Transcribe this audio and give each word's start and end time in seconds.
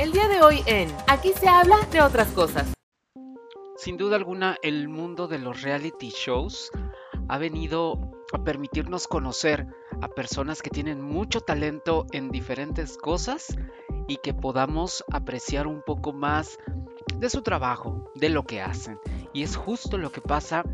El 0.00 0.12
día 0.12 0.28
de 0.28 0.40
hoy 0.40 0.62
en 0.64 0.88
Aquí 1.08 1.34
se 1.38 1.46
habla 1.46 1.76
de 1.92 2.00
otras 2.00 2.28
cosas. 2.28 2.72
Sin 3.76 3.98
duda 3.98 4.16
alguna, 4.16 4.56
el 4.62 4.88
mundo 4.88 5.28
de 5.28 5.38
los 5.38 5.60
reality 5.60 6.08
shows 6.08 6.70
ha 7.28 7.36
venido 7.36 8.00
a 8.32 8.42
permitirnos 8.42 9.06
conocer 9.06 9.66
a 10.00 10.08
personas 10.08 10.62
que 10.62 10.70
tienen 10.70 11.02
mucho 11.02 11.42
talento 11.42 12.06
en 12.12 12.30
diferentes 12.30 12.96
cosas 12.96 13.54
y 14.08 14.16
que 14.16 14.32
podamos 14.32 15.04
apreciar 15.12 15.66
un 15.66 15.82
poco 15.82 16.14
más 16.14 16.56
de 17.16 17.28
su 17.28 17.42
trabajo, 17.42 18.10
de 18.14 18.30
lo 18.30 18.44
que 18.44 18.62
hacen. 18.62 18.98
Y 19.34 19.42
es 19.42 19.54
justo 19.54 19.98
lo 19.98 20.10
que 20.10 20.22
pasa 20.22 20.64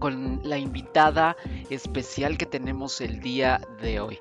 con 0.00 0.40
la 0.42 0.58
invitada 0.58 1.36
especial 1.70 2.38
que 2.38 2.46
tenemos 2.46 3.00
el 3.00 3.20
día 3.20 3.60
de 3.80 4.00
hoy. 4.00 4.18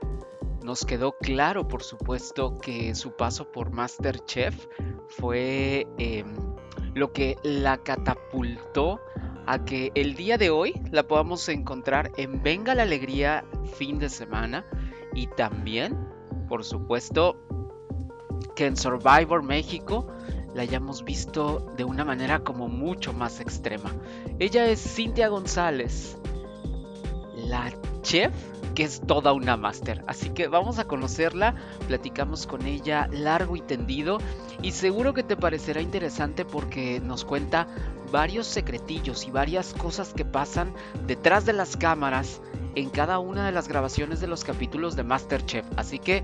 Nos 0.63 0.85
quedó 0.85 1.13
claro, 1.13 1.67
por 1.67 1.83
supuesto, 1.83 2.57
que 2.59 2.93
su 2.93 3.11
paso 3.11 3.51
por 3.51 3.71
Masterchef 3.71 4.67
fue 5.07 5.87
em, 5.97 6.35
lo 6.93 7.11
que 7.11 7.37
la 7.43 7.77
catapultó 7.77 8.99
a 9.47 9.65
que 9.65 9.91
el 9.95 10.15
día 10.15 10.37
de 10.37 10.51
hoy 10.51 10.79
la 10.91 11.03
podamos 11.03 11.49
encontrar 11.49 12.11
en 12.17 12.43
Venga 12.43 12.75
la 12.75 12.83
Alegría 12.83 13.43
fin 13.73 13.97
de 13.97 14.09
semana 14.09 14.65
y 15.15 15.27
también, 15.27 15.97
por 16.47 16.63
supuesto, 16.63 17.37
que 18.55 18.67
en 18.67 18.77
Survivor 18.77 19.41
México 19.41 20.07
la 20.53 20.61
hayamos 20.61 21.03
visto 21.03 21.73
de 21.75 21.85
una 21.85 22.05
manera 22.05 22.43
como 22.43 22.67
mucho 22.67 23.13
más 23.13 23.39
extrema. 23.39 23.91
Ella 24.37 24.65
es 24.65 24.79
Cintia 24.79 25.29
González, 25.29 26.17
la 27.35 27.71
chef 28.03 28.33
que 28.75 28.83
es 28.83 29.01
toda 29.01 29.33
una 29.33 29.57
máster. 29.57 30.03
Así 30.07 30.29
que 30.29 30.47
vamos 30.47 30.79
a 30.79 30.85
conocerla, 30.85 31.55
platicamos 31.87 32.47
con 32.47 32.65
ella 32.65 33.07
largo 33.11 33.55
y 33.55 33.61
tendido 33.61 34.19
y 34.61 34.71
seguro 34.71 35.13
que 35.13 35.23
te 35.23 35.37
parecerá 35.37 35.81
interesante 35.81 36.45
porque 36.45 36.99
nos 36.99 37.25
cuenta 37.25 37.67
varios 38.11 38.47
secretillos 38.47 39.27
y 39.27 39.31
varias 39.31 39.73
cosas 39.73 40.13
que 40.13 40.25
pasan 40.25 40.73
detrás 41.07 41.45
de 41.45 41.53
las 41.53 41.77
cámaras 41.77 42.41
en 42.75 42.89
cada 42.89 43.19
una 43.19 43.45
de 43.45 43.51
las 43.51 43.67
grabaciones 43.67 44.21
de 44.21 44.27
los 44.27 44.43
capítulos 44.43 44.95
de 44.95 45.03
Masterchef. 45.03 45.65
Así 45.77 45.99
que, 45.99 46.23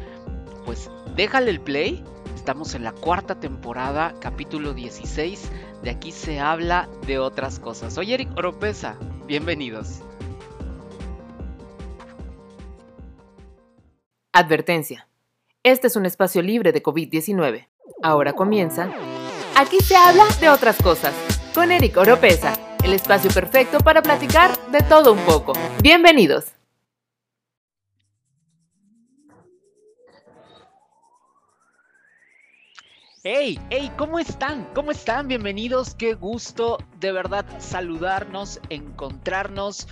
pues 0.66 0.90
déjale 1.16 1.52
el 1.52 1.62
play. 1.62 2.04
Estamos 2.36 2.76
en 2.76 2.84
la 2.84 2.94
cuarta 2.94 3.40
temporada, 3.40 4.14
capítulo 4.20 4.74
16. 4.74 5.52
De 5.84 5.90
aquí 5.90 6.12
se 6.12 6.40
habla 6.40 6.88
de 7.06 7.20
otras 7.20 7.60
cosas. 7.60 7.94
Soy 7.94 8.14
Eric 8.14 8.30
Oropesa. 8.38 8.96
Bienvenidos. 9.26 10.02
Advertencia. 14.38 15.08
Este 15.64 15.88
es 15.88 15.96
un 15.96 16.06
espacio 16.06 16.44
libre 16.44 16.72
de 16.72 16.84
COVID-19. 16.84 17.70
Ahora 18.04 18.34
comienza. 18.34 18.88
Aquí 19.56 19.80
se 19.80 19.96
habla 19.96 20.26
de 20.40 20.48
otras 20.48 20.80
cosas. 20.80 21.12
Con 21.56 21.72
Eric 21.72 21.98
Oropesa, 21.98 22.54
el 22.84 22.94
espacio 22.94 23.32
perfecto 23.32 23.80
para 23.80 24.04
platicar 24.04 24.56
de 24.68 24.82
todo 24.82 25.14
un 25.14 25.20
poco. 25.22 25.54
Bienvenidos. 25.82 26.52
Hey, 33.24 33.60
hey, 33.72 33.92
¿cómo 33.98 34.20
están? 34.20 34.70
¿Cómo 34.76 34.92
están? 34.92 35.28
Bienvenidos. 35.28 35.96
Qué 35.96 36.14
gusto 36.14 36.78
de 37.00 37.12
verdad 37.12 37.44
saludarnos, 37.60 38.62
encontrarnos 38.70 39.88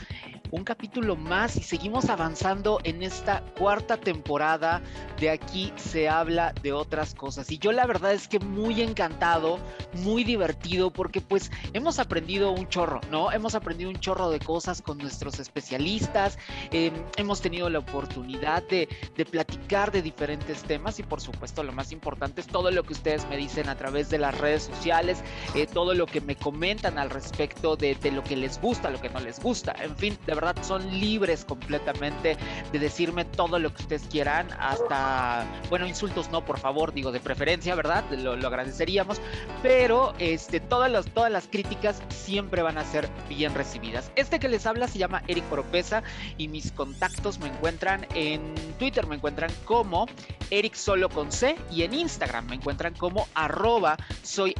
un 0.52 0.64
capítulo 0.64 1.16
más 1.16 1.56
y 1.56 1.64
seguimos 1.64 2.10
avanzando 2.10 2.80
en 2.84 3.04
esta 3.04 3.42
cuarta 3.58 3.98
temporada 3.98 4.82
de 5.20 5.30
aquí 5.30 5.74
se 5.76 6.10
habla 6.10 6.54
de 6.62 6.74
otras 6.74 7.14
cosas. 7.14 7.52
Y 7.52 7.58
yo 7.58 7.72
la 7.72 7.86
verdad 7.86 8.14
es 8.14 8.28
que 8.28 8.40
muy 8.40 8.82
encantado, 8.82 9.60
muy 9.94 10.24
divertido, 10.24 10.92
porque 10.92 11.22
pues 11.22 11.52
hemos 11.74 12.00
aprendido 12.00 12.52
un 12.52 12.68
chorro, 12.68 13.02
¿no? 13.12 13.32
Hemos 13.32 13.56
aprendido 13.56 13.90
un 13.90 14.00
chorro 14.00 14.30
de 14.30 14.40
cosas 14.40 14.82
con 14.82 14.98
nuestros 14.98 15.40
especialistas, 15.40 16.38
em, 16.72 16.94
hemos 17.18 17.42
tenido 17.42 17.70
la 17.70 17.80
oportunidad 17.80 18.64
de, 18.64 18.88
platicar 19.32 19.92
de 19.92 20.02
diferentes 20.02 20.64
temas 20.64 21.00
y 21.00 21.04
por 21.04 21.20
supuesto 21.20 21.64
lo 21.64 21.74
más 21.74 21.92
importante 21.92 22.42
es 22.42 22.48
todo 22.48 22.70
lo 22.70 22.84
que 22.84 22.94
ustedes 22.94 23.28
me 23.28 23.38
dicen 23.38 23.70
a 23.70 23.76
través 23.76 24.10
de 24.10 24.20
las 24.20 24.38
redes 24.38 24.64
sociales, 24.64 25.24
eh, 25.56 25.66
todo 25.66 25.94
lo 25.94 26.06
que 26.06 26.22
me 26.22 26.36
comentan 26.36 27.00
al 27.00 27.10
respecto 27.10 27.76
de, 27.76 27.96
de 27.96 28.12
lo 28.12 28.24
que 28.24 28.36
les 28.36 28.62
gusta, 28.62 28.90
lo 28.90 29.02
que 29.02 29.10
no 29.10 29.20
les 29.20 29.40
gusta, 29.40 29.76
en 29.82 29.96
fin, 29.96 30.18
de 30.28 30.35
verdad 30.36 30.56
son 30.62 31.00
libres 31.00 31.46
completamente 31.46 32.38
de 32.72 32.80
decirme 32.80 33.26
todo 33.26 33.60
lo 33.60 33.74
que 33.74 33.84
ustedes 33.84 34.04
quieran, 34.12 34.48
hasta, 34.60 35.46
bueno, 35.70 35.88
insultos 35.88 36.30
no, 36.30 36.46
por 36.46 36.60
favor, 36.60 36.94
digo, 36.94 37.12
de 37.12 37.20
preferencia, 37.20 37.76
¿verdad? 37.76 38.04
Lo, 38.12 38.34
agradeceríamos, 38.46 39.20
pero 39.64 40.14
este, 40.20 40.60
todas, 40.60 40.92
las, 40.92 41.06
todas 41.08 41.32
las 41.32 41.48
críticas 41.48 42.02
siempre 42.10 42.62
van 42.62 42.78
a 42.78 42.84
ser 42.84 43.10
bien 43.28 43.56
recibidas. 43.56 44.12
Este 44.16 44.40
que 44.40 44.48
les 44.48 44.66
habla 44.66 44.88
se 44.88 45.00
llama 45.00 45.24
Eric 45.28 45.52
Oropesa 45.52 46.04
y 46.38 46.48
mis 46.48 46.72
contactos 46.72 47.40
me 47.40 47.48
encuentran 47.48 48.06
en 48.14 48.54
Twitter, 48.78 49.08
me 49.08 49.16
encuentran 49.16 49.52
como 49.66 50.06
Eric 50.52 50.76
Solo 50.76 51.10
con 51.10 51.32
C 51.32 51.56
y 51.72 51.84
en 51.84 51.94
Instagram 51.94 52.48
me 52.48 52.56
encuentran 52.56 52.94
como 52.94 53.28
arroba 53.34 53.98
soy. 54.22 54.56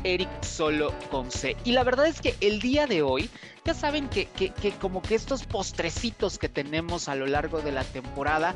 Y 1.64 1.72
la 1.72 1.84
verdad 1.84 2.08
es 2.08 2.22
que 2.22 2.36
el 2.40 2.62
día 2.62 2.88
de 2.88 3.02
hoy 3.02 3.30
ya 3.66 3.74
saben 3.74 4.08
que, 4.10 4.28
que, 4.28 4.52
que, 4.52 4.72
como 4.74 5.02
que 5.02 5.16
estos 5.16 5.44
postrecitos 5.44 6.38
que 6.38 6.48
tenemos 6.48 7.10
a 7.10 7.16
lo 7.16 7.26
largo 7.26 7.62
de 7.62 7.72
la 7.72 7.84
temporada 7.84 8.56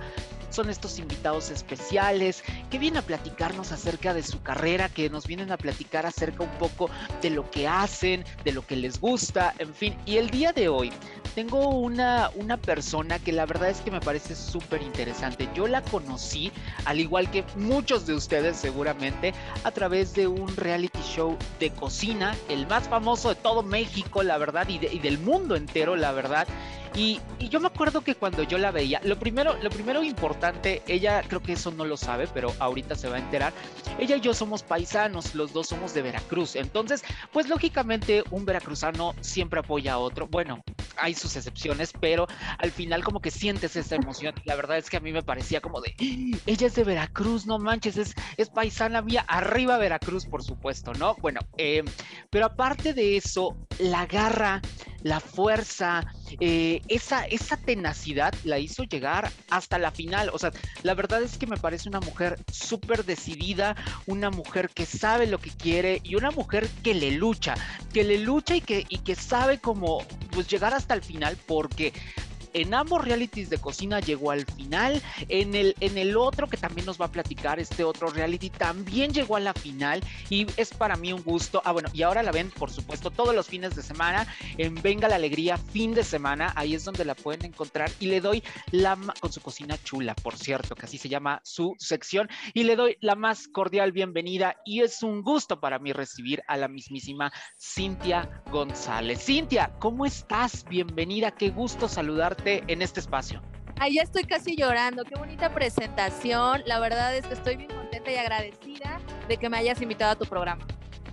son 0.50 0.70
estos 0.70 1.00
invitados 1.00 1.50
especiales 1.50 2.44
que 2.70 2.80
vienen 2.80 2.98
a 2.98 3.06
platicarnos 3.06 3.72
acerca 3.72 4.14
de 4.14 4.24
su 4.24 4.42
carrera, 4.42 4.90
que 4.90 5.10
nos 5.10 5.28
vienen 5.28 5.52
a 5.52 5.58
platicar 5.58 6.06
acerca 6.06 6.44
un 6.44 6.52
poco 6.58 6.90
de 7.22 7.30
lo 7.30 7.50
que 7.50 7.68
hacen, 7.68 8.24
de 8.44 8.52
lo 8.52 8.66
que 8.66 8.76
les 8.76 9.00
gusta, 9.00 9.54
en 9.60 9.74
fin. 9.74 9.96
Y 10.06 10.18
el 10.18 10.30
día 10.30 10.54
de 10.54 10.70
hoy 10.70 10.92
tengo 11.36 11.70
una, 11.70 12.32
una 12.36 12.58
persona 12.58 13.20
que 13.20 13.32
la 13.32 13.46
verdad 13.46 13.70
es 13.70 13.82
que 13.82 13.92
me 13.92 14.02
parece 14.02 14.36
súper 14.36 14.82
interesante. 14.82 15.48
Yo 15.56 15.68
la 15.68 15.82
conocí, 15.82 16.52
al 16.86 17.00
igual 17.00 17.30
que 17.32 17.44
muchos 17.56 18.06
de 18.06 18.14
ustedes 18.14 18.58
seguramente, 18.58 19.34
a 19.64 19.72
través 19.72 20.14
de 20.14 20.28
un 20.28 20.56
reality 20.56 21.00
show 21.02 21.38
de 21.60 21.70
cocina, 21.72 22.36
el 22.50 22.68
más 22.68 22.88
famoso 22.88 23.30
de 23.30 23.36
todo 23.36 23.64
México, 23.64 24.24
la 24.24 24.38
verdad, 24.38 24.68
y, 24.68 24.86
y 24.86 25.00
del 25.00 25.20
mundo 25.20 25.56
entero, 25.56 25.96
la 25.96 26.12
verdad. 26.12 26.48
Y, 26.96 27.20
yo 27.50 27.60
me 27.60 27.68
acuerdo 27.68 28.02
que 28.02 28.16
cuando 28.16 28.44
yo 28.44 28.58
la 28.58 28.72
veía, 28.72 29.02
lo 29.04 29.18
primero, 29.18 29.56
lo 29.62 29.70
primero 29.70 30.04
importante, 30.04 30.84
ella 30.88 31.24
creo 31.28 31.42
que 31.42 31.54
eso 31.54 31.72
no 31.72 31.86
lo 31.86 31.98
sabe, 31.98 32.28
pero 32.34 32.54
ahorita 32.60 32.96
se 32.96 33.10
va 33.10 33.16
a 33.16 33.20
enterar. 33.20 33.54
Ella 33.98 34.18
y 34.18 34.22
yo 34.22 34.34
somos 34.34 34.62
paisanos, 34.64 35.34
los 35.34 35.54
dos 35.54 35.68
somos 35.68 35.94
de 35.94 36.02
Veracruz. 36.02 36.56
Entonces, 36.56 37.04
pues 37.32 37.50
lógicamente 37.50 38.24
un 38.32 38.46
veracruzano 38.46 39.16
siempre 39.22 39.62
apoya 39.62 39.94
a 39.94 39.98
otro. 39.98 40.28
Bueno, 40.28 40.64
hay 40.98 41.14
sus 41.14 41.36
excepciones, 41.36 41.94
pero 42.00 42.28
al 42.58 42.72
final 42.72 43.04
como 43.04 43.22
que 43.22 43.32
sientes 43.32 43.76
esa 43.76 43.96
emoción. 43.96 44.34
La 44.46 44.56
verdad 44.56 44.78
es 44.78 44.90
que 44.90 44.98
a 44.98 45.00
mí 45.00 45.12
me 45.12 45.24
parecía 45.24 45.62
como 45.62 45.82
de, 45.82 45.96
ella 46.46 46.68
es 46.68 46.76
de 46.76 46.84
Veracruz, 46.84 47.46
no 47.46 47.60
manches, 47.60 47.98
es, 47.98 48.14
es 48.38 48.50
paisana 48.50 49.02
mía, 49.02 49.26
arriba 49.28 49.78
Veracruz, 49.78 50.26
por 50.26 50.44
supuesto, 50.44 50.94
¿no? 50.94 51.16
Bueno, 51.22 51.40
eh, 51.58 51.84
pero 52.30 52.46
aparte 52.46 52.94
de 52.94 53.18
eso, 53.18 53.58
la 53.80 54.06
garra, 54.06 54.62
la 55.04 55.20
fuerza, 55.20 56.06
eh, 56.40 56.82
esa, 56.88 57.26
esa 57.26 57.58
tenacidad 57.58 58.34
la 58.44 58.60
hizo 58.60 58.84
llegar 58.84 59.32
hasta 59.50 59.78
la 59.78 59.92
final. 59.92 60.30
O 60.34 60.40
sea, 60.40 60.52
la 60.84 60.94
verdad 60.94 61.22
es 61.22 61.38
que 61.38 61.48
me 61.48 61.58
parece 61.58 61.90
una 61.90 62.00
mujer 62.00 62.40
súper 62.52 63.06
decidida, 63.06 63.76
una 64.06 64.30
mujer 64.30 64.70
que 64.70 64.86
sabe 64.86 65.28
lo 65.28 65.40
que 65.40 65.52
quiere 65.52 66.02
y 66.04 66.16
una 66.16 66.32
mujer 66.32 66.68
que 66.84 66.94
le 66.94 67.12
lucha, 67.12 67.56
que 67.94 68.04
le 68.04 68.20
lucha 68.20 68.56
y 68.56 68.62
que, 68.62 68.86
y 68.90 69.00
que 69.00 69.16
sabe 69.16 69.60
cómo 69.60 70.04
pues, 70.32 70.48
llegar 70.48 70.74
hasta 70.74 70.94
el 70.94 71.02
final 71.02 71.38
porque 71.46 71.94
en 72.54 72.74
ambos 72.74 73.04
realities 73.04 73.50
de 73.50 73.58
cocina 73.58 74.00
llegó 74.00 74.32
al 74.32 74.46
final. 74.46 75.02
En 75.28 75.56
el, 75.56 75.76
en 75.80 75.98
el 75.98 76.18
otro 76.18 76.48
que 76.48 76.58
también 76.58 76.86
nos 76.86 77.00
va 77.00 77.06
a 77.06 77.12
platicar, 77.12 77.60
este 77.60 77.84
otro 77.84 78.10
reality, 78.10 78.50
también 78.50 79.14
llegó 79.14 79.36
a 79.36 79.40
la 79.40 79.54
final. 79.54 80.02
Y 80.30 80.48
es 80.58 80.74
para 80.74 80.96
mí 80.96 81.14
un 81.14 81.24
gusto. 81.24 81.62
Ah, 81.66 81.72
bueno, 81.72 81.90
y 81.94 82.04
ahora 82.04 82.24
la 82.24 82.32
ven, 82.32 82.52
por 82.52 82.72
supuesto, 82.72 83.12
todos 83.12 83.36
los 83.36 83.48
fines 83.48 83.76
de 83.76 83.82
semana 83.82 84.28
en 84.58 84.76
Venga 84.76 85.08
la 85.08 85.16
Alegría, 85.16 85.58
fin 85.58 85.94
de 85.94 86.04
semana. 86.04 86.54
Ahí 86.56 86.76
es 86.76 86.84
donde 86.84 87.06
la 87.06 87.16
pueden 87.16 87.46
encontrar. 87.46 87.92
Y 88.00 88.08
le 88.08 88.22
doy 88.22 88.44
la 88.72 88.98
con 89.20 89.32
su 89.32 89.42
cocina 89.42 89.78
chula, 89.84 90.16
por 90.16 90.36
cierto, 90.36 90.76
que 90.76 90.86
así 90.86 90.98
se 90.98 91.10
llama 91.10 91.42
su 91.44 91.76
sección. 91.78 92.30
Y 92.54 92.64
le 92.64 92.76
doy 92.76 92.98
la 93.02 93.16
más 93.16 93.48
cordial 93.48 93.92
bienvenida. 93.92 94.58
Y 94.66 94.82
es 94.82 95.04
un 95.04 95.22
gusto 95.22 95.60
para 95.60 95.80
mí 95.80 95.94
recibir 95.94 96.42
a 96.48 96.58
la 96.58 96.68
mismísima 96.68 97.32
Cintia 97.58 98.44
González. 98.52 99.24
Cintia, 99.24 99.72
¿cómo 99.80 100.06
estás? 100.06 100.66
Bienvenida, 100.70 101.32
qué 101.32 101.50
gusto 101.50 101.88
saludarte 101.88 102.39
en 102.46 102.82
este 102.82 103.00
espacio. 103.00 103.42
Ay, 103.80 103.96
ya 103.96 104.02
estoy 104.02 104.24
casi 104.24 104.56
llorando. 104.56 105.06
Qué 105.06 105.16
bonita 105.16 105.54
presentación. 105.54 106.64
La 106.66 106.80
verdad 106.80 107.16
es 107.16 107.26
que 107.26 107.34
estoy 107.34 107.56
bien 107.56 107.70
contenta 107.70 108.12
y 108.12 108.16
agradecida 108.16 109.00
de 109.28 109.38
que 109.38 109.50
me 109.50 109.58
hayas 109.58 109.82
invitado 109.82 110.12
a 110.12 110.16
tu 110.16 110.26
programa. 110.26 110.66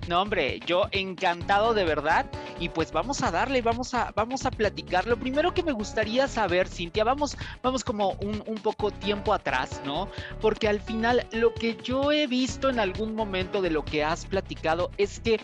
No, 0.08 0.23
hombre, 0.23 0.61
yo 0.67 0.87
encantado 0.93 1.75
de 1.75 1.84
verdad. 1.84 2.26
Y 2.58 2.69
pues 2.69 2.93
vamos 2.93 3.23
a 3.23 3.31
darle, 3.31 3.61
vamos 3.61 3.93
a, 3.93 4.12
vamos 4.14 4.46
a 4.46 4.50
platicar. 4.50 5.06
Lo 5.06 5.17
primero 5.17 5.52
que 5.52 5.62
me 5.62 5.73
gustaría 5.73 6.28
saber, 6.28 6.69
Cintia, 6.69 7.05
vamos, 7.05 7.37
vamos 7.62 7.84
como 7.84 8.12
un, 8.12 8.43
un 8.46 8.56
poco 8.56 8.90
tiempo 8.90 9.34
atrás, 9.34 9.81
¿no? 9.84 10.08
Porque 10.40 10.69
al 10.69 10.81
final 10.81 11.26
lo 11.32 11.52
que 11.55 11.76
yo 11.82 12.12
he 12.12 12.26
visto 12.26 12.70
en 12.70 12.78
algún 12.78 13.14
momento 13.14 13.61
de 13.61 13.70
lo 13.70 13.84
que 13.84 14.05
has 14.05 14.26
platicado 14.26 14.90
es 14.96 15.20
que 15.20 15.40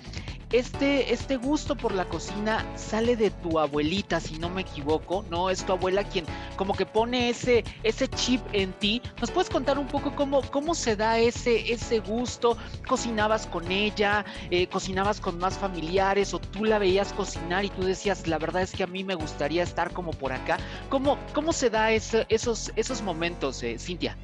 este, 0.52 1.12
este 1.12 1.36
gusto 1.36 1.74
por 1.74 1.92
la 1.92 2.04
cocina 2.04 2.64
sale 2.76 3.16
de 3.16 3.30
tu 3.30 3.58
abuelita, 3.58 4.20
si 4.20 4.38
no 4.38 4.48
me 4.48 4.62
equivoco, 4.62 5.24
¿no? 5.30 5.50
Es 5.50 5.64
tu 5.64 5.72
abuela 5.72 6.04
quien 6.04 6.26
como 6.56 6.74
que 6.74 6.86
pone 6.86 7.30
ese, 7.30 7.64
ese 7.82 8.08
chip 8.08 8.42
en 8.52 8.72
ti. 8.74 9.00
¿Nos 9.20 9.30
puedes 9.30 9.50
contar 9.50 9.78
un 9.78 9.86
poco 9.86 10.14
cómo, 10.14 10.42
cómo 10.50 10.74
se 10.74 10.94
da 10.96 11.18
ese, 11.18 11.72
ese 11.72 12.00
gusto? 12.00 12.56
¿Cocinabas 12.86 13.46
con 13.46 13.70
ella? 13.72 14.24
Eh, 14.50 14.66
¿Cocinabas 14.66 15.20
con 15.20 15.38
más 15.38 15.56
familiares? 15.56 16.34
¿O 16.34 16.38
tú 16.38 16.64
la 16.64 16.78
veías 16.78 17.12
cocinar 17.12 17.64
y 17.64 17.70
tú 17.70 17.82
decías, 17.82 18.26
la 18.26 18.38
verdad 18.38 18.62
es 18.62 18.72
que 18.72 18.82
a 18.82 18.86
mí 18.86 19.04
me 19.04 19.14
gustaría 19.14 19.62
estar 19.62 19.92
como 19.92 20.12
por 20.12 20.32
acá? 20.32 20.58
¿Cómo, 20.90 21.18
cómo 21.32 21.52
se 21.52 21.70
da 21.70 21.90
ese, 21.90 22.26
esos, 22.28 22.72
esos 22.76 23.02
momentos, 23.02 23.62
eh, 23.62 23.78
Cintia? 23.78 24.16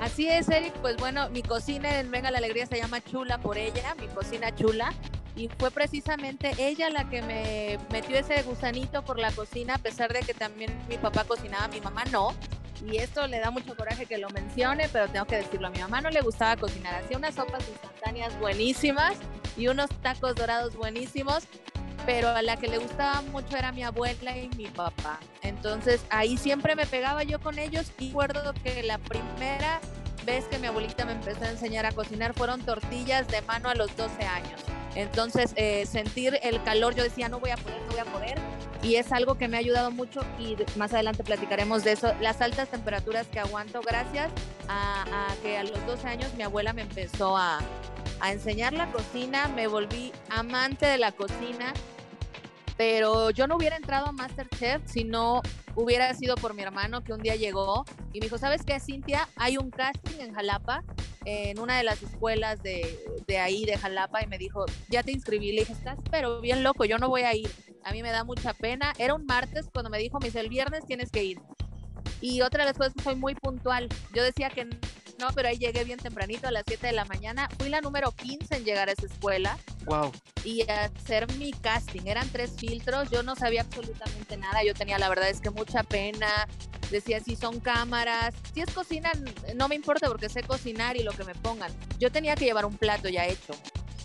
Así 0.00 0.28
es, 0.28 0.48
Eric. 0.48 0.72
Pues 0.80 0.96
bueno, 0.96 1.28
mi 1.30 1.42
cocina 1.42 1.98
en 1.98 2.10
Venga 2.10 2.30
la 2.30 2.38
Alegría 2.38 2.66
se 2.66 2.76
llama 2.76 3.02
Chula 3.02 3.38
por 3.38 3.58
ella, 3.58 3.94
mi 4.00 4.06
cocina 4.08 4.54
chula 4.54 4.92
y 5.38 5.48
fue 5.56 5.70
precisamente 5.70 6.52
ella 6.58 6.90
la 6.90 7.08
que 7.08 7.22
me 7.22 7.78
metió 7.92 8.18
ese 8.18 8.42
gusanito 8.42 9.04
por 9.04 9.20
la 9.20 9.30
cocina, 9.30 9.76
a 9.76 9.78
pesar 9.78 10.12
de 10.12 10.20
que 10.20 10.34
también 10.34 10.76
mi 10.88 10.98
papá 10.98 11.22
cocinaba, 11.22 11.68
mi 11.68 11.80
mamá 11.80 12.04
no. 12.10 12.34
Y 12.84 12.96
esto 12.96 13.26
le 13.26 13.38
da 13.38 13.50
mucho 13.50 13.76
coraje 13.76 14.06
que 14.06 14.18
lo 14.18 14.28
mencione, 14.30 14.88
pero 14.92 15.08
tengo 15.08 15.26
que 15.26 15.36
decirlo, 15.36 15.68
a 15.68 15.70
mi 15.70 15.78
mamá 15.78 16.00
no 16.00 16.10
le 16.10 16.20
gustaba 16.20 16.56
cocinar, 16.56 16.94
hacía 16.94 17.16
unas 17.16 17.36
sopas 17.36 17.64
instantáneas 17.68 18.38
buenísimas 18.40 19.16
y 19.56 19.68
unos 19.68 19.88
tacos 20.02 20.34
dorados 20.34 20.74
buenísimos, 20.76 21.44
pero 22.04 22.28
a 22.28 22.42
la 22.42 22.56
que 22.56 22.66
le 22.66 22.78
gustaba 22.78 23.22
mucho 23.22 23.56
era 23.56 23.70
mi 23.70 23.84
abuela 23.84 24.36
y 24.36 24.48
mi 24.56 24.66
papá. 24.66 25.20
Entonces 25.42 26.04
ahí 26.10 26.36
siempre 26.36 26.74
me 26.74 26.86
pegaba 26.86 27.22
yo 27.22 27.38
con 27.40 27.60
ellos 27.60 27.92
y 27.98 28.08
recuerdo 28.08 28.54
que 28.54 28.82
la 28.82 28.98
primera 28.98 29.80
vez 30.24 30.46
que 30.46 30.58
mi 30.58 30.66
abuelita 30.66 31.04
me 31.04 31.12
empezó 31.12 31.44
a 31.44 31.50
enseñar 31.50 31.86
a 31.86 31.92
cocinar 31.92 32.34
fueron 32.34 32.60
tortillas 32.62 33.28
de 33.28 33.40
mano 33.42 33.68
a 33.68 33.74
los 33.74 33.96
12 33.96 34.24
años. 34.24 34.60
Entonces, 34.98 35.52
eh, 35.54 35.86
sentir 35.86 36.40
el 36.42 36.60
calor, 36.64 36.92
yo 36.96 37.04
decía, 37.04 37.28
no 37.28 37.38
voy 37.38 37.50
a 37.50 37.56
poder, 37.56 37.80
no 37.82 37.92
voy 37.92 38.00
a 38.00 38.04
poder. 38.04 38.38
Y 38.82 38.96
es 38.96 39.12
algo 39.12 39.36
que 39.36 39.46
me 39.46 39.56
ha 39.56 39.60
ayudado 39.60 39.92
mucho 39.92 40.22
y 40.40 40.56
más 40.76 40.92
adelante 40.92 41.22
platicaremos 41.22 41.84
de 41.84 41.92
eso. 41.92 42.12
Las 42.20 42.40
altas 42.40 42.68
temperaturas 42.68 43.28
que 43.28 43.38
aguanto 43.38 43.80
gracias 43.80 44.28
a, 44.68 45.04
que 45.40 45.56
a 45.56 45.62
los 45.62 45.86
12 45.86 46.08
años 46.08 46.34
mi 46.34 46.42
abuela 46.42 46.72
me 46.72 46.82
empezó 46.82 47.36
a, 47.36 47.60
a 48.18 48.32
enseñar 48.32 48.72
la 48.72 48.90
cocina, 48.90 49.46
me 49.46 49.68
volví 49.68 50.12
amante 50.30 50.86
de 50.86 50.98
la 50.98 51.12
cocina 51.12 51.74
pero 52.78 53.30
yo 53.30 53.48
no 53.48 53.56
hubiera 53.56 53.76
entrado 53.76 54.06
a 54.06 54.12
Masterchef 54.12 54.80
si 54.86 55.02
no 55.02 55.42
hubiera 55.74 56.14
sido 56.14 56.36
por 56.36 56.54
mi 56.54 56.62
hermano 56.62 57.02
que 57.02 57.12
un 57.12 57.20
día 57.20 57.34
llegó 57.34 57.84
y 58.12 58.20
me 58.20 58.26
dijo, 58.26 58.38
¿sabes 58.38 58.62
qué, 58.64 58.78
Cintia? 58.78 59.28
Hay 59.34 59.56
un 59.56 59.70
casting 59.70 60.20
en 60.20 60.32
Jalapa, 60.32 60.84
en 61.24 61.58
una 61.58 61.76
de 61.76 61.82
las 61.82 62.00
escuelas 62.00 62.62
de, 62.62 62.96
de 63.26 63.38
ahí, 63.38 63.64
de 63.64 63.76
Jalapa, 63.76 64.22
y 64.22 64.28
me 64.28 64.38
dijo, 64.38 64.64
ya 64.88 65.02
te 65.02 65.10
inscribí. 65.10 65.50
Le 65.50 65.62
dije, 65.62 65.72
estás 65.72 65.98
pero 66.08 66.40
bien 66.40 66.62
loco, 66.62 66.84
yo 66.84 66.98
no 66.98 67.08
voy 67.08 67.22
a 67.22 67.34
ir. 67.34 67.50
A 67.82 67.90
mí 67.90 68.00
me 68.02 68.12
da 68.12 68.22
mucha 68.22 68.54
pena. 68.54 68.92
Era 68.96 69.14
un 69.14 69.26
martes 69.26 69.68
cuando 69.72 69.90
me 69.90 69.98
dijo, 69.98 70.20
me 70.20 70.26
dice, 70.26 70.38
el 70.38 70.48
viernes 70.48 70.86
tienes 70.86 71.10
que 71.10 71.24
ir. 71.24 71.40
Y 72.20 72.42
otra 72.42 72.64
de 72.64 72.70
las 72.70 72.78
cosas 72.78 72.94
soy 73.02 73.16
muy 73.16 73.34
puntual. 73.34 73.88
Yo 74.14 74.22
decía 74.22 74.50
que 74.50 74.64
no, 75.18 75.28
pero 75.34 75.48
ahí 75.48 75.58
llegué 75.58 75.82
bien 75.82 75.98
tempranito 75.98 76.46
a 76.46 76.52
las 76.52 76.62
7 76.66 76.86
de 76.86 76.92
la 76.92 77.04
mañana. 77.04 77.48
Fui 77.58 77.68
la 77.68 77.80
número 77.80 78.12
15 78.12 78.56
en 78.56 78.64
llegar 78.64 78.88
a 78.88 78.92
esa 78.92 79.06
escuela. 79.06 79.58
Wow. 79.88 80.12
Y 80.44 80.62
hacer 80.70 81.26
mi 81.34 81.52
casting. 81.52 82.02
Eran 82.06 82.28
tres 82.28 82.52
filtros. 82.56 83.10
Yo 83.10 83.22
no 83.22 83.34
sabía 83.36 83.62
absolutamente 83.62 84.36
nada. 84.36 84.62
Yo 84.64 84.74
tenía, 84.74 84.98
la 84.98 85.08
verdad 85.08 85.28
es 85.28 85.40
que 85.40 85.50
mucha 85.50 85.82
pena. 85.82 86.46
Decía 86.90 87.20
si 87.20 87.36
son 87.36 87.60
cámaras. 87.60 88.34
Si 88.54 88.60
es 88.60 88.70
cocina, 88.70 89.10
no 89.56 89.68
me 89.68 89.74
importa 89.74 90.08
porque 90.08 90.28
sé 90.28 90.42
cocinar 90.42 90.96
y 90.96 91.02
lo 91.02 91.12
que 91.12 91.24
me 91.24 91.34
pongan. 91.34 91.72
Yo 91.98 92.12
tenía 92.12 92.34
que 92.34 92.44
llevar 92.44 92.64
un 92.64 92.76
plato 92.76 93.08
ya 93.08 93.26
hecho. 93.26 93.54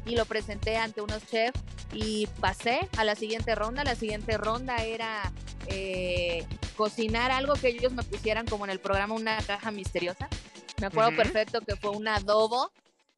Y 0.06 0.16
lo 0.16 0.26
presenté 0.26 0.78
ante 0.78 1.02
unos 1.02 1.26
chefs 1.28 1.60
y 1.94 2.28
pasé 2.40 2.90
a 2.98 3.04
la 3.04 3.16
siguiente 3.16 3.56
ronda. 3.56 3.84
La 3.84 3.96
siguiente 3.96 4.38
ronda 4.38 4.78
era 4.84 5.32
eh, 5.68 6.46
cocinar 6.76 7.32
algo 7.32 7.54
que 7.54 7.70
ellos 7.70 7.94
me 7.94 8.04
pusieran 8.04 8.46
como 8.46 8.66
en 8.66 8.72
el 8.72 8.80
programa 8.80 9.14
una 9.16 9.38
caja 9.44 9.72
misteriosa. 9.72 10.28
Me 10.82 10.88
acuerdo 10.88 11.16
perfecto 11.16 11.62
que 11.62 11.76
fue 11.76 11.92
un 11.92 12.08
adobo 12.08 12.72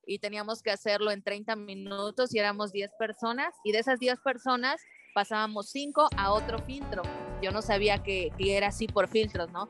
y 0.05 0.19
teníamos 0.19 0.61
que 0.61 0.71
hacerlo 0.71 1.11
en 1.11 1.21
30 1.21 1.55
minutos 1.55 2.33
y 2.33 2.39
éramos 2.39 2.71
10 2.71 2.91
personas 2.97 3.53
y 3.63 3.71
de 3.71 3.79
esas 3.79 3.99
10 3.99 4.19
personas 4.19 4.81
pasábamos 5.13 5.69
5 5.71 6.09
a 6.17 6.31
otro 6.31 6.59
filtro. 6.59 7.03
Yo 7.41 7.51
no 7.51 7.61
sabía 7.61 8.03
que, 8.03 8.31
que, 8.37 8.57
era 8.57 8.67
así 8.67 8.87
por 8.87 9.07
filtros, 9.07 9.51
¿no? 9.51 9.69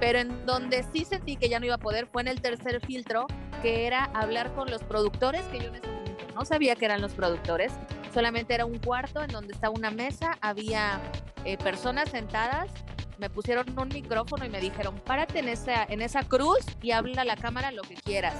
Pero 0.00 0.18
en 0.18 0.46
donde 0.46 0.84
sí 0.92 1.04
sentí 1.04 1.36
que 1.36 1.48
ya 1.48 1.58
no 1.58 1.66
iba 1.66 1.74
a 1.76 1.78
poder 1.78 2.06
fue 2.06 2.22
en 2.22 2.28
el 2.28 2.40
tercer 2.40 2.84
filtro, 2.84 3.26
que 3.62 3.86
era 3.86 4.04
hablar 4.06 4.54
con 4.54 4.70
los 4.70 4.82
productores, 4.82 5.42
que 5.46 5.58
yo 5.58 5.68
en 5.68 5.76
ese 5.76 5.88
momento 5.88 6.24
no 6.34 6.44
sabía 6.44 6.76
que 6.76 6.84
eran 6.84 7.00
los 7.00 7.14
productores, 7.14 7.72
solamente 8.12 8.54
era 8.54 8.66
un 8.66 8.78
cuarto 8.78 9.22
en 9.22 9.28
donde 9.28 9.54
estaba 9.54 9.74
una 9.74 9.90
mesa, 9.90 10.36
había 10.40 11.00
eh, 11.44 11.56
personas 11.58 12.10
sentadas 12.10 12.70
me 13.18 13.30
pusieron 13.30 13.78
un 13.78 13.88
micrófono 13.88 14.44
y 14.44 14.48
me 14.48 14.60
dijeron, 14.60 14.98
párate 15.04 15.38
en 15.38 15.48
esa, 15.48 15.84
en 15.84 16.02
esa 16.02 16.22
cruz 16.24 16.64
y 16.82 16.90
habla 16.90 17.22
a 17.22 17.24
la 17.24 17.36
cámara 17.36 17.70
lo 17.70 17.82
que 17.82 17.94
quieras. 17.94 18.34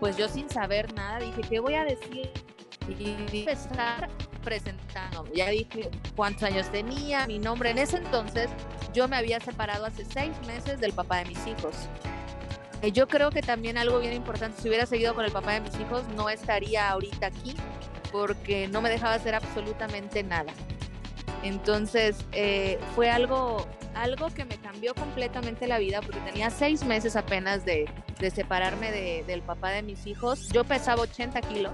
Pues 0.00 0.16
yo 0.16 0.28
sin 0.28 0.48
saber 0.48 0.92
nada 0.94 1.18
dije, 1.20 1.42
¿qué 1.42 1.60
voy 1.60 1.74
a 1.74 1.84
decir? 1.84 2.30
Y 2.98 3.10
empezar 3.10 4.08
presentando. 4.42 5.26
Ya 5.34 5.50
dije 5.50 5.90
cuántos 6.16 6.44
años 6.44 6.70
tenía, 6.72 7.26
mi 7.26 7.38
nombre. 7.38 7.70
En 7.70 7.78
ese 7.78 7.98
entonces 7.98 8.48
yo 8.94 9.06
me 9.06 9.16
había 9.16 9.38
separado 9.38 9.84
hace 9.84 10.04
seis 10.06 10.32
meses 10.46 10.80
del 10.80 10.92
papá 10.92 11.18
de 11.18 11.26
mis 11.26 11.46
hijos. 11.46 11.74
Eh, 12.82 12.92
yo 12.92 13.06
creo 13.06 13.30
que 13.30 13.42
también 13.42 13.76
algo 13.76 14.00
bien 14.00 14.14
importante, 14.14 14.60
si 14.60 14.68
hubiera 14.68 14.86
seguido 14.86 15.14
con 15.14 15.26
el 15.26 15.32
papá 15.32 15.52
de 15.52 15.60
mis 15.60 15.78
hijos, 15.78 16.02
no 16.16 16.30
estaría 16.30 16.88
ahorita 16.88 17.26
aquí 17.26 17.54
porque 18.10 18.68
no 18.68 18.80
me 18.80 18.88
dejaba 18.88 19.14
hacer 19.14 19.34
absolutamente 19.34 20.22
nada. 20.22 20.52
Entonces 21.42 22.16
eh, 22.32 22.78
fue 22.94 23.10
algo 23.10 23.66
algo 23.94 24.28
que 24.30 24.44
me 24.44 24.56
cambió 24.58 24.94
completamente 24.94 25.66
la 25.66 25.78
vida 25.78 26.00
porque 26.00 26.20
tenía 26.20 26.50
seis 26.50 26.84
meses 26.84 27.16
apenas 27.16 27.64
de, 27.64 27.88
separarme 28.32 28.92
de, 28.92 29.24
del 29.26 29.42
papá 29.42 29.70
de 29.70 29.82
mis 29.82 30.06
hijos. 30.06 30.48
Yo 30.50 30.64
pesaba 30.64 31.02
80 31.02 31.40
kilos, 31.42 31.72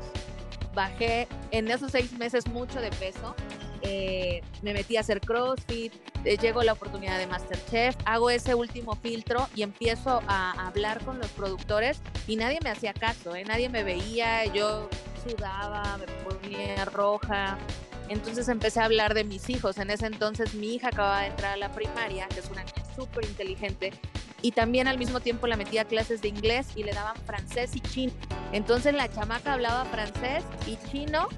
bajé 0.75 1.29
en 1.51 1.71
esos 1.71 1.93
seis 1.93 2.13
meses 2.13 2.47
mucho 2.49 2.81
de 2.81 2.91
peso. 2.91 3.35
Eh, 3.83 4.43
me 4.63 4.73
metí 4.73 4.97
a 4.97 5.01
hacer 5.01 5.21
CrossFit, 5.21 5.93
eh, 6.25 6.37
llegó 6.39 6.63
la 6.63 6.73
oportunidad 6.73 7.19
de 7.19 7.27
Masterchef, 7.27 7.95
hago 8.05 8.31
ese 8.31 8.55
último 8.55 8.97
filtro 8.97 9.49
y 9.55 9.63
empiezo 9.63 10.23
a 10.27 10.67
hablar 10.67 11.05
con 11.05 11.19
los 11.19 11.31
productores 11.31 12.01
y 12.27 12.37
nadie 12.37 12.59
me 12.65 12.71
hacía 12.71 12.95
caso, 12.95 13.37
¿eh? 13.37 13.45
nadie 13.45 13.69
me 13.69 13.85
veía, 13.85 14.47
yo 14.47 14.89
sudaba, 15.23 15.99
me 15.99 16.07
ponía 16.25 16.85
roja, 16.87 17.59
entonces 18.09 18.49
empecé 18.49 18.81
a 18.81 18.85
hablar 18.85 19.15
de 19.15 19.25
mis 19.25 19.49
hijos. 19.51 19.79
En 19.79 19.91
ese 19.91 20.07
entonces 20.07 20.55
mi 20.55 20.75
hija 20.75 20.89
acababa 20.89 21.23
de 21.23 21.29
entrar 21.29 21.53
a 21.55 21.57
la 21.57 21.73
primaria, 21.73 22.27
que 22.29 22.41
es 22.41 22.51
una 22.51 22.63
niña 22.63 22.85
súper 22.95 23.25
inteligente, 23.25 23.93
y 24.43 24.53
también 24.53 24.89
al 24.89 24.99
mismo 24.99 25.21
tiempo 25.21 25.47
la 25.47 25.57
metía 25.57 25.83
a 25.83 25.85
clases 25.87 26.23
de 26.23 26.29
inglés 26.29 26.69
y 26.77 26.83
le 26.83 26.93
daban 26.93 27.17
francés 27.27 27.75
y 27.75 27.81
chino. 27.81 28.13
Entonces 28.53 28.95
la 28.95 29.09
chamaca 29.09 29.55
hablaba 29.55 29.85
francés 29.87 30.45
y 30.67 30.79
chino 30.91 31.29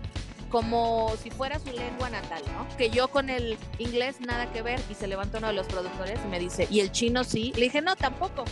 como 0.51 1.15
si 1.23 1.31
fuera 1.31 1.59
su 1.59 1.73
lengua 1.73 2.11
natal, 2.11 2.43
¿no? 2.55 2.67
Que 2.77 2.91
yo 2.91 3.09
con 3.09 3.29
el 3.31 3.59
inglés 3.79 4.21
nada 4.21 4.51
que 4.51 4.63
ver 4.63 4.81
y 4.91 4.95
se 4.95 5.07
levanta 5.07 5.39
uno 5.39 5.49
de 5.49 5.53
los 5.53 5.67
productores 5.67 6.19
y 6.25 6.29
me 6.29 6.39
dice, 6.39 6.67
¿y 6.71 6.81
el 6.81 6.91
chino 6.91 7.25
sí? 7.25 7.53
Le 7.55 7.65
dije, 7.65 7.83
no, 7.83 7.97
tampoco. 7.97 8.45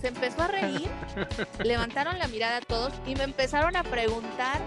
Se 0.00 0.08
empezó 0.08 0.42
a 0.42 0.48
reír, 0.48 0.88
levantaron 1.64 2.18
la 2.18 2.28
mirada 2.28 2.60
todos 2.60 2.92
y 3.06 3.16
me 3.16 3.24
empezaron 3.24 3.74
a 3.76 3.82
preguntar 3.82 4.60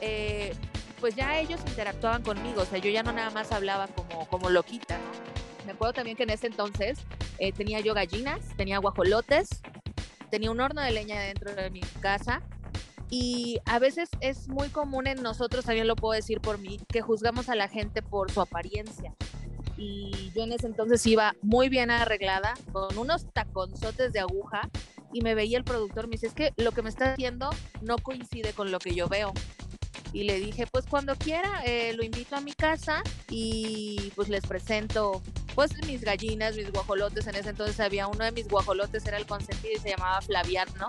eh, 0.00 0.54
pues 1.00 1.16
ya 1.16 1.38
ellos 1.38 1.60
interactuaban 1.66 2.22
conmigo, 2.22 2.62
o 2.62 2.64
sea, 2.64 2.78
yo 2.78 2.90
ya 2.90 3.02
no 3.02 3.12
nada 3.12 3.30
más 3.30 3.52
hablaba 3.52 3.88
como, 3.88 4.28
como 4.28 4.50
loquita, 4.50 4.98
¿no? 4.98 5.66
Me 5.66 5.72
acuerdo 5.72 5.94
también 5.94 6.16
que 6.16 6.24
en 6.24 6.30
ese 6.30 6.46
entonces 6.46 6.98
eh, 7.38 7.52
tenía 7.52 7.80
yo 7.80 7.94
gallinas, 7.94 8.40
tenía 8.56 8.78
guajolotes, 8.78 9.48
tenía 10.30 10.50
un 10.50 10.60
horno 10.60 10.80
de 10.80 10.90
leña 10.90 11.20
dentro 11.20 11.54
de 11.54 11.70
mi 11.70 11.80
casa 12.00 12.42
y 13.10 13.58
a 13.66 13.78
veces 13.78 14.08
es 14.20 14.48
muy 14.48 14.68
común 14.68 15.06
en 15.06 15.22
nosotros, 15.22 15.64
también 15.64 15.86
lo 15.86 15.96
puedo 15.96 16.14
decir 16.14 16.40
por 16.40 16.58
mí, 16.58 16.78
que 16.88 17.00
juzgamos 17.00 17.48
a 17.48 17.56
la 17.56 17.68
gente 17.68 18.02
por 18.02 18.30
su 18.30 18.40
apariencia. 18.40 19.14
Y 19.76 20.30
yo 20.34 20.44
en 20.44 20.52
ese 20.52 20.66
entonces 20.66 21.04
iba 21.06 21.34
muy 21.42 21.68
bien 21.68 21.90
arreglada, 21.90 22.54
con 22.70 22.96
unos 22.98 23.26
taconzotes 23.32 24.12
de 24.12 24.20
aguja, 24.20 24.68
y 25.12 25.22
me 25.22 25.34
veía 25.34 25.58
el 25.58 25.64
productor, 25.64 26.06
me 26.06 26.12
dice, 26.12 26.28
es 26.28 26.34
que 26.34 26.52
lo 26.56 26.70
que 26.70 26.82
me 26.82 26.88
está 26.88 27.14
haciendo 27.14 27.50
no 27.80 27.98
coincide 27.98 28.52
con 28.52 28.70
lo 28.70 28.78
que 28.78 28.94
yo 28.94 29.08
veo 29.08 29.32
y 30.12 30.24
le 30.24 30.40
dije, 30.40 30.66
pues 30.66 30.86
cuando 30.86 31.16
quiera, 31.16 31.62
eh, 31.64 31.92
lo 31.94 32.02
invito 32.02 32.36
a 32.36 32.40
mi 32.40 32.52
casa 32.52 33.02
y 33.28 34.12
pues 34.16 34.28
les 34.28 34.44
presento 34.44 35.22
pues 35.54 35.72
mis 35.86 36.00
gallinas, 36.02 36.56
mis 36.56 36.70
guajolotes. 36.70 37.26
En 37.26 37.36
ese 37.36 37.50
entonces 37.50 37.78
había 37.80 38.06
uno 38.06 38.24
de 38.24 38.32
mis 38.32 38.48
guajolotes, 38.48 39.06
era 39.06 39.18
el 39.18 39.26
consentido 39.26 39.74
y 39.74 39.78
se 39.78 39.90
llamaba 39.90 40.20
Flaviano. 40.20 40.88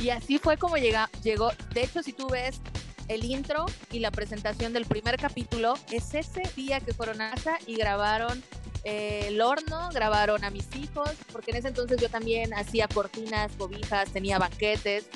Y 0.00 0.10
así 0.10 0.38
fue 0.38 0.56
como 0.56 0.76
llega, 0.76 1.10
llegó. 1.22 1.50
De 1.74 1.84
hecho, 1.84 2.02
si 2.02 2.12
tú 2.12 2.28
ves 2.28 2.60
el 3.08 3.24
intro 3.24 3.66
y 3.90 3.98
la 3.98 4.10
presentación 4.10 4.72
del 4.72 4.86
primer 4.86 5.16
capítulo 5.16 5.74
es 5.90 6.14
ese 6.14 6.42
día 6.56 6.80
que 6.80 6.94
fueron 6.94 7.20
a 7.20 7.30
casa 7.32 7.58
y 7.66 7.76
grabaron 7.76 8.42
eh, 8.84 9.26
el 9.28 9.40
horno, 9.40 9.90
grabaron 9.92 10.44
a 10.44 10.50
mis 10.50 10.74
hijos, 10.76 11.10
porque 11.30 11.50
en 11.52 11.58
ese 11.58 11.68
entonces 11.68 12.00
yo 12.00 12.08
también 12.08 12.54
hacía 12.54 12.88
cortinas, 12.88 13.52
cobijas, 13.58 14.10
tenía 14.10 14.38
banquetes 14.38 15.06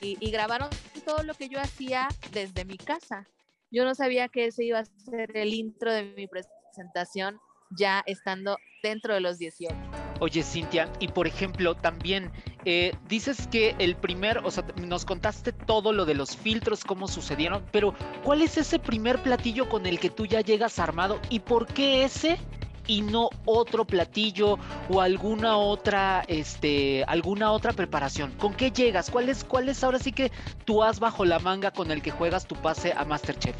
y, 0.00 0.16
y 0.20 0.30
grabaron 0.30 0.68
todo 1.04 1.22
lo 1.22 1.34
que 1.34 1.48
yo 1.48 1.60
hacía 1.60 2.08
desde 2.32 2.64
mi 2.64 2.76
casa. 2.76 3.26
Yo 3.70 3.84
no 3.84 3.94
sabía 3.94 4.28
que 4.28 4.46
ese 4.46 4.64
iba 4.64 4.80
a 4.80 4.84
ser 4.84 5.36
el 5.36 5.52
intro 5.52 5.92
de 5.92 6.04
mi 6.16 6.26
presentación 6.26 7.38
ya 7.70 8.02
estando 8.06 8.58
dentro 8.82 9.14
de 9.14 9.20
los 9.20 9.38
18. 9.38 9.74
Oye, 10.20 10.42
Cintia, 10.42 10.90
y 11.00 11.08
por 11.08 11.26
ejemplo, 11.26 11.74
también 11.74 12.30
eh, 12.64 12.94
dices 13.08 13.48
que 13.48 13.74
el 13.78 13.96
primer, 13.96 14.38
o 14.38 14.50
sea, 14.50 14.64
nos 14.76 15.04
contaste 15.04 15.52
todo 15.52 15.92
lo 15.92 16.04
de 16.04 16.14
los 16.14 16.36
filtros, 16.36 16.84
cómo 16.84 17.08
sucedieron, 17.08 17.64
pero 17.72 17.94
¿cuál 18.22 18.42
es 18.42 18.56
ese 18.56 18.78
primer 18.78 19.20
platillo 19.22 19.68
con 19.68 19.86
el 19.86 19.98
que 19.98 20.10
tú 20.10 20.26
ya 20.26 20.40
llegas 20.40 20.78
armado 20.78 21.20
y 21.30 21.40
por 21.40 21.66
qué 21.66 22.04
ese 22.04 22.38
y 22.86 23.02
no 23.02 23.30
otro 23.44 23.84
platillo 23.84 24.58
o 24.88 25.00
alguna 25.00 25.56
otra, 25.56 26.24
este, 26.28 27.04
alguna 27.04 27.52
otra 27.52 27.72
preparación? 27.72 28.32
¿Con 28.32 28.54
qué 28.54 28.70
llegas? 28.70 29.10
¿Cuál 29.10 29.28
es, 29.28 29.44
cuál 29.44 29.68
es 29.68 29.82
ahora 29.84 29.98
sí 29.98 30.12
que 30.12 30.30
tú 30.64 30.82
has 30.82 31.00
bajo 31.00 31.24
la 31.24 31.38
manga 31.38 31.70
con 31.70 31.90
el 31.90 32.02
que 32.02 32.10
juegas 32.10 32.46
tu 32.46 32.54
pase 32.56 32.92
a 32.96 33.04
Masterchef? 33.04 33.56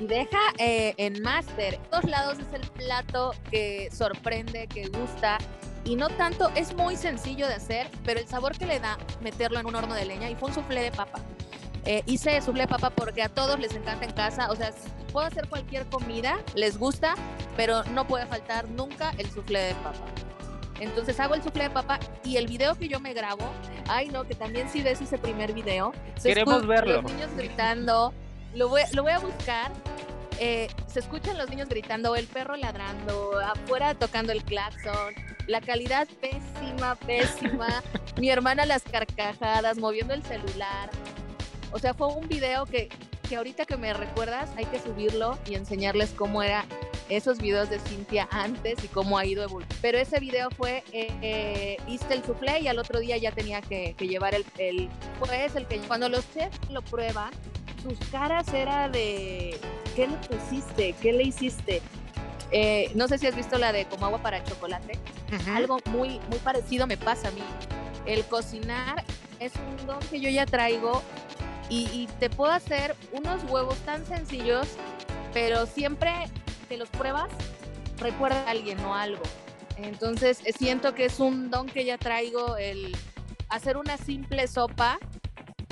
Deja 0.00 0.38
eh, 0.58 0.94
en 0.96 1.22
Master, 1.22 1.78
todos 1.90 2.04
lados 2.04 2.38
es 2.38 2.60
el 2.60 2.68
plato 2.70 3.32
que 3.50 3.88
sorprende, 3.92 4.66
que 4.66 4.88
gusta. 4.88 5.38
Y 5.84 5.96
no 5.96 6.08
tanto, 6.08 6.50
es 6.56 6.74
muy 6.74 6.96
sencillo 6.96 7.46
de 7.46 7.54
hacer, 7.54 7.90
pero 8.04 8.18
el 8.18 8.26
sabor 8.26 8.56
que 8.56 8.66
le 8.66 8.80
da 8.80 8.98
meterlo 9.20 9.60
en 9.60 9.66
un 9.66 9.76
horno 9.76 9.94
de 9.94 10.06
leña 10.06 10.30
y 10.30 10.34
fue 10.34 10.48
un 10.48 10.54
soufflé 10.54 10.82
de 10.82 10.90
papa. 10.90 11.20
Eh, 11.86 12.02
hice 12.06 12.40
de 12.40 12.66
papa 12.66 12.90
porque 12.90 13.22
a 13.22 13.28
todos 13.28 13.58
les 13.58 13.74
encanta 13.74 14.06
en 14.06 14.12
casa, 14.12 14.50
o 14.50 14.56
sea, 14.56 14.72
puedo 15.12 15.26
hacer 15.26 15.48
cualquier 15.48 15.86
comida, 15.86 16.38
les 16.54 16.78
gusta, 16.78 17.14
pero 17.56 17.84
no 17.84 18.06
puede 18.06 18.26
faltar 18.26 18.68
nunca 18.70 19.12
el 19.18 19.30
soufflé 19.30 19.60
de 19.60 19.74
papa. 19.74 20.06
Entonces 20.80 21.20
hago 21.20 21.34
el 21.34 21.42
soufflé 21.42 21.64
de 21.64 21.70
papa 21.70 22.00
y 22.24 22.36
el 22.38 22.46
video 22.46 22.74
que 22.74 22.88
yo 22.88 23.00
me 23.00 23.12
grabo, 23.12 23.44
ay 23.88 24.08
no, 24.08 24.24
que 24.24 24.34
también 24.34 24.68
si 24.70 24.82
ves 24.82 25.02
ese 25.02 25.18
primer 25.18 25.52
video, 25.52 25.92
queremos 26.22 26.66
verlo. 26.66 27.02
Los 27.02 27.12
niños 27.12 27.30
gritando, 27.36 28.14
lo 28.54 28.68
voy, 28.68 28.82
lo 28.92 29.02
voy 29.02 29.12
a 29.12 29.18
buscar. 29.18 29.70
Eh, 30.40 30.68
se 30.88 31.00
escuchan 31.00 31.38
los 31.38 31.48
niños 31.50 31.68
gritando, 31.68 32.16
el 32.16 32.26
perro 32.26 32.56
ladrando, 32.56 33.38
afuera 33.38 33.94
tocando 33.94 34.32
el 34.32 34.42
claxon, 34.42 35.14
la 35.46 35.60
calidad 35.60 36.08
pésima, 36.20 36.96
pésima, 36.96 37.82
mi 38.16 38.30
hermana 38.30 38.66
las 38.66 38.82
carcajadas, 38.82 39.78
moviendo 39.78 40.14
el 40.14 40.24
celular. 40.24 40.90
O 41.74 41.78
sea, 41.80 41.92
fue 41.92 42.06
un 42.06 42.28
video 42.28 42.66
que, 42.66 42.88
que 43.28 43.34
ahorita 43.34 43.64
que 43.66 43.76
me 43.76 43.92
recuerdas 43.92 44.48
hay 44.56 44.64
que 44.66 44.78
subirlo 44.78 45.36
y 45.50 45.56
enseñarles 45.56 46.10
cómo 46.10 46.40
era 46.40 46.64
esos 47.08 47.38
videos 47.38 47.68
de 47.68 47.80
Cintia 47.80 48.28
antes 48.30 48.82
y 48.84 48.86
cómo 48.86 49.18
ha 49.18 49.26
ido 49.26 49.42
evolucionando. 49.42 49.82
Pero 49.82 49.98
ese 49.98 50.20
video 50.20 50.50
fue, 50.52 50.84
eh, 50.92 51.08
eh, 51.20 51.76
hice 51.88 52.14
el 52.14 52.24
soufflé 52.24 52.60
y 52.60 52.68
al 52.68 52.78
otro 52.78 53.00
día 53.00 53.16
ya 53.16 53.32
tenía 53.32 53.60
que, 53.60 53.94
que 53.98 54.06
llevar 54.06 54.36
el, 54.36 54.46
el, 54.58 54.88
pues 55.18 55.56
el 55.56 55.66
que 55.66 55.78
cuando 55.80 56.08
los 56.08 56.24
chefs 56.32 56.56
lo 56.70 56.80
prueban, 56.80 57.32
sus 57.82 57.98
caras 58.08 58.46
era 58.54 58.88
de, 58.88 59.58
¿qué 59.96 60.06
le 60.06 60.16
pusiste? 60.28 60.94
¿Qué 61.02 61.12
le 61.12 61.24
hiciste? 61.24 61.82
Eh, 62.52 62.92
no 62.94 63.08
sé 63.08 63.18
si 63.18 63.26
has 63.26 63.34
visto 63.34 63.58
la 63.58 63.72
de 63.72 63.86
como 63.86 64.06
agua 64.06 64.22
para 64.22 64.44
chocolate. 64.44 64.96
-huh. 65.28 65.56
Algo 65.56 65.78
muy, 65.86 66.20
muy 66.30 66.38
parecido 66.38 66.86
me 66.86 66.96
pasa 66.96 67.28
a 67.28 67.30
mí. 67.32 67.42
El 68.06 68.24
cocinar 68.26 69.02
es 69.40 69.52
un 69.56 69.86
don 69.88 69.98
que 70.08 70.20
yo 70.20 70.30
ya 70.30 70.46
traigo 70.46 71.02
y, 71.68 71.84
y 71.92 72.08
te 72.18 72.30
puedo 72.30 72.52
hacer 72.52 72.94
unos 73.12 73.42
huevos 73.44 73.76
tan 73.80 74.04
sencillos, 74.06 74.66
pero 75.32 75.66
siempre 75.66 76.12
que 76.68 76.76
los 76.76 76.88
pruebas, 76.88 77.30
recuerda 77.98 78.44
a 78.46 78.50
alguien 78.50 78.80
o 78.80 78.94
algo. 78.94 79.22
Entonces 79.76 80.40
siento 80.56 80.94
que 80.94 81.06
es 81.06 81.20
un 81.20 81.50
don 81.50 81.66
que 81.66 81.84
ya 81.84 81.98
traigo 81.98 82.56
el 82.56 82.96
hacer 83.48 83.76
una 83.76 83.96
simple 83.96 84.46
sopa 84.46 84.98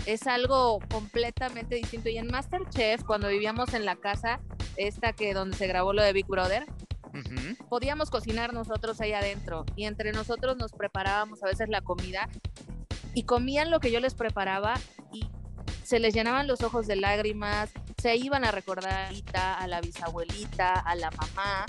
es 0.06 0.26
algo 0.26 0.80
completamente 0.90 1.76
distinto. 1.76 2.08
Y 2.08 2.18
en 2.18 2.26
Masterchef, 2.28 3.04
cuando 3.04 3.28
vivíamos 3.28 3.74
en 3.74 3.84
la 3.84 3.96
casa, 3.96 4.40
esta 4.76 5.12
que 5.12 5.34
donde 5.34 5.56
se 5.56 5.66
grabó 5.66 5.92
lo 5.92 6.02
de 6.02 6.12
Big 6.12 6.26
Brother, 6.26 6.64
uh 6.64 7.18
-huh. 7.18 7.68
podíamos 7.68 8.10
cocinar 8.10 8.52
nosotros 8.52 9.00
ahí 9.00 9.12
adentro 9.12 9.64
y 9.76 9.84
entre 9.84 10.12
nosotros 10.12 10.56
nos 10.56 10.72
preparábamos 10.72 11.42
a 11.42 11.46
veces 11.46 11.68
la 11.68 11.82
comida 11.82 12.28
y 13.14 13.24
comían 13.24 13.70
lo 13.70 13.80
que 13.80 13.92
yo 13.92 14.00
les 14.00 14.14
preparaba 14.14 14.74
y 15.12 15.28
se 15.92 15.98
les 15.98 16.14
llenaban 16.14 16.46
los 16.46 16.62
ojos 16.62 16.86
de 16.86 16.96
lágrimas, 16.96 17.68
se 18.00 18.16
iban 18.16 18.46
a 18.46 18.50
recordar 18.50 19.12
a 19.34 19.66
la 19.66 19.80
bisabuelita, 19.82 20.72
a 20.72 20.94
la 20.94 21.10
mamá 21.10 21.66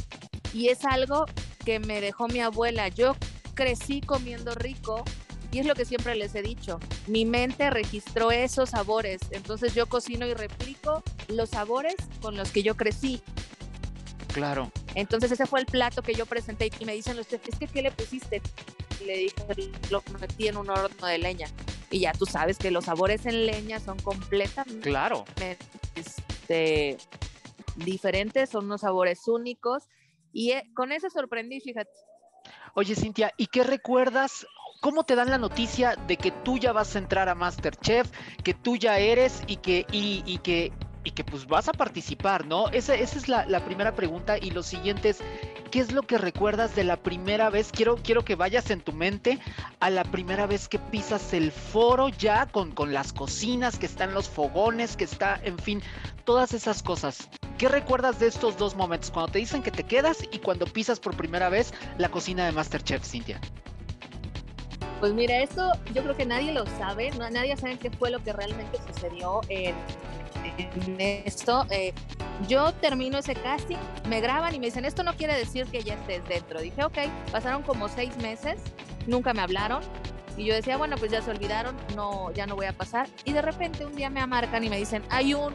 y 0.54 0.70
es 0.70 0.86
algo 0.86 1.26
que 1.66 1.80
me 1.80 2.00
dejó 2.00 2.30
mi 2.30 2.40
abuela. 2.40 2.88
Yo 2.88 3.18
crecí 3.54 4.00
comiendo 4.00 4.56
rico 4.56 5.04
y 5.52 5.60
es 5.60 5.66
lo 5.66 5.76
que 5.76 5.84
siempre 5.84 6.16
les 6.16 6.34
he 6.36 6.42
dicho, 6.42 6.80
mi 7.08 7.26
mente 7.26 7.70
registró 7.70 8.32
esos 8.32 8.70
sabores, 8.70 9.20
entonces 9.32 9.76
yo 9.76 9.88
cocino 9.88 10.26
y 10.26 10.34
replico 10.34 11.04
los 11.28 11.50
sabores 11.50 11.96
con 12.22 12.38
los 12.38 12.50
que 12.50 12.64
yo 12.64 12.78
crecí. 12.78 13.22
Claro. 14.34 14.72
Entonces 14.96 15.34
ese 15.34 15.46
fue 15.46 15.60
el 15.60 15.66
plato 15.66 16.02
que 16.02 16.14
yo 16.14 16.26
presenté 16.26 16.72
y 16.80 16.86
me 16.86 16.94
dicen 16.94 17.18
los 17.18 17.28
chefs, 17.28 17.50
es 17.50 17.60
que 17.60 17.68
¿qué 17.68 17.82
le 17.82 17.92
pusiste? 17.92 18.42
Y 19.02 19.04
le 19.04 19.18
dije, 19.18 19.36
lo 19.90 20.02
metí 20.22 20.48
en 20.48 20.56
un 20.56 20.70
horno 20.70 21.08
de 21.08 21.18
leña. 21.18 21.48
Y 21.94 22.00
ya 22.00 22.12
tú 22.12 22.26
sabes 22.26 22.58
que 22.58 22.72
los 22.72 22.86
sabores 22.86 23.28
en 23.28 23.46
leña 23.46 23.80
son 23.80 24.00
completamente 24.00 24.90
claro. 24.90 25.26
este, 25.94 26.98
diferentes, 27.76 28.50
son 28.50 28.66
unos 28.66 28.82
sabores 28.82 29.28
únicos. 29.28 29.84
Y 30.32 30.54
eh, 30.54 30.64
con 30.74 30.92
eso 30.92 31.12
sorprendí, 31.12 31.60
fíjate. 31.60 31.92
Oye, 32.74 32.96
Cintia, 32.96 33.32
¿y 33.38 33.46
qué 33.46 33.64
recuerdas 33.64 34.48
¿Cómo 34.84 35.06
te 35.06 35.16
dan 35.16 35.30
la 35.30 35.38
noticia 35.38 35.96
de 36.08 36.18
que 36.18 36.32
tú 36.32 36.58
ya 36.58 36.74
vas 36.74 36.98
a 36.98 37.00
entrar 37.00 37.30
a 37.30 37.36
Masterchef, 37.36 38.12
que 38.44 38.54
tú 38.54 38.76
ya 38.76 39.00
eres 39.00 39.42
y 39.48 39.56
que, 39.56 39.86
y, 39.94 40.24
y 40.26 40.40
que, 40.40 40.74
y 41.04 41.12
que 41.12 41.24
pues 41.24 41.48
vas 41.48 41.68
a 41.68 41.74
participar, 41.74 42.46
¿no? 42.46 42.70
Esa, 42.70 42.96
esa 42.96 43.18
es 43.18 43.28
la, 43.28 43.46
la, 43.46 43.64
primera 43.66 43.96
pregunta 43.96 44.38
y 44.38 44.52
lo 44.52 44.64
siguiente 44.64 45.10
es, 45.10 45.20
¿qué 45.72 45.80
es 45.80 45.92
lo 45.92 46.04
que 46.04 46.18
recuerdas 46.18 46.76
de 46.76 46.84
la 46.84 46.98
primera 46.98 47.50
vez? 47.50 47.72
Quiero, 47.72 47.98
quiero 47.98 48.24
que 48.24 48.36
vayas 48.36 48.70
en 48.70 48.82
tu 48.82 48.94
mente 48.94 49.40
a 49.80 49.90
la 49.90 50.04
primera 50.04 50.46
vez 50.46 50.68
que 50.68 50.80
pisas 50.80 51.34
el 51.34 51.52
foro 51.52 52.10
ya 52.10 52.46
con, 52.48 52.72
con 52.72 52.94
las 52.94 53.14
cocinas, 53.14 53.78
que 53.78 53.86
están 53.86 54.14
los 54.14 54.30
fogones, 54.30 54.96
que 54.96 55.04
está, 55.04 55.40
en 55.44 55.58
fin, 55.58 55.82
todas 56.24 56.54
esas 56.54 56.82
cosas. 56.82 57.30
¿Qué 57.58 57.68
recuerdas 57.68 58.20
de 58.20 58.28
estos 58.28 58.58
dos 58.58 58.76
momentos? 58.76 59.12
Cuando 59.12 59.32
te 59.32 59.40
dicen 59.40 59.62
que 59.62 59.72
te 59.72 59.84
quedas 59.84 60.18
y 60.32 60.40
cuando 60.40 60.66
pisas 60.66 61.00
por 61.00 61.16
primera 61.16 61.50
vez 61.50 61.74
la 61.98 62.10
cocina 62.10 62.46
de 62.46 62.52
Masterchef, 62.52 63.04
Cintia. 63.06 63.40
Pues 65.00 65.14
mira, 65.14 65.38
esto 65.40 65.70
yo 65.94 66.02
creo 66.02 66.16
que 66.16 66.26
nadie 66.26 66.54
lo 66.54 66.66
sabe, 66.78 67.12
no, 67.12 67.30
nadie 67.30 67.58
sabe 67.58 67.78
qué 67.78 67.92
fue 67.92 68.10
lo 68.10 68.24
que 68.24 68.32
realmente 68.32 68.80
sucedió 68.88 69.42
en, 69.50 69.76
en 70.58 71.00
esto. 71.00 71.66
Eh, 71.70 71.94
yo 72.48 72.74
termino 72.74 73.20
ese 73.20 73.36
casting, 73.36 73.78
me 74.08 74.22
graban 74.22 74.54
y 74.56 74.60
me 74.60 74.68
dicen, 74.68 74.86
esto 74.86 75.04
no 75.04 75.16
quiere 75.16 75.36
decir 75.36 75.66
que 75.68 75.84
ya 75.84 75.96
estés 75.96 76.28
dentro. 76.28 76.62
Dije, 76.62 76.84
ok, 76.84 76.98
pasaron 77.32 77.64
como 77.64 77.88
seis 77.90 78.16
meses, 78.18 78.60
nunca 79.08 79.34
me 79.34 79.42
hablaron. 79.42 79.82
Y 80.36 80.46
yo 80.46 80.56
decía, 80.56 80.78
bueno, 80.78 80.96
pues 80.98 81.12
ya 81.12 81.22
se 81.22 81.30
olvidaron, 81.30 81.76
no, 81.96 82.32
ya 82.32 82.48
no 82.48 82.56
voy 82.56 82.66
a 82.66 82.74
pasar. 82.74 83.08
Y 83.24 83.34
de 83.34 83.42
repente 83.42 83.86
un 83.86 83.96
día 83.96 84.10
me 84.10 84.20
amarcan 84.20 84.64
y 84.64 84.70
me 84.70 84.78
dicen, 84.78 85.04
hay 85.10 85.36
un, 85.36 85.54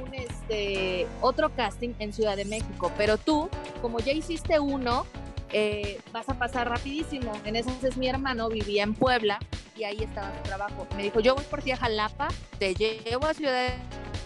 un 0.00 0.14
este, 0.14 1.06
otro 1.20 1.54
casting 1.54 1.94
en 1.98 2.12
Ciudad 2.12 2.36
de 2.36 2.44
México, 2.44 2.92
pero 2.96 3.16
tú, 3.16 3.48
como 3.80 4.00
ya 4.00 4.12
hiciste 4.12 4.60
uno, 4.60 5.06
eh, 5.52 5.98
vas 6.12 6.28
a 6.28 6.34
pasar 6.34 6.68
rapidísimo. 6.68 7.32
En 7.44 7.56
ese 7.56 7.70
entonces 7.70 7.96
mi 7.96 8.08
hermano 8.08 8.48
vivía 8.48 8.82
en 8.82 8.94
Puebla 8.94 9.38
y 9.76 9.84
ahí 9.84 10.02
estaba 10.02 10.30
su 10.36 10.42
trabajo. 10.42 10.86
Me 10.96 11.02
dijo, 11.02 11.20
yo 11.20 11.34
voy 11.34 11.44
por 11.44 11.62
ti 11.62 11.72
a 11.72 11.76
Jalapa, 11.76 12.28
te 12.58 12.74
llevo 12.74 13.26
a 13.26 13.34
Ciudad 13.34 13.52
de 13.52 13.74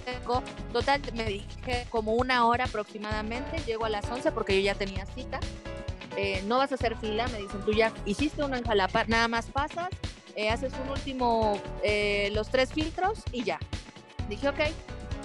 México. 0.07 0.43
Total, 0.73 1.01
me 1.15 1.25
dije 1.25 1.87
como 1.91 2.13
una 2.13 2.47
hora 2.47 2.65
aproximadamente, 2.65 3.59
llego 3.67 3.85
a 3.85 3.89
las 3.89 4.09
11 4.11 4.33
porque 4.33 4.57
yo 4.57 4.61
ya 4.61 4.75
tenía 4.75 5.05
cita. 5.07 5.41
Eh, 6.17 6.43
no 6.47 6.59
vas 6.59 6.73
a 6.73 6.77
hacer 6.77 6.97
fila, 6.97 7.29
me 7.29 7.39
dicen, 7.39 7.61
tú 7.61 7.73
ya 7.73 7.93
hiciste 8.07 8.43
uno 8.43 8.57
en 8.57 8.65
Jalapa, 8.65 9.05
nada 9.05 9.29
más 9.29 9.47
pasas, 9.47 9.89
eh, 10.35 10.49
haces 10.49 10.73
un 10.83 10.91
último, 10.91 11.61
eh, 11.83 12.31
los 12.33 12.49
tres 12.49 12.73
filtros 12.73 13.23
y 13.33 13.45
ya. 13.45 13.59
Dije, 14.29 14.49
ok, 14.49 14.61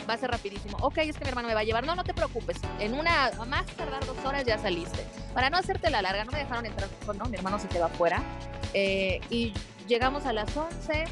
va 0.09 0.15
a 0.15 0.17
ser 0.17 0.31
rapidísimo. 0.31 0.77
Ok, 0.81 0.97
es 0.97 1.17
que 1.17 1.23
mi 1.23 1.29
hermano 1.29 1.47
me 1.47 1.53
va 1.53 1.61
a 1.61 1.63
llevar. 1.63 1.85
No, 1.85 1.95
no 1.95 2.03
te 2.03 2.13
preocupes. 2.13 2.57
En 2.79 2.93
una, 2.93 3.31
más 3.47 3.65
tardar 3.77 4.05
dos 4.05 4.17
horas 4.25 4.45
ya 4.45 4.57
saliste. 4.57 5.05
Para 5.33 5.49
no 5.49 5.57
hacerte 5.57 5.89
la 5.89 6.01
larga, 6.01 6.25
no 6.25 6.31
me 6.31 6.39
dejaron 6.39 6.65
entrar, 6.65 6.89
no, 7.17 7.25
mi 7.25 7.37
hermano 7.37 7.59
se 7.59 7.67
quedó 7.67 7.85
afuera. 7.85 8.21
Eh, 8.73 9.21
y 9.29 9.53
llegamos 9.91 10.25
a 10.25 10.31
las 10.31 10.55
11, 10.55 11.03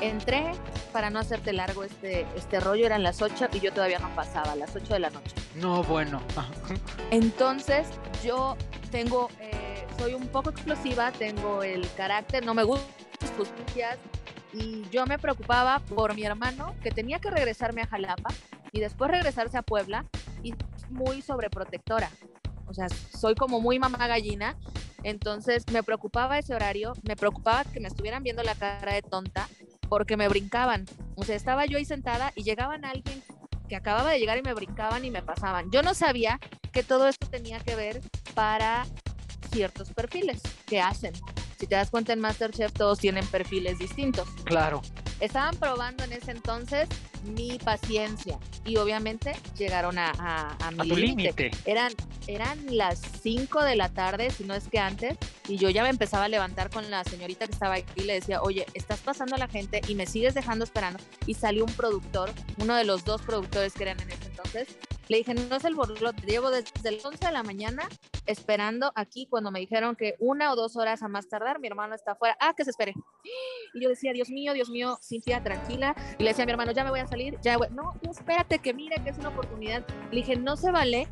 entré, 0.00 0.50
para 0.92 1.08
no 1.08 1.20
hacerte 1.20 1.52
largo 1.52 1.84
este, 1.84 2.26
este 2.34 2.58
rollo, 2.58 2.84
eran 2.84 3.04
las 3.04 3.22
8 3.22 3.46
y 3.52 3.60
yo 3.60 3.72
todavía 3.72 4.00
no 4.00 4.12
pasaba, 4.16 4.52
a 4.52 4.56
las 4.56 4.74
8 4.74 4.92
de 4.92 4.98
la 4.98 5.10
noche. 5.10 5.36
No, 5.54 5.84
bueno. 5.84 6.20
Entonces, 7.12 7.86
yo 8.24 8.56
tengo, 8.90 9.28
eh, 9.38 9.86
soy 9.98 10.14
un 10.14 10.26
poco 10.26 10.50
explosiva, 10.50 11.12
tengo 11.12 11.62
el 11.62 11.88
carácter, 11.96 12.44
no 12.44 12.54
me 12.54 12.64
gustan 12.64 12.88
las 13.20 13.30
justicias, 13.30 13.98
y 14.52 14.82
yo 14.90 15.06
me 15.06 15.16
preocupaba 15.16 15.78
por 15.78 16.16
mi 16.16 16.24
hermano 16.24 16.74
que 16.82 16.90
tenía 16.90 17.20
que 17.20 17.30
regresarme 17.30 17.82
a 17.82 17.86
Jalapa 17.86 18.30
y 18.72 18.80
después 18.80 19.12
regresarse 19.12 19.58
a 19.58 19.62
Puebla 19.62 20.06
y 20.42 20.54
muy 20.90 21.22
sobreprotectora. 21.22 22.10
O 22.74 22.76
sea, 22.76 22.88
soy 23.16 23.36
como 23.36 23.60
muy 23.60 23.78
mamá 23.78 24.08
gallina. 24.08 24.56
Entonces 25.04 25.64
me 25.70 25.84
preocupaba 25.84 26.40
ese 26.40 26.56
horario, 26.56 26.92
me 27.04 27.14
preocupaba 27.14 27.62
que 27.62 27.78
me 27.78 27.86
estuvieran 27.86 28.24
viendo 28.24 28.42
la 28.42 28.56
cara 28.56 28.94
de 28.94 29.02
tonta 29.02 29.48
porque 29.88 30.16
me 30.16 30.26
brincaban. 30.26 30.86
O 31.14 31.22
sea, 31.22 31.36
estaba 31.36 31.66
yo 31.66 31.78
ahí 31.78 31.84
sentada 31.84 32.32
y 32.34 32.42
llegaban 32.42 32.84
alguien 32.84 33.22
que 33.68 33.76
acababa 33.76 34.10
de 34.10 34.18
llegar 34.18 34.38
y 34.38 34.42
me 34.42 34.54
brincaban 34.54 35.04
y 35.04 35.10
me 35.12 35.22
pasaban. 35.22 35.70
Yo 35.70 35.82
no 35.82 35.94
sabía 35.94 36.40
que 36.72 36.82
todo 36.82 37.06
esto 37.06 37.28
tenía 37.28 37.60
que 37.60 37.76
ver 37.76 38.00
para 38.34 38.86
ciertos 39.52 39.92
perfiles 39.92 40.42
que 40.66 40.80
hacen. 40.80 41.12
Si 41.60 41.68
te 41.68 41.76
das 41.76 41.90
cuenta 41.90 42.12
en 42.12 42.18
Masterchef 42.18 42.72
todos 42.72 42.98
tienen 42.98 43.24
perfiles 43.28 43.78
distintos. 43.78 44.28
Claro. 44.44 44.82
Estaban 45.20 45.56
probando 45.56 46.04
en 46.04 46.12
ese 46.12 46.32
entonces 46.32 46.88
mi 47.36 47.58
paciencia 47.58 48.38
y 48.64 48.76
obviamente 48.76 49.32
llegaron 49.56 49.98
a, 49.98 50.12
a, 50.18 50.56
a 50.66 50.70
mi 50.70 50.88
límite. 50.90 51.50
Eran, 51.64 51.92
eran 52.26 52.58
las 52.68 53.00
5 53.22 53.62
de 53.62 53.76
la 53.76 53.88
tarde, 53.88 54.30
si 54.30 54.44
no 54.44 54.54
es 54.54 54.68
que 54.68 54.78
antes, 54.78 55.16
y 55.48 55.56
yo 55.56 55.70
ya 55.70 55.82
me 55.82 55.88
empezaba 55.88 56.24
a 56.24 56.28
levantar 56.28 56.70
con 56.70 56.90
la 56.90 57.04
señorita 57.04 57.46
que 57.46 57.52
estaba 57.52 57.74
aquí 57.74 58.02
y 58.02 58.04
le 58.04 58.14
decía, 58.14 58.42
oye, 58.42 58.66
estás 58.74 59.00
pasando 59.00 59.36
a 59.36 59.38
la 59.38 59.48
gente 59.48 59.80
y 59.88 59.94
me 59.94 60.06
sigues 60.06 60.34
dejando 60.34 60.64
esperando. 60.64 60.98
Y 61.26 61.34
salió 61.34 61.64
un 61.64 61.72
productor, 61.72 62.30
uno 62.58 62.74
de 62.74 62.84
los 62.84 63.04
dos 63.04 63.22
productores 63.22 63.72
que 63.72 63.84
eran 63.84 64.00
en 64.00 64.10
ese 64.10 64.26
entonces, 64.26 64.68
le 65.08 65.18
dije, 65.18 65.34
no 65.34 65.56
es 65.56 65.64
el 65.64 65.74
borlote, 65.74 66.26
llevo 66.26 66.50
desde 66.50 66.90
las 66.90 67.04
11 67.04 67.26
de 67.26 67.32
la 67.32 67.42
mañana 67.42 67.88
esperando 68.26 68.92
aquí 68.94 69.26
cuando 69.28 69.50
me 69.50 69.60
dijeron 69.60 69.96
que 69.96 70.14
una 70.18 70.52
o 70.52 70.56
dos 70.56 70.76
horas 70.76 71.02
a 71.02 71.08
más 71.08 71.28
tardar, 71.28 71.60
mi 71.60 71.68
hermano 71.68 71.94
está 71.94 72.12
afuera, 72.12 72.36
ah, 72.40 72.54
que 72.56 72.64
se 72.64 72.70
espere. 72.70 72.94
Y 73.74 73.82
yo 73.82 73.88
decía, 73.88 74.12
Dios 74.12 74.30
mío, 74.30 74.52
Dios 74.52 74.70
mío, 74.70 74.98
Cintia, 75.02 75.42
tranquila. 75.42 75.94
Y 76.18 76.22
le 76.22 76.30
decía 76.30 76.44
a 76.44 76.46
mi 76.46 76.52
hermano, 76.52 76.72
ya 76.72 76.84
me 76.84 76.90
voy 76.90 77.00
a 77.00 77.06
salir, 77.06 77.38
ya 77.42 77.58
voy. 77.58 77.68
No, 77.70 77.94
espérate, 78.08 78.58
que 78.58 78.72
mire 78.72 79.02
que 79.02 79.10
es 79.10 79.18
una 79.18 79.28
oportunidad. 79.28 79.84
Le 80.10 80.16
dije, 80.16 80.36
no 80.36 80.56
se 80.56 80.70
vale 80.70 81.08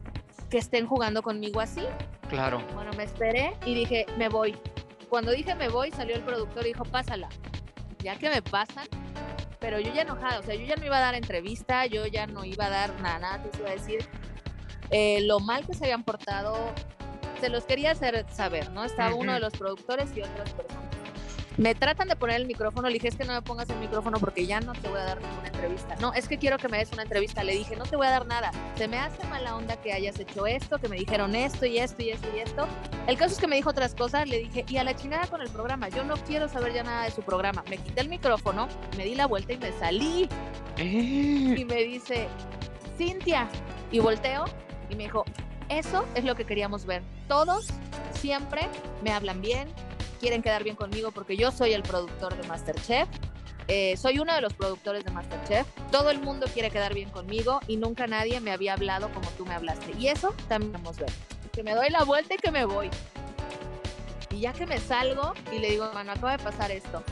que 0.51 0.59
estén 0.59 0.87
jugando 0.87 1.23
conmigo 1.23 1.61
así. 1.61 1.83
Claro. 2.29 2.63
Bueno, 2.75 2.93
me 2.97 3.05
esperé 3.05 3.57
y 3.67 3.75
dije, 3.75 4.07
me 4.17 4.29
voy. 4.29 4.57
Cuando 5.09 5.33
dije 5.33 5.55
me 5.55 5.69
voy, 5.69 5.91
salió 5.91 6.17
el 6.17 6.23
productor 6.23 6.65
y 6.65 6.69
dijo, 6.69 6.85
pásala. 6.85 7.29
Ya 8.02 8.16
que 8.16 8.28
me 8.28 8.42
pasan, 8.42 8.87
pero 9.61 9.78
yo 9.78 9.92
ya 9.92 10.02
enojada, 10.02 10.40
o 10.40 10.42
sea, 10.42 10.54
yo 10.54 10.64
ya 10.66 10.76
no 10.76 10.85
iba 10.85 10.97
a 10.97 11.00
dar 11.00 11.14
entrevista, 11.14 11.87
yo 11.87 12.06
ya 12.06 12.26
no 12.26 12.44
iba 12.44 12.66
a 12.66 12.71
dar 12.71 13.00
nada, 13.00 13.18
nada, 13.18 13.42
te 13.42 13.59
iba 13.59 13.71
a 13.71 13.73
decir 13.73 14.04
eh, 14.90 15.21
lo 15.23 15.38
mal 15.40 15.64
que 15.66 15.75
se 15.75 15.85
habían 15.85 16.02
portado, 16.02 16.56
se 17.40 17.49
los 17.49 17.64
quería 17.64 17.92
hacer 17.92 18.26
saber, 18.30 18.71
¿no? 18.71 18.85
Estaba 18.85 19.14
uno 19.14 19.32
de 19.32 19.40
los 19.40 19.52
productores 19.52 20.11
y 20.16 20.23
otras 20.23 20.52
personas. 20.52 21.01
Me 21.59 21.75
tratan 21.75 22.09
de 22.09 22.16
poner 22.16 22.37
el 22.37 22.47
micrófono, 22.47 22.88
le 22.88 22.94
dije, 22.94 23.09
es 23.09 23.16
que 23.16 23.25
no 23.25 23.35
me 23.35 23.42
pongas 23.42 23.68
el 23.68 23.78
micrófono 23.78 24.18
porque 24.18 24.47
ya 24.47 24.61
no 24.61 24.73
te 24.73 24.88
voy 24.88 24.99
a 24.99 25.04
dar 25.04 25.21
ninguna 25.21 25.49
entrevista. 25.49 25.97
No, 26.00 26.14
es 26.14 26.26
que 26.26 26.38
quiero 26.38 26.56
que 26.59 26.68
me 26.68 26.78
des 26.78 26.92
una 26.92 27.02
entrevista. 27.02 27.44
Le 27.44 27.52
dije, 27.52 27.76
no 27.76 27.85
te 27.85 27.97
voy 27.97 28.06
a 28.06 28.11
dar 28.11 28.26
nada. 28.26 28.50
Se 28.76 28.88
me 28.88 28.99
hace 28.99 29.23
mala 29.28 29.56
onda 29.56 29.76
que 29.76 29.92
hayas 29.92 30.18
hecho 30.18 30.47
esto, 30.47 30.78
que 30.78 30.88
me 30.88 30.97
dijeron 30.97 31.35
esto 31.35 31.66
y 31.66 31.78
esto 31.78 32.02
y 32.02 32.11
esto 32.11 32.28
y 32.35 32.40
esto. 32.40 32.66
El 33.06 33.18
caso 33.18 33.35
es 33.35 33.40
que 33.40 33.47
me 33.47 33.56
dijo 33.56 33.71
otras 33.71 33.94
cosas, 33.94 34.28
le 34.28 34.38
dije, 34.38 34.64
y 34.68 34.76
a 34.78 34.85
la 34.85 34.97
chingada 34.97 35.26
con 35.26 35.42
el 35.42 35.50
programa, 35.50 35.88
yo 35.88 36.04
no 36.04 36.14
quiero 36.16 36.49
saber 36.49 36.73
ya 36.73 36.82
nada 36.82 37.04
de 37.04 37.11
su 37.11 37.23
programa. 37.23 37.62
Me 37.68 37.76
quité 37.76 38.00
el 38.00 38.09
micrófono, 38.09 38.68
me 38.97 39.04
di 39.04 39.14
la 39.14 39.26
vuelta 39.26 39.52
y 39.52 39.59
me 39.59 39.73
salí. 39.73 40.28
Eh. 40.78 41.54
Y 41.59 41.64
me 41.64 41.85
dice, 41.85 42.28
Cintia, 42.97 43.49
y 43.90 43.99
volteo 43.99 44.44
y 44.88 44.97
me 44.97 45.04
dijo, 45.04 45.25
eso 45.79 46.05
es 46.14 46.25
lo 46.25 46.35
que 46.35 46.45
queríamos 46.45 46.85
ver. 46.87 47.02
Todos 47.29 47.69
siempre 48.12 48.69
me 49.02 49.11
hablan 49.12 49.41
bien, 49.41 49.69
quieren 50.21 50.43
quedar 50.43 50.64
bien 50.64 50.76
conmigo 50.76 51.11
porque 51.12 51.37
yo 51.37 51.50
soy 51.50 51.73
el 51.73 51.83
productor 51.83 52.37
de 52.37 52.47
Masterchef. 52.47 53.09
Eh, 53.69 53.97
soy 53.97 54.19
uno 54.19 54.35
de 54.35 54.41
los 54.41 54.55
productores 54.55 55.05
de 55.05 55.11
Masterchef. 55.11 55.67
Todo 55.91 56.11
el 56.11 56.21
mundo 56.21 56.47
quiere 56.52 56.71
quedar 56.71 56.95
bien 56.95 57.11
conmigo 57.11 57.61
y 57.69 57.76
nunca 57.76 58.07
nadie 58.07 58.41
me 58.41 58.50
había 58.52 58.75
hablado 58.75 59.11
como 59.12 59.29
tú 59.31 59.47
me 59.47 59.55
hablaste. 59.55 59.93
Y 59.99 60.09
eso 60.09 60.35
también 60.49 60.73
vamos 60.73 60.99
a 60.99 61.02
ver. 61.02 61.12
Que 61.52 61.62
me 61.62 61.75
doy 61.75 61.91
la 61.91 62.05
vuelta 62.05 62.35
y 62.35 62.38
que 62.38 62.50
me 62.50 62.64
voy. 62.64 62.91
Y 64.31 64.41
ya 64.41 64.52
que 64.52 64.67
me 64.67 64.79
salgo 64.79 65.35
y 65.52 65.59
le 65.59 65.71
digo, 65.71 65.91
mano, 65.93 66.12
acaba 66.12 66.37
de 66.37 66.43
pasar 66.43 66.71
esto. 66.71 67.02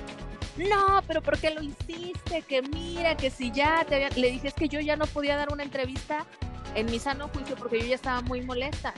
No, 0.56 1.02
pero 1.06 1.22
¿por 1.22 1.38
qué 1.38 1.50
lo 1.50 1.62
hiciste? 1.62 2.42
Que 2.42 2.62
mira, 2.62 3.16
que 3.16 3.30
si 3.30 3.50
ya 3.50 3.84
te 3.88 3.94
había... 3.96 4.08
Le 4.10 4.30
dije, 4.30 4.48
es 4.48 4.54
que 4.54 4.68
yo 4.68 4.80
ya 4.80 4.96
no 4.96 5.06
podía 5.06 5.36
dar 5.36 5.52
una 5.52 5.62
entrevista 5.62 6.26
en 6.74 6.86
mi 6.86 6.98
sano 6.98 7.28
juicio 7.28 7.56
porque 7.56 7.80
yo 7.80 7.86
ya 7.86 7.94
estaba 7.94 8.20
muy 8.22 8.42
molesta. 8.42 8.94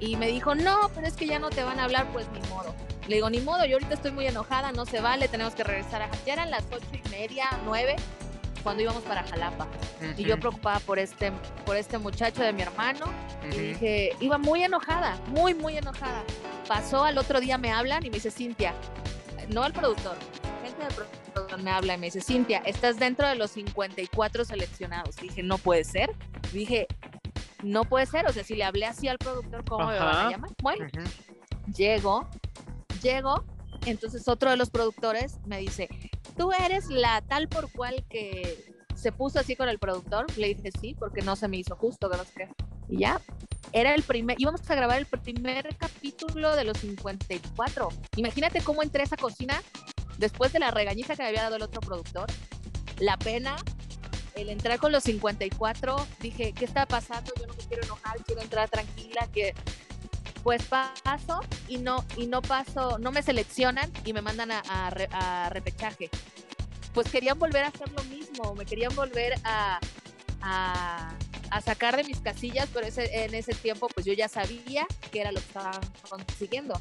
Y 0.00 0.16
me 0.16 0.26
dijo, 0.26 0.54
no, 0.54 0.90
pero 0.94 1.06
es 1.06 1.14
que 1.14 1.26
ya 1.26 1.38
no 1.38 1.50
te 1.50 1.62
van 1.62 1.78
a 1.78 1.84
hablar, 1.84 2.08
pues 2.12 2.26
ni 2.32 2.40
modo. 2.48 2.74
Le 3.06 3.16
digo, 3.16 3.30
ni 3.30 3.40
modo, 3.40 3.64
yo 3.64 3.76
ahorita 3.76 3.94
estoy 3.94 4.10
muy 4.10 4.26
enojada, 4.26 4.72
no 4.72 4.84
se 4.84 5.00
vale, 5.00 5.28
tenemos 5.28 5.54
que 5.54 5.62
regresar 5.62 6.02
a... 6.02 6.10
Ya 6.26 6.32
eran 6.32 6.50
las 6.50 6.64
ocho 6.72 6.86
y 6.92 7.08
media, 7.10 7.44
nueve, 7.64 7.96
cuando 8.62 8.82
íbamos 8.82 9.02
para 9.04 9.22
Jalapa. 9.22 9.68
Y 10.16 10.24
yo 10.24 10.38
preocupada 10.40 10.80
por 10.80 10.98
este, 10.98 11.32
por 11.64 11.76
este 11.76 11.98
muchacho 11.98 12.42
de 12.42 12.52
mi 12.52 12.62
hermano. 12.62 13.06
Y 13.52 13.58
dije, 13.58 14.16
iba 14.20 14.38
muy 14.38 14.64
enojada, 14.64 15.16
muy, 15.28 15.54
muy 15.54 15.76
enojada. 15.76 16.24
Pasó, 16.66 17.04
al 17.04 17.18
otro 17.18 17.40
día 17.40 17.58
me 17.58 17.72
hablan 17.72 18.04
y 18.04 18.10
me 18.10 18.16
dice, 18.16 18.30
Cintia, 18.30 18.74
no 19.48 19.64
el 19.64 19.72
productor, 19.72 20.16
gente 20.62 20.82
del 20.84 20.94
productor 20.94 21.21
me 21.62 21.70
habla 21.70 21.94
y 21.94 21.98
me 21.98 22.06
dice, 22.06 22.20
Cintia, 22.20 22.58
estás 22.58 22.98
dentro 22.98 23.28
de 23.28 23.34
los 23.34 23.52
54 23.52 24.44
seleccionados. 24.44 25.16
dije, 25.16 25.42
no 25.42 25.58
puede 25.58 25.84
ser. 25.84 26.14
dije, 26.52 26.86
no 27.62 27.84
puede 27.84 28.06
ser. 28.06 28.26
O 28.26 28.32
sea, 28.32 28.44
si 28.44 28.54
le 28.54 28.64
hablé 28.64 28.86
así 28.86 29.08
al 29.08 29.18
productor, 29.18 29.64
¿cómo 29.64 29.86
me 29.86 29.98
van 29.98 30.26
a 30.26 30.30
llamar? 30.30 30.50
Bueno, 30.62 30.86
llego, 31.74 32.28
llego, 33.02 33.44
entonces 33.86 34.28
otro 34.28 34.50
de 34.50 34.56
los 34.56 34.70
productores 34.70 35.38
me 35.46 35.58
dice, 35.58 35.88
tú 36.36 36.52
eres 36.52 36.86
la 36.86 37.20
tal 37.22 37.48
por 37.48 37.70
cual 37.72 38.04
que 38.08 38.72
se 38.94 39.12
puso 39.12 39.40
así 39.40 39.56
con 39.56 39.68
el 39.68 39.78
productor. 39.78 40.26
Le 40.36 40.48
dije 40.48 40.70
sí, 40.80 40.94
porque 40.98 41.22
no 41.22 41.36
se 41.36 41.48
me 41.48 41.56
hizo 41.58 41.76
justo, 41.76 42.10
que 42.10 42.16
no 42.16 42.24
sé 42.24 42.32
qué. 42.36 42.48
Y 42.88 42.98
ya, 42.98 43.20
era 43.72 43.94
el 43.94 44.02
primer, 44.02 44.40
íbamos 44.40 44.68
a 44.68 44.74
grabar 44.74 44.98
el 44.98 45.06
primer 45.06 45.76
capítulo 45.76 46.54
de 46.56 46.64
los 46.64 46.78
54. 46.78 47.88
Imagínate 48.16 48.60
cómo 48.60 48.82
entré 48.82 49.02
a 49.02 49.04
esa 49.04 49.16
cocina 49.16 49.62
después 50.18 50.52
de 50.52 50.58
la 50.58 50.70
regañiza 50.70 51.16
que 51.16 51.22
me 51.22 51.28
había 51.28 51.42
dado 51.42 51.56
el 51.56 51.62
otro 51.62 51.80
productor. 51.80 52.30
La 52.98 53.16
pena, 53.16 53.56
el 54.34 54.48
entrar 54.48 54.78
con 54.78 54.92
los 54.92 55.04
54, 55.04 56.06
dije, 56.20 56.52
¿qué 56.52 56.64
está 56.64 56.86
pasando? 56.86 57.32
Yo 57.38 57.46
no 57.46 57.54
me 57.54 57.64
quiero 57.64 57.82
enojar, 57.84 58.16
quiero 58.24 58.42
entrar 58.42 58.68
tranquila, 58.68 59.28
que 59.32 59.54
pues 60.42 60.64
paso 60.64 61.40
y 61.68 61.78
no, 61.78 62.04
y 62.16 62.26
no 62.26 62.42
paso, 62.42 62.98
no 62.98 63.12
me 63.12 63.22
seleccionan 63.22 63.90
y 64.04 64.12
me 64.12 64.22
mandan 64.22 64.50
a, 64.50 64.60
a, 64.68 64.90
re, 64.90 65.08
a 65.12 65.48
repechaje. 65.50 66.10
Pues 66.94 67.08
querían 67.08 67.38
volver 67.38 67.64
a 67.64 67.68
hacer 67.68 67.90
lo 67.92 68.02
mismo, 68.04 68.54
me 68.54 68.66
querían 68.66 68.94
volver 68.94 69.34
a, 69.44 69.78
a, 70.42 71.14
a 71.50 71.60
sacar 71.60 71.96
de 71.96 72.04
mis 72.04 72.20
casillas, 72.20 72.68
pero 72.72 72.86
ese, 72.86 73.24
en 73.24 73.34
ese 73.34 73.54
tiempo 73.54 73.88
pues 73.88 74.04
yo 74.04 74.12
ya 74.12 74.28
sabía 74.28 74.86
que 75.10 75.20
era 75.20 75.32
lo 75.32 75.40
que 75.40 75.46
estaban 75.46 75.80
consiguiendo. 76.08 76.80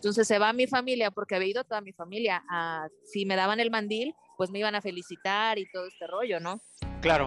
Entonces 0.00 0.26
se 0.26 0.38
va 0.38 0.54
mi 0.54 0.66
familia, 0.66 1.10
porque 1.10 1.34
había 1.34 1.48
ido 1.48 1.62
toda 1.62 1.82
mi 1.82 1.92
familia, 1.92 2.42
a, 2.48 2.88
si 3.04 3.26
me 3.26 3.36
daban 3.36 3.60
el 3.60 3.70
mandil, 3.70 4.14
pues 4.38 4.50
me 4.50 4.58
iban 4.58 4.74
a 4.74 4.80
felicitar 4.80 5.58
y 5.58 5.70
todo 5.70 5.86
este 5.86 6.06
rollo, 6.06 6.40
¿no? 6.40 6.58
Claro. 7.02 7.26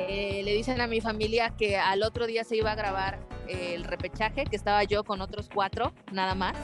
Eh, 0.00 0.42
le 0.42 0.52
dicen 0.52 0.80
a 0.80 0.88
mi 0.88 1.00
familia 1.00 1.54
que 1.56 1.78
al 1.78 2.02
otro 2.02 2.26
día 2.26 2.42
se 2.42 2.56
iba 2.56 2.72
a 2.72 2.74
grabar 2.74 3.20
el 3.46 3.84
repechaje, 3.84 4.42
que 4.42 4.56
estaba 4.56 4.82
yo 4.82 5.04
con 5.04 5.20
otros 5.20 5.48
cuatro, 5.54 5.92
nada 6.10 6.34
más, 6.34 6.56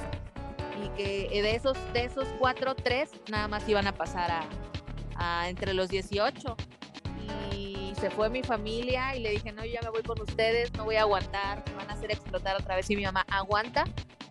y 0.85 0.89
que 0.97 1.29
de 1.31 1.55
esos, 1.55 1.79
de 1.93 2.07
esos 2.07 2.27
cuatro, 2.41 2.75
tres 2.75 3.13
nada 3.31 3.47
más 3.47 3.69
iban 3.69 3.87
a 3.87 3.93
pasar 3.93 4.33
a, 4.33 4.49
a 5.15 5.49
entre 5.49 5.75
los 5.75 5.89
18. 5.91 6.57
Y 7.53 7.95
se 8.01 8.11
fue 8.11 8.31
mi 8.31 8.43
familia 8.43 9.15
y 9.15 9.21
le 9.21 9.31
dije, 9.31 9.53
no, 9.53 9.65
yo 9.65 9.75
ya 9.75 9.83
me 9.83 9.91
voy 9.91 10.03
con 10.03 10.21
ustedes, 10.21 10.73
no 10.73 10.87
voy 10.87 10.97
a 10.97 11.03
aguantar, 11.03 11.63
me 11.69 11.77
van 11.77 11.91
a 11.91 11.93
hacer 11.93 12.11
explotar 12.11 12.57
otra 12.57 12.75
vez. 12.75 12.91
Y 12.91 12.97
mi 12.97 13.05
mamá, 13.05 13.25
aguanta, 13.31 13.85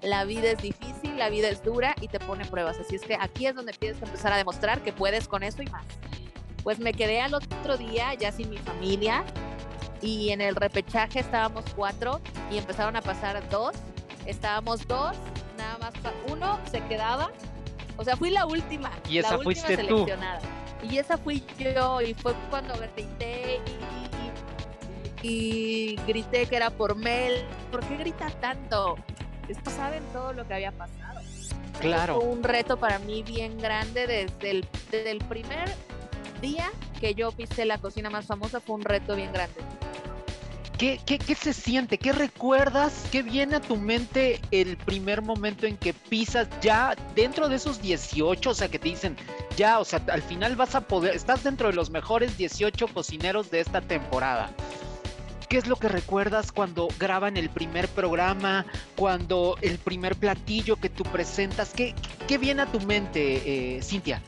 la 0.05 0.23
vida 0.25 0.51
es 0.51 0.61
difícil, 0.61 1.17
la 1.17 1.29
vida 1.29 1.49
es 1.49 1.63
dura 1.63 1.95
y 2.01 2.07
te 2.07 2.19
pone 2.19 2.45
pruebas. 2.45 2.77
Así 2.79 2.95
es 2.95 3.01
que 3.01 3.15
aquí 3.19 3.47
es 3.47 3.55
donde 3.55 3.73
tienes 3.73 3.97
que 3.97 4.05
empezar 4.05 4.31
a 4.33 4.37
demostrar 4.37 4.81
que 4.81 4.93
puedes 4.93 5.27
con 5.27 5.43
eso 5.43 5.61
y 5.61 5.67
más. 5.67 5.85
Pues 6.63 6.79
me 6.79 6.93
quedé 6.93 7.21
al 7.21 7.33
otro 7.33 7.77
día 7.77 8.13
ya 8.15 8.31
sin 8.31 8.49
mi 8.49 8.57
familia, 8.57 9.23
y 10.01 10.29
en 10.29 10.41
el 10.41 10.55
repechaje 10.55 11.19
estábamos 11.19 11.65
cuatro 11.75 12.21
y 12.51 12.57
empezaron 12.57 12.95
a 12.95 13.01
pasar 13.01 13.47
dos. 13.49 13.75
Estábamos 14.25 14.87
dos, 14.87 15.15
nada 15.57 15.77
más 15.79 15.93
uno 16.31 16.59
se 16.71 16.81
quedaba. 16.81 17.31
O 17.97 18.03
sea, 18.03 18.15
fui 18.15 18.29
la 18.29 18.45
última. 18.45 18.91
Y 19.09 19.19
esa 19.19 19.31
la 19.31 19.37
última 19.37 19.43
fuiste 19.43 19.75
seleccionada. 19.75 20.39
tú. 20.39 20.87
Y 20.87 20.97
esa 20.99 21.17
fui 21.17 21.43
yo 21.57 22.01
y 22.01 22.13
fue 22.13 22.33
cuando 22.49 22.75
grité 22.75 23.61
y, 25.23 25.27
y, 25.27 25.95
grité 26.07 26.45
que 26.45 26.55
era 26.55 26.69
por 26.69 26.95
Mel. 26.95 27.43
¿Por 27.71 27.83
qué 27.85 27.97
grita 27.97 28.29
tanto? 28.41 28.95
Esto 29.47 29.69
saben 29.69 30.03
todo 30.13 30.33
lo 30.33 30.47
que 30.47 30.53
había 30.53 30.71
pasado. 30.71 31.21
Claro. 31.79 32.21
Fue 32.21 32.29
un 32.29 32.43
reto 32.43 32.77
para 32.77 32.99
mí 32.99 33.23
bien 33.23 33.57
grande 33.59 34.07
desde 34.07 34.51
el, 34.51 34.67
desde 34.91 35.11
el 35.11 35.19
primer 35.19 35.69
día 36.41 36.71
que 36.99 37.13
yo 37.13 37.31
pisé 37.31 37.65
la 37.65 37.77
cocina 37.77 38.09
más 38.09 38.25
famosa, 38.25 38.59
fue 38.59 38.75
un 38.75 38.83
reto 38.83 39.15
bien 39.15 39.31
grande. 39.33 39.55
¿Qué, 40.77 40.99
qué, 41.05 41.17
qué 41.19 41.35
se 41.35 41.53
siente? 41.53 41.97
¿Qué 41.97 42.11
recuerdas? 42.11 43.05
¿Qué 43.09 43.23
viene 43.23 43.55
a 43.55 43.61
tu 43.61 43.77
mente 43.77 44.41
el 44.51 44.75
primer 44.75 45.21
momento 45.21 45.65
en 45.65 45.77
que 45.77 45.93
pisas 45.93 46.49
ya 46.61 46.95
dentro 47.15 47.47
de 47.47 47.55
esos 47.55 47.81
18? 47.81 48.49
O 48.49 48.53
sea, 48.53 48.67
que 48.67 48.77
te 48.77 48.89
dicen, 48.89 49.15
ya, 49.55 49.79
o 49.79 49.85
sea, 49.85 50.01
al 50.11 50.21
final 50.21 50.57
vas 50.57 50.75
a 50.75 50.81
poder, 50.81 51.15
estás 51.15 51.43
dentro 51.43 51.69
de 51.69 51.75
los 51.75 51.89
mejores 51.89 52.37
18 52.37 52.89
cocineros 52.89 53.49
de 53.51 53.61
esta 53.61 53.79
temporada. 53.79 54.49
¿Qué 55.47 55.57
es 55.57 55.67
lo 55.67 55.75
que 55.75 55.89
recuerdas 55.89 56.51
cuando 56.51 56.87
graban 56.99 57.37
el 57.37 57.49
primer 57.49 57.87
programa, 57.87 58.65
cuando 58.95 59.57
el 59.61 59.77
primer 59.77 60.15
platillo 60.15 60.77
que 60.77 60.89
tú 60.89 61.03
presentas? 61.03 61.71
¿Qué, 61.73 61.93
qué 62.27 62.37
viene 62.37 62.63
a 62.63 62.65
tu 62.65 62.79
mente, 62.81 63.77
eh, 63.77 63.81
Cintia? 63.83 64.21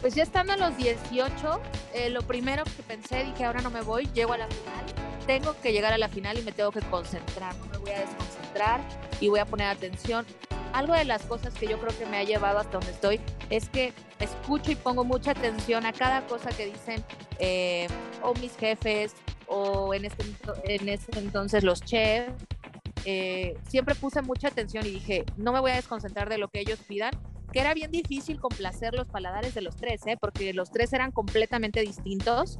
Pues 0.00 0.14
ya 0.14 0.22
estando 0.22 0.52
en 0.52 0.60
los 0.60 0.76
18, 0.76 1.60
eh, 1.94 2.10
lo 2.10 2.22
primero 2.22 2.62
que 2.64 2.82
pensé, 2.86 3.24
dije, 3.24 3.44
ahora 3.44 3.62
no 3.62 3.70
me 3.70 3.80
voy, 3.80 4.06
llego 4.14 4.34
a 4.34 4.38
la 4.38 4.46
final, 4.46 4.84
tengo 5.26 5.56
que 5.60 5.72
llegar 5.72 5.92
a 5.92 5.98
la 5.98 6.08
final 6.08 6.38
y 6.38 6.42
me 6.42 6.52
tengo 6.52 6.70
que 6.70 6.80
concentrar, 6.80 7.56
no 7.56 7.66
me 7.66 7.78
voy 7.78 7.90
a 7.90 8.00
desconcentrar 8.00 8.80
y 9.20 9.28
voy 9.28 9.40
a 9.40 9.46
poner 9.46 9.68
atención. 9.68 10.26
Algo 10.74 10.92
de 10.92 11.04
las 11.04 11.22
cosas 11.22 11.54
que 11.54 11.66
yo 11.66 11.78
creo 11.80 11.96
que 11.96 12.04
me 12.06 12.18
ha 12.18 12.24
llevado 12.24 12.58
hasta 12.58 12.72
donde 12.72 12.90
estoy 12.90 13.20
es 13.48 13.68
que 13.68 13.92
escucho 14.20 14.72
y 14.72 14.74
pongo 14.74 15.04
mucha 15.04 15.30
atención 15.30 15.86
a 15.86 15.92
cada 15.92 16.26
cosa 16.26 16.50
que 16.50 16.66
dicen 16.66 17.02
eh, 17.38 17.86
o 18.22 18.34
mis 18.34 18.56
jefes 18.56 19.14
o 19.48 19.94
en 19.94 20.04
este, 20.04 20.24
en 20.64 20.88
ese 20.88 21.18
entonces 21.18 21.64
los 21.64 21.80
chefs. 21.80 22.32
Eh, 23.06 23.58
siempre 23.68 23.94
puse 23.94 24.22
mucha 24.22 24.48
atención 24.48 24.86
y 24.86 24.90
dije, 24.90 25.24
no 25.36 25.52
me 25.52 25.60
voy 25.60 25.72
a 25.72 25.76
desconcentrar 25.76 26.30
de 26.30 26.38
lo 26.38 26.48
que 26.48 26.60
ellos 26.60 26.78
pidan, 26.88 27.10
que 27.52 27.60
era 27.60 27.74
bien 27.74 27.90
difícil 27.90 28.40
complacer 28.40 28.94
los 28.94 29.06
paladares 29.06 29.54
de 29.54 29.60
los 29.60 29.76
tres, 29.76 30.00
¿eh? 30.06 30.16
porque 30.18 30.54
los 30.54 30.70
tres 30.70 30.92
eran 30.92 31.12
completamente 31.12 31.80
distintos. 31.80 32.58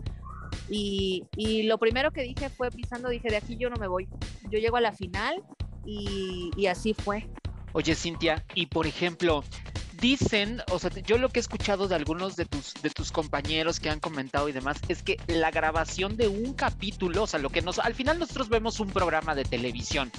Y, 0.69 1.25
y, 1.37 1.65
lo 1.65 1.79
primero 1.79 2.13
que 2.13 2.23
dije 2.23 2.49
fue 2.49 2.71
pisando, 2.71 3.09
dije, 3.09 3.29
de 3.29 3.37
aquí 3.37 3.57
yo 3.57 3.71
no 3.71 3.77
me 3.77 3.89
voy. 3.89 4.09
Yo 4.51 4.59
llego 4.59 4.77
a 4.77 4.81
la 4.81 4.93
final 4.93 5.43
y, 5.85 6.51
y 6.57 6.67
así 6.67 6.95
fue. 6.95 7.27
Oye, 7.73 7.95
Cintia, 7.95 8.45
y 8.55 8.67
por 8.67 8.87
ejemplo, 8.87 9.43
dicen, 10.05 10.61
o 10.71 10.79
sea, 10.79 10.91
yo 10.91 11.17
lo 11.17 11.31
que 11.31 11.39
he 11.39 11.41
escuchado 11.41 11.89
de 11.89 11.95
algunos 11.95 12.37
de 12.37 12.45
tus, 12.45 12.75
de 12.83 12.91
tus 12.91 13.11
compañeros 13.11 13.81
que 13.81 13.89
han 13.89 14.01
comentado 14.01 14.51
y 14.51 14.53
demás, 14.53 14.77
es 14.89 15.03
que 15.03 15.17
la 15.29 15.51
grabación 15.51 16.19
de 16.19 16.29
un 16.29 16.53
capítulo, 16.53 17.23
o 17.23 17.27
sea, 17.27 17.41
lo 17.41 17.49
que 17.49 17.63
nos, 17.63 17.79
al 17.79 17.95
final 17.95 18.19
nosotros 18.19 18.51
vemos 18.51 18.81
un 18.81 18.91
programa 18.91 19.35
de 19.35 19.45
televisión, 19.45 20.13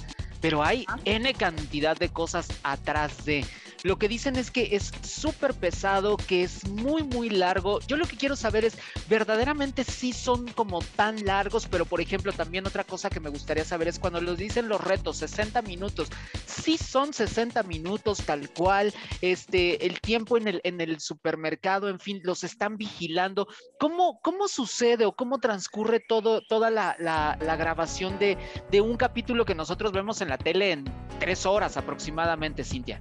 pero 0.46 0.62
hay 0.62 0.86
N 1.04 1.34
cantidad 1.34 1.96
de 1.96 2.08
cosas 2.08 2.46
atrás 2.62 3.24
de. 3.24 3.44
Lo 3.82 3.98
que 3.98 4.08
dicen 4.08 4.36
es 4.36 4.50
que 4.50 4.76
es 4.76 4.92
súper 5.02 5.54
pesado, 5.54 6.16
que 6.16 6.42
es 6.42 6.68
muy, 6.68 7.02
muy 7.02 7.30
largo. 7.30 7.80
Yo 7.86 7.96
lo 7.96 8.06
que 8.06 8.16
quiero 8.16 8.34
saber 8.34 8.64
es, 8.64 8.78
verdaderamente 9.08 9.84
sí 9.84 10.12
son 10.12 10.48
como 10.48 10.80
tan 10.96 11.24
largos, 11.24 11.68
pero 11.70 11.84
por 11.84 12.00
ejemplo, 12.00 12.32
también 12.32 12.66
otra 12.66 12.84
cosa 12.84 13.10
que 13.10 13.20
me 13.20 13.28
gustaría 13.28 13.64
saber 13.64 13.88
es 13.88 13.98
cuando 13.98 14.20
los 14.20 14.38
dicen 14.38 14.68
los 14.68 14.80
retos, 14.80 15.18
60 15.18 15.62
minutos, 15.62 16.08
sí 16.46 16.78
son 16.78 17.12
60 17.12 17.62
minutos 17.64 18.18
tal 18.24 18.50
cual, 18.50 18.94
este, 19.20 19.86
el 19.86 20.00
tiempo 20.00 20.36
en 20.36 20.48
el, 20.48 20.60
en 20.64 20.80
el 20.80 20.98
supermercado, 21.00 21.88
en 21.88 22.00
fin, 22.00 22.20
los 22.24 22.44
están 22.44 22.76
vigilando. 22.76 23.46
¿Cómo, 23.78 24.20
cómo 24.20 24.48
sucede 24.48 25.04
o 25.04 25.12
cómo 25.12 25.38
transcurre 25.38 26.00
todo, 26.00 26.40
toda 26.42 26.70
la, 26.70 26.96
la, 26.98 27.38
la 27.40 27.56
grabación 27.56 28.18
de, 28.18 28.36
de 28.70 28.80
un 28.80 28.96
capítulo 28.96 29.44
que 29.44 29.54
nosotros 29.54 29.92
vemos 29.92 30.20
en 30.22 30.28
la 30.28 30.35
tele 30.38 30.72
en 30.72 30.84
tres 31.18 31.46
horas 31.46 31.76
aproximadamente, 31.76 32.64
Cintia? 32.64 33.00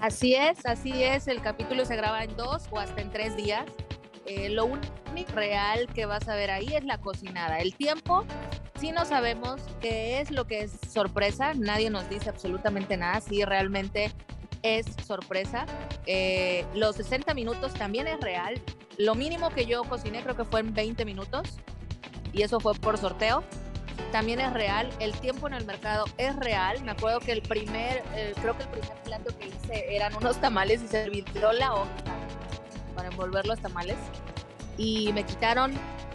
Así 0.00 0.34
es, 0.34 0.64
así 0.64 1.02
es. 1.02 1.26
El 1.26 1.42
capítulo 1.42 1.84
se 1.84 1.96
graba 1.96 2.22
en 2.22 2.36
dos 2.36 2.64
o 2.70 2.78
hasta 2.78 3.00
en 3.00 3.10
tres 3.10 3.36
días. 3.36 3.64
Eh, 4.26 4.48
lo 4.50 4.66
único 4.66 5.32
real 5.34 5.88
que 5.94 6.06
vas 6.06 6.28
a 6.28 6.36
ver 6.36 6.50
ahí 6.50 6.68
es 6.74 6.84
la 6.84 6.98
cocinada. 6.98 7.58
El 7.58 7.74
tiempo, 7.74 8.24
sí 8.78 8.92
no 8.92 9.04
sabemos 9.04 9.60
qué 9.80 10.20
es 10.20 10.30
lo 10.30 10.46
que 10.46 10.60
es 10.60 10.78
sorpresa. 10.88 11.54
Nadie 11.54 11.90
nos 11.90 12.08
dice 12.08 12.28
absolutamente 12.28 12.96
nada. 12.96 13.20
Sí, 13.20 13.44
realmente 13.44 14.12
es 14.62 14.86
sorpresa. 15.04 15.66
Eh, 16.06 16.64
los 16.74 16.96
60 16.96 17.34
minutos 17.34 17.74
también 17.74 18.06
es 18.06 18.20
real. 18.20 18.60
Lo 18.98 19.14
mínimo 19.14 19.50
que 19.50 19.66
yo 19.66 19.82
cociné 19.84 20.22
creo 20.22 20.36
que 20.36 20.44
fue 20.44 20.60
en 20.60 20.74
20 20.74 21.04
minutos. 21.04 21.58
Y 22.32 22.42
eso 22.42 22.60
fue 22.60 22.74
por 22.74 22.98
sorteo 22.98 23.42
también 24.08 24.40
es 24.40 24.52
real, 24.52 24.90
el 25.00 25.12
tiempo 25.12 25.46
en 25.46 25.54
el 25.54 25.64
mercado 25.64 26.04
es 26.16 26.34
real. 26.36 26.82
Me 26.82 26.92
acuerdo 26.92 27.20
que 27.20 27.32
el 27.32 27.42
primer, 27.42 28.02
eh, 28.14 28.34
creo 28.40 28.56
que 28.56 28.64
el 28.64 28.68
primer 28.68 28.94
plato 29.04 29.36
que 29.38 29.46
hice 29.46 29.94
eran 29.94 30.14
unos 30.14 30.40
tamales 30.40 30.82
y 30.82 30.88
servidó 30.88 31.52
la 31.52 31.74
hoja 31.74 31.90
para 32.94 33.08
envolver 33.08 33.46
los 33.46 33.60
tamales. 33.60 33.96
Y 34.76 35.12
me 35.12 35.24
quitaron 35.24 35.72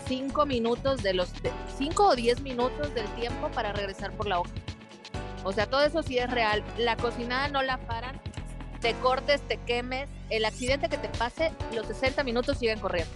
cinco 0.07 0.45
minutos 0.45 1.03
de 1.03 1.13
los, 1.13 1.31
cinco 1.77 2.07
o 2.07 2.15
diez 2.15 2.41
minutos 2.41 2.93
del 2.93 3.07
tiempo 3.15 3.49
para 3.49 3.73
regresar 3.73 4.11
por 4.11 4.27
la 4.27 4.39
hoja. 4.39 4.51
O 5.43 5.51
sea, 5.51 5.65
todo 5.67 5.83
eso 5.83 6.03
sí 6.03 6.17
es 6.17 6.29
real. 6.29 6.63
La 6.77 6.95
cocinada 6.95 7.49
no 7.49 7.61
la 7.61 7.77
paran, 7.77 8.19
te 8.79 8.93
cortes, 8.95 9.41
te 9.41 9.57
quemes, 9.57 10.09
el 10.29 10.45
accidente 10.45 10.89
que 10.89 10.97
te 10.97 11.09
pase, 11.09 11.51
los 11.73 11.87
60 11.87 12.23
minutos 12.23 12.57
siguen 12.57 12.79
corriendo. 12.79 13.13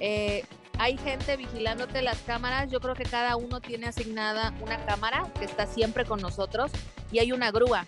Eh, 0.00 0.44
hay 0.80 0.96
gente 0.96 1.36
vigilándote 1.36 2.00
las 2.00 2.16
cámaras. 2.20 2.70
Yo 2.70 2.80
creo 2.80 2.94
que 2.94 3.04
cada 3.04 3.36
uno 3.36 3.60
tiene 3.60 3.88
asignada 3.88 4.54
una 4.62 4.82
cámara 4.86 5.30
que 5.38 5.44
está 5.44 5.66
siempre 5.66 6.06
con 6.06 6.22
nosotros 6.22 6.72
y 7.12 7.18
hay 7.18 7.32
una 7.32 7.50
grúa. 7.50 7.86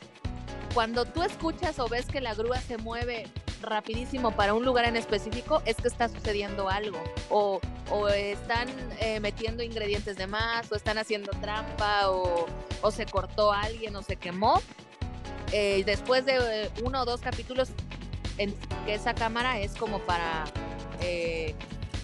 Cuando 0.74 1.06
tú 1.06 1.22
escuchas 1.22 1.78
o 1.78 1.88
ves 1.88 2.04
que 2.04 2.20
la 2.20 2.34
grúa 2.34 2.60
se 2.60 2.76
mueve 2.76 3.28
rapidísimo 3.62 4.32
para 4.32 4.52
un 4.52 4.66
lugar 4.66 4.84
en 4.84 4.96
específico, 4.96 5.62
es 5.64 5.76
que 5.76 5.88
está 5.88 6.10
sucediendo 6.10 6.68
algo. 6.68 7.02
O, 7.30 7.62
o 7.90 8.08
están 8.08 8.68
eh, 9.00 9.20
metiendo 9.20 9.62
ingredientes 9.62 10.18
de 10.18 10.26
más, 10.26 10.70
o 10.70 10.74
están 10.74 10.98
haciendo 10.98 11.30
trampa, 11.40 12.10
o, 12.10 12.46
o 12.82 12.90
se 12.90 13.06
cortó 13.06 13.52
alguien, 13.52 13.96
o 13.96 14.02
se 14.02 14.16
quemó. 14.16 14.60
Eh, 15.52 15.82
después 15.86 16.26
de 16.26 16.64
eh, 16.64 16.70
uno 16.84 17.00
o 17.00 17.04
dos 17.06 17.22
capítulos, 17.22 17.70
en 18.36 18.54
que 18.84 18.94
esa 18.94 19.14
cámara 19.14 19.60
es 19.60 19.76
como 19.76 19.98
para 20.00 20.44
eh, 21.00 21.54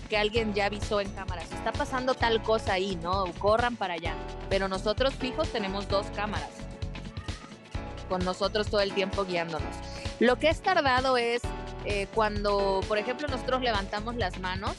que 0.08 0.16
alguien 0.16 0.54
ya 0.54 0.66
avisó 0.66 1.00
en 1.00 1.10
cámaras, 1.10 1.50
está 1.52 1.72
pasando 1.72 2.14
tal 2.14 2.42
cosa 2.42 2.74
ahí, 2.74 2.96
¿no? 3.02 3.26
Corran 3.38 3.76
para 3.76 3.94
allá. 3.94 4.14
Pero 4.48 4.68
nosotros 4.68 5.14
fijos 5.14 5.48
tenemos 5.52 5.88
dos 5.88 6.06
cámaras 6.16 6.50
con 8.08 8.24
nosotros 8.24 8.68
todo 8.68 8.80
el 8.80 8.92
tiempo 8.92 9.24
guiándonos. 9.24 9.76
Lo 10.18 10.38
que 10.38 10.48
es 10.48 10.60
tardado 10.62 11.16
es 11.16 11.42
eh, 11.84 12.08
cuando, 12.14 12.80
por 12.88 12.98
ejemplo, 12.98 13.28
nosotros 13.28 13.62
levantamos 13.62 14.16
las 14.16 14.40
manos, 14.40 14.74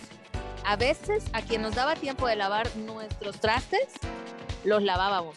a 0.65 0.76
veces 0.76 1.24
a 1.34 1.42
quien 1.42 1.62
nos 1.62 1.76
daba 1.76 1.96
tiempo 1.96 2.28
de 2.28 2.36
lavar 2.36 2.76
nuestros 2.76 3.39
trastes, 3.39 3.88
los 4.63 4.84
lavábamos. 4.84 5.36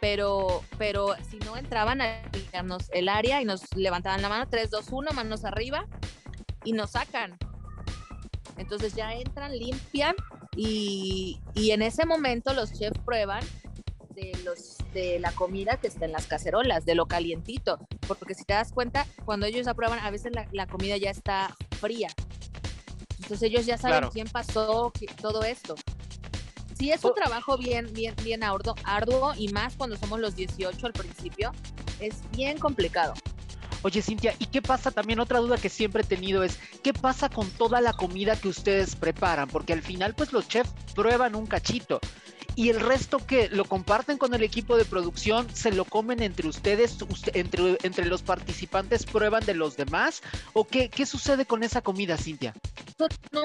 Pero, 0.00 0.62
pero 0.76 1.14
si 1.30 1.38
no 1.38 1.56
entraban 1.56 2.00
a 2.00 2.20
el 2.92 3.08
área 3.08 3.40
y 3.40 3.44
nos 3.44 3.74
levantaban 3.74 4.20
la 4.20 4.28
mano, 4.28 4.46
3, 4.50 4.70
2, 4.70 4.86
1, 4.90 5.12
manos 5.12 5.44
arriba, 5.44 5.86
y 6.64 6.72
nos 6.72 6.90
sacan. 6.90 7.38
Entonces 8.56 8.94
ya 8.94 9.12
entran, 9.14 9.52
limpian 9.56 10.14
y, 10.56 11.40
y 11.54 11.70
en 11.72 11.82
ese 11.82 12.06
momento 12.06 12.52
los 12.54 12.72
chefs 12.72 12.98
prueban 13.04 13.42
de, 14.14 14.32
los, 14.44 14.78
de 14.92 15.18
la 15.18 15.32
comida 15.32 15.76
que 15.76 15.88
está 15.88 16.04
en 16.04 16.12
las 16.12 16.26
cacerolas, 16.26 16.84
de 16.84 16.94
lo 16.94 17.06
calientito. 17.06 17.78
Porque 18.06 18.34
si 18.34 18.44
te 18.44 18.54
das 18.54 18.72
cuenta, 18.72 19.06
cuando 19.24 19.46
ellos 19.46 19.66
aprueban, 19.66 19.98
a 19.98 20.10
veces 20.10 20.32
la, 20.32 20.46
la 20.52 20.66
comida 20.66 20.96
ya 20.96 21.10
está 21.10 21.54
fría. 21.80 22.08
Entonces 23.22 23.42
ellos 23.42 23.66
ya 23.66 23.76
saben 23.78 23.98
Claro. 23.98 24.10
quién 24.12 24.28
pasó, 24.28 24.92
todo 25.20 25.42
esto. 25.42 25.74
Sí, 26.78 26.90
es 26.90 27.02
un 27.04 27.10
Oh. 27.12 27.14
trabajo 27.14 27.56
bien, 27.56 27.92
bien, 27.92 28.14
bien 28.22 28.42
arduo, 28.44 28.74
arduo 28.84 29.32
y 29.36 29.48
más 29.48 29.74
cuando 29.76 29.96
somos 29.96 30.20
los 30.20 30.34
18 30.36 30.86
al 30.86 30.92
principio. 30.92 31.52
Es 32.00 32.16
bien 32.32 32.58
complicado. 32.58 33.14
Oye, 33.84 34.00
Cintia, 34.00 34.34
¿y 34.38 34.46
qué 34.46 34.62
pasa? 34.62 34.90
También 34.90 35.20
otra 35.20 35.40
duda 35.40 35.58
que 35.58 35.68
siempre 35.68 36.02
he 36.02 36.06
tenido 36.06 36.42
es, 36.42 36.58
¿qué 36.82 36.94
pasa 36.94 37.28
con 37.28 37.50
toda 37.50 37.82
la 37.82 37.92
comida 37.92 38.34
que 38.34 38.48
ustedes 38.48 38.96
preparan? 38.96 39.46
Porque 39.46 39.74
al 39.74 39.82
final, 39.82 40.14
pues 40.14 40.32
los 40.32 40.48
chefs 40.48 40.72
prueban 40.94 41.34
un 41.34 41.46
cachito. 41.46 42.00
Y 42.56 42.70
el 42.70 42.80
resto 42.80 43.18
que 43.18 43.50
lo 43.50 43.66
comparten 43.66 44.16
con 44.16 44.32
el 44.32 44.42
equipo 44.42 44.78
de 44.78 44.86
producción, 44.86 45.54
se 45.54 45.70
lo 45.70 45.84
comen 45.84 46.22
entre 46.22 46.48
ustedes, 46.48 46.96
usted- 47.02 47.36
entre, 47.36 48.06
los 48.06 48.22
participantes 48.22 49.04
prueban 49.04 49.44
de 49.44 49.52
los 49.52 49.76
demás, 49.76 50.22
o 50.54 50.64
qué, 50.66 50.88
qué 50.88 51.04
sucede 51.04 51.44
con 51.44 51.62
esa 51.62 51.82
comida, 51.82 52.16
Cintia? 52.16 52.54
Nosotros 52.98 53.20
no 53.32 53.42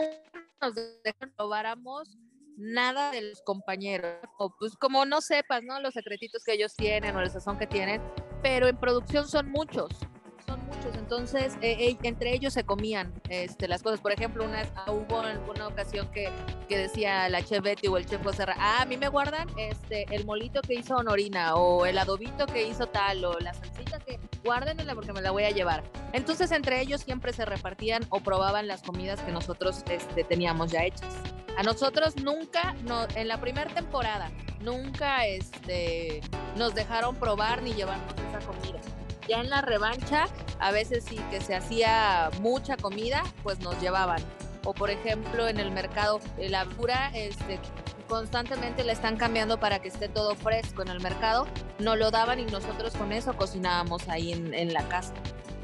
nos 0.62 0.74
dejan 1.04 1.34
robáramos 1.38 2.18
nada 2.56 3.12
de 3.12 3.24
los 3.24 3.42
compañeros. 3.42 4.16
O 4.38 4.56
pues 4.58 4.74
como 4.78 5.06
no 5.06 5.20
sepas, 5.20 5.64
¿no? 5.64 5.82
Los 5.82 5.96
secretitos 5.96 6.46
que 6.46 6.54
ellos 6.54 6.76
tienen 6.78 7.14
o 7.18 7.20
el 7.20 7.30
sazón 7.30 7.58
que 7.58 7.68
tienen, 7.68 8.02
pero 8.42 8.70
en 8.70 8.78
producción 8.78 9.28
son 9.28 9.50
muchos. 9.50 9.90
Son 10.50 10.66
muchos, 10.66 10.96
entonces 10.96 11.54
eh, 11.62 11.76
eh, 11.80 11.98
entre 12.02 12.34
ellos 12.34 12.54
se 12.54 12.64
comían 12.64 13.14
este, 13.30 13.68
las 13.68 13.84
cosas. 13.84 14.00
Por 14.00 14.12
ejemplo, 14.12 14.44
una, 14.44 14.64
ah, 14.76 14.92
hubo 14.92 15.20
en 15.20 15.28
alguna 15.28 15.68
ocasión 15.68 16.10
que, 16.12 16.32
decía 16.68 17.30
la 17.30 17.44
chef 17.44 17.62
Betty 17.62 17.88
o 17.88 17.98
el 17.98 18.08
chef 18.08 18.24
José 18.24 18.46
ah, 18.48 18.82
a 18.82 18.86
mí 18.86 18.98
me 18.98 19.10
guardan 19.10 19.48
este, 19.58 20.06
el 20.10 20.26
molito 20.26 20.62
que 20.62 20.74
hizo 20.74 20.96
Honorina 20.96 21.54
o 21.54 21.86
el 21.86 22.00
adobito 22.00 22.48
que 22.48 22.68
hizo 22.68 22.88
tal 22.88 23.26
o 23.26 23.40
la 23.40 23.54
salsita 23.54 24.00
que 24.00 24.20
guárdenmela 24.44 24.96
porque 24.96 25.14
me 25.14 25.22
la 25.22 25.30
voy 25.30 25.44
a 25.44 25.52
llevar. 25.52 25.84
Entonces 26.14 26.52
entre 26.52 26.82
ellos 26.82 27.02
siempre 27.02 27.32
se 27.32 27.46
repartían 27.46 28.04
o 28.10 28.22
probaban 28.22 28.68
las 28.68 28.82
comidas 28.82 29.22
que 29.22 29.32
nosotros 29.32 29.84
este, 29.88 30.24
teníamos 30.24 30.72
ya 30.72 30.84
hechas. 30.84 31.14
A 31.58 31.64
nosotros 31.64 32.16
nunca, 32.16 32.76
en 33.16 33.28
la 33.28 33.40
primera 33.40 33.72
temporada, 33.72 34.32
nunca 34.62 35.28
este, 35.28 36.22
nos 36.56 36.74
dejaron 36.74 37.16
probar 37.18 37.62
ni 37.62 37.74
llevarnos 37.74 38.14
esa 38.30 38.40
comida. 38.48 38.80
Ya 39.30 39.42
en 39.42 39.52
la 39.52 39.62
revancha, 39.62 40.26
a 40.60 40.72
veces 40.72 41.06
sí 41.08 41.18
que 41.30 41.40
se 41.40 41.56
hacía 41.56 42.32
mucha 42.42 42.78
comida, 42.78 43.22
pues 43.44 43.60
nos 43.60 43.80
llevaban. 43.80 44.20
O 44.66 44.74
por 44.74 44.90
ejemplo, 44.90 45.48
en 45.48 45.60
el 45.60 45.70
mercado, 45.70 46.20
la 46.40 46.66
pura, 46.66 47.12
este, 47.14 47.60
constantemente 48.08 48.84
la 48.84 48.92
están 48.92 49.18
cambiando 49.18 49.60
para 49.60 49.80
que 49.80 49.90
esté 49.90 50.10
todo 50.10 50.36
fresco 50.36 50.82
en 50.82 50.88
el 50.88 51.00
mercado. 51.00 51.48
No 51.78 51.96
lo 51.96 52.10
daban 52.10 52.40
y 52.40 52.46
nosotros 52.46 52.94
con 52.96 53.12
eso 53.12 53.38
cocinábamos 53.38 54.10
ahí 54.10 54.34
en, 54.34 54.74
la 54.74 54.88
casa. 54.88 55.14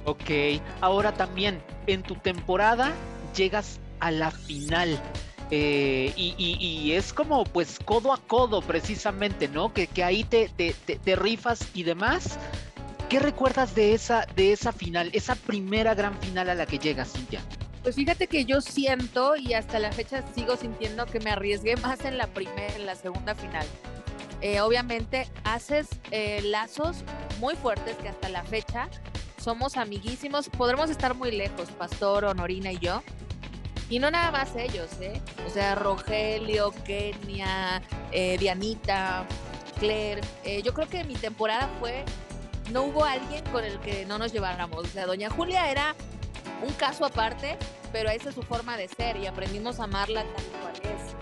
Ok, 0.06 0.62
ahora 0.82 1.12
también 1.14 1.60
en 1.88 2.04
tu 2.04 2.14
temporada 2.16 2.94
llegas 3.36 3.80
a 4.00 4.12
la 4.12 4.30
final. 4.30 5.02
Eh, 5.50 6.14
y, 6.16 6.92
es 6.94 7.14
como 7.14 7.44
pues 7.46 7.80
codo 7.84 8.14
a 8.14 8.18
codo 8.18 8.62
precisamente, 8.62 9.48
¿no? 9.48 9.74
Que, 9.74 9.88
que 9.88 10.04
ahí 10.04 10.24
te, 10.24 10.50
te, 10.50 10.74
te, 10.86 10.98
te, 10.98 11.16
rifas 11.16 11.70
y 11.74 11.84
demás. 11.84 12.38
¿Qué 13.16 13.22
recuerdas 13.22 13.74
de 13.76 13.94
esa, 13.94 14.28
de 14.36 14.52
esa 14.52 14.74
final, 14.74 15.10
esa 15.14 15.36
primera 15.36 15.96
gran 15.96 16.20
final 16.20 16.50
a 16.50 16.54
la 16.54 16.66
que 16.66 16.78
llegas, 16.78 17.14
Cintia? 17.14 17.40
Pues 17.82 17.96
fíjate 17.96 18.28
que 18.28 18.44
yo 18.44 18.60
siento 18.60 19.38
y 19.38 19.54
hasta 19.54 19.80
la 19.80 19.94
fecha 19.94 20.22
sigo 20.36 20.58
sintiendo 20.58 21.06
que 21.06 21.22
me 21.22 21.32
arriesgué 21.32 21.78
más 21.78 22.04
en 22.04 22.18
la 22.18 22.28
primera, 22.28 22.76
en 22.76 22.86
la 22.86 22.94
segunda 22.94 23.34
final. 23.34 23.66
Eh, 24.42 24.60
obviamente 24.60 25.30
haces 25.46 25.88
eh, 26.12 26.42
lazos 26.44 27.06
muy 27.40 27.56
fuertes 27.56 27.96
que 27.96 28.10
hasta 28.10 28.28
la 28.28 28.44
fecha 28.44 28.90
somos 29.42 29.78
amiguísimos, 29.78 30.50
podremos 30.50 30.90
estar 30.90 31.16
muy 31.16 31.32
lejos, 31.32 31.70
Pastor, 31.72 32.26
Honorina 32.26 32.74
y 32.74 32.80
yo, 32.80 33.02
y 33.90 34.00
no 34.00 34.12
nada 34.12 34.30
más 34.32 34.54
ellos, 34.58 34.90
¿eh? 35.00 35.22
O 35.48 35.50
sea, 35.50 35.76
Rogelio, 35.76 36.74
Kenia, 36.84 37.82
eh, 38.12 38.36
Dianita, 38.38 39.26
Claire. 39.80 40.20
Yo 40.66 40.74
creo 40.74 40.90
que 40.90 41.06
mi 41.06 41.14
temporada 41.14 41.70
fue, 41.80 42.04
no 42.72 42.84
hubo 42.84 43.06
alguien 43.06 43.44
con 43.52 43.64
el 43.64 43.80
que 43.80 44.06
no 44.06 44.18
nos 44.18 44.34
lleváramos. 44.34 44.86
O 44.86 44.88
sea, 44.88 45.06
Doña 45.06 45.30
Julia 45.30 45.70
era 45.70 45.96
un 46.66 46.74
caso 46.74 47.06
aparte, 47.06 47.58
pero 47.92 48.10
esa 48.10 48.30
es 48.30 48.36
su 48.36 48.42
forma 48.42 48.78
de 48.78 48.88
ser 48.88 49.18
y 49.18 49.28
aprendimos 49.28 49.80
a 49.80 49.86
amarla 49.86 50.24
tal 50.24 50.46
cual 50.62 50.74
es. 50.84 51.16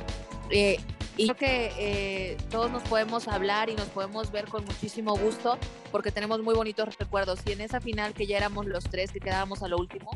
Eh, 0.49 0.77
y 1.15 1.25
creo 1.25 1.35
que 1.35 1.71
eh, 1.77 2.37
todos 2.49 2.71
nos 2.71 2.81
podemos 2.83 3.27
hablar 3.27 3.69
y 3.69 3.75
nos 3.75 3.87
podemos 3.87 4.31
ver 4.31 4.45
con 4.45 4.65
muchísimo 4.65 5.15
gusto 5.15 5.59
porque 5.91 6.11
tenemos 6.11 6.41
muy 6.41 6.55
bonitos 6.55 6.97
recuerdos. 6.97 7.39
Y 7.45 7.51
en 7.51 7.61
esa 7.61 7.79
final 7.79 8.13
que 8.13 8.25
ya 8.25 8.37
éramos 8.37 8.65
los 8.65 8.85
tres, 8.85 9.11
que 9.11 9.19
quedábamos 9.19 9.61
a 9.61 9.67
lo 9.67 9.77
último, 9.77 10.09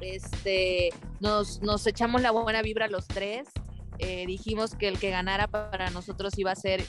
este, 0.00 0.90
nos, 1.18 1.60
nos 1.62 1.86
echamos 1.86 2.22
la 2.22 2.30
buena 2.30 2.62
vibra 2.62 2.86
los 2.86 3.08
tres. 3.08 3.48
Eh, 3.98 4.24
dijimos 4.26 4.76
que 4.76 4.88
el 4.88 4.98
que 4.98 5.10
ganara 5.10 5.48
para 5.48 5.90
nosotros 5.90 6.38
iba 6.38 6.52
a 6.52 6.56
ser 6.56 6.82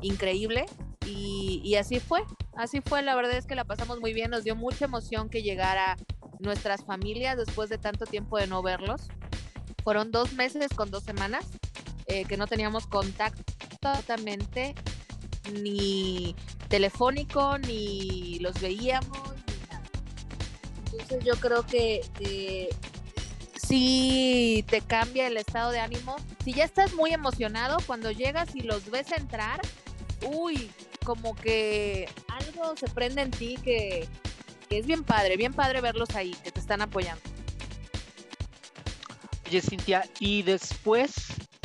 increíble 0.00 0.66
y, 1.06 1.60
y, 1.64 1.76
así 1.76 2.00
fue, 2.00 2.22
así 2.56 2.80
fue, 2.80 3.02
la 3.02 3.14
verdad 3.14 3.36
es 3.36 3.46
que 3.46 3.54
la 3.54 3.64
pasamos 3.64 3.98
muy 4.00 4.12
bien, 4.12 4.30
nos 4.30 4.44
dio 4.44 4.54
mucha 4.54 4.84
emoción 4.84 5.30
que 5.30 5.42
llegara 5.42 5.96
nuestras 6.38 6.84
familias 6.84 7.36
después 7.36 7.70
de 7.70 7.78
tanto 7.78 8.04
tiempo 8.04 8.36
de 8.38 8.46
no 8.46 8.62
verlos. 8.62 9.08
Fueron 9.82 10.10
dos 10.12 10.34
meses 10.34 10.68
con 10.74 10.90
dos 10.90 11.02
semanas 11.02 11.46
eh, 12.06 12.24
que 12.26 12.36
no 12.36 12.46
teníamos 12.46 12.86
contacto 12.86 13.42
totalmente, 13.80 14.74
ni 15.62 16.36
telefónico, 16.68 17.56
ni 17.58 18.38
los 18.40 18.60
veíamos, 18.60 19.38
entonces 20.92 21.24
yo 21.24 21.34
creo 21.36 21.64
que 21.64 22.00
eh, 22.20 22.68
sí 23.54 24.64
te 24.68 24.80
cambia 24.80 25.26
el 25.26 25.36
estado 25.36 25.70
de 25.70 25.80
ánimo. 25.80 26.16
Si 26.44 26.52
ya 26.52 26.64
estás 26.64 26.94
muy 26.94 27.12
emocionado, 27.12 27.78
cuando 27.86 28.10
llegas 28.10 28.54
y 28.54 28.62
los 28.62 28.90
ves 28.90 29.12
entrar, 29.12 29.60
uy, 30.26 30.70
como 31.04 31.34
que 31.34 32.08
algo 32.28 32.76
se 32.76 32.88
prende 32.88 33.22
en 33.22 33.30
ti 33.30 33.56
que, 33.62 34.08
es 34.70 34.86
bien 34.86 35.02
padre, 35.02 35.36
bien 35.36 35.54
padre 35.54 35.80
verlos 35.80 36.14
ahí, 36.14 36.34
que 36.44 36.52
te 36.52 36.60
están 36.60 36.82
apoyando. 36.82 37.22
Oye, 39.46 39.62
Cintia, 39.62 40.04
y 40.20 40.42
después 40.42 41.14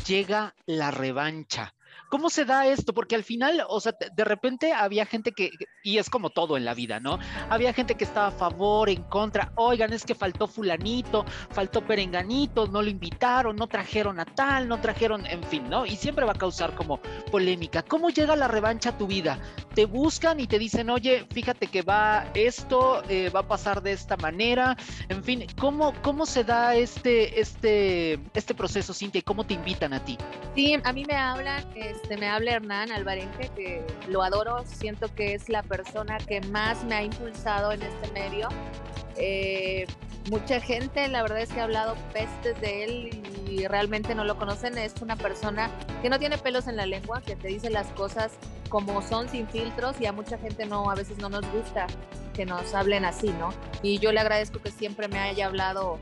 llega 0.05 0.55
la 0.65 0.91
revancha. 0.91 1.73
¿Cómo 2.13 2.29
se 2.29 2.45
da 2.45 2.67
esto? 2.67 2.93
Porque 2.93 3.15
al 3.15 3.23
final, 3.23 3.65
o 3.67 3.79
sea, 3.79 3.95
de 4.13 4.23
repente 4.23 4.71
había 4.71 5.03
gente 5.03 5.31
que, 5.31 5.49
y 5.81 5.97
es 5.97 6.11
como 6.11 6.29
todo 6.29 6.57
en 6.57 6.63
la 6.63 6.75
vida, 6.75 6.99
¿no? 6.99 7.17
Había 7.49 7.73
gente 7.73 7.95
que 7.95 8.03
estaba 8.03 8.27
a 8.27 8.31
favor, 8.31 8.87
en 8.87 9.01
contra, 9.05 9.51
oigan, 9.55 9.91
es 9.93 10.05
que 10.05 10.13
faltó 10.13 10.47
fulanito, 10.47 11.25
faltó 11.49 11.81
perenganito, 11.83 12.67
no 12.67 12.83
lo 12.83 12.89
invitaron, 12.91 13.55
no 13.55 13.65
trajeron 13.65 14.19
a 14.19 14.25
tal, 14.25 14.67
no 14.67 14.79
trajeron, 14.79 15.25
en 15.25 15.41
fin, 15.41 15.67
¿no? 15.67 15.87
Y 15.87 15.95
siempre 15.95 16.23
va 16.23 16.33
a 16.33 16.35
causar 16.35 16.75
como 16.75 16.99
polémica. 17.31 17.81
¿Cómo 17.81 18.11
llega 18.11 18.35
la 18.35 18.47
revancha 18.47 18.91
a 18.91 18.97
tu 18.99 19.07
vida? 19.07 19.39
Te 19.73 19.85
buscan 19.85 20.39
y 20.39 20.45
te 20.45 20.59
dicen, 20.59 20.91
oye, 20.91 21.25
fíjate 21.33 21.65
que 21.65 21.81
va 21.81 22.27
esto, 22.35 23.01
eh, 23.09 23.31
va 23.31 23.39
a 23.39 23.47
pasar 23.47 23.81
de 23.81 23.91
esta 23.91 24.17
manera, 24.17 24.77
en 25.09 25.23
fin, 25.23 25.47
¿cómo, 25.59 25.95
cómo 26.03 26.27
se 26.27 26.43
da 26.43 26.75
este, 26.75 27.41
este, 27.41 28.19
este 28.35 28.53
proceso, 28.53 28.93
Cintia, 28.93 29.23
cómo 29.23 29.43
te 29.43 29.55
invitan 29.55 29.93
a 29.93 30.05
ti? 30.05 30.15
Sí, 30.53 30.77
a 30.83 30.93
mí 30.93 31.05
me 31.05 31.15
hablan, 31.15 31.65
este, 32.03 32.17
me 32.17 32.27
habla 32.27 32.51
Hernán 32.51 32.91
Alvarenque, 32.91 33.49
que 33.55 33.81
lo 34.09 34.23
adoro, 34.23 34.65
siento 34.65 35.07
que 35.15 35.33
es 35.33 35.47
la 35.47 35.63
persona 35.63 36.17
que 36.17 36.41
más 36.41 36.83
me 36.83 36.95
ha 36.95 37.03
impulsado 37.03 37.71
en 37.71 37.81
este 37.81 38.11
medio. 38.11 38.49
Eh, 39.15 39.87
mucha 40.29 40.59
gente, 40.59 41.07
la 41.07 41.21
verdad 41.21 41.39
es 41.39 41.49
que 41.49 41.61
ha 41.61 41.63
hablado 41.63 41.95
pestes 42.11 42.59
de 42.59 42.83
él 42.83 43.21
y 43.49 43.67
realmente 43.67 44.15
no 44.15 44.25
lo 44.25 44.37
conocen. 44.37 44.77
Es 44.77 44.95
una 45.01 45.15
persona 45.15 45.71
que 46.01 46.09
no 46.09 46.19
tiene 46.19 46.37
pelos 46.37 46.67
en 46.67 46.75
la 46.75 46.85
lengua, 46.85 47.21
que 47.21 47.37
te 47.37 47.47
dice 47.47 47.69
las 47.69 47.87
cosas 47.91 48.33
como 48.67 49.01
son, 49.01 49.29
sin 49.29 49.47
filtros, 49.47 49.95
y 50.01 50.05
a 50.05 50.11
mucha 50.11 50.37
gente 50.37 50.65
no, 50.65 50.91
a 50.91 50.95
veces 50.95 51.19
no 51.19 51.29
nos 51.29 51.49
gusta 51.53 51.87
que 52.33 52.45
nos 52.45 52.73
hablen 52.73 53.05
así, 53.05 53.29
¿no? 53.29 53.53
Y 53.81 53.99
yo 53.99 54.11
le 54.11 54.19
agradezco 54.19 54.59
que 54.59 54.71
siempre 54.71 55.07
me 55.07 55.19
haya 55.19 55.45
hablado 55.45 55.99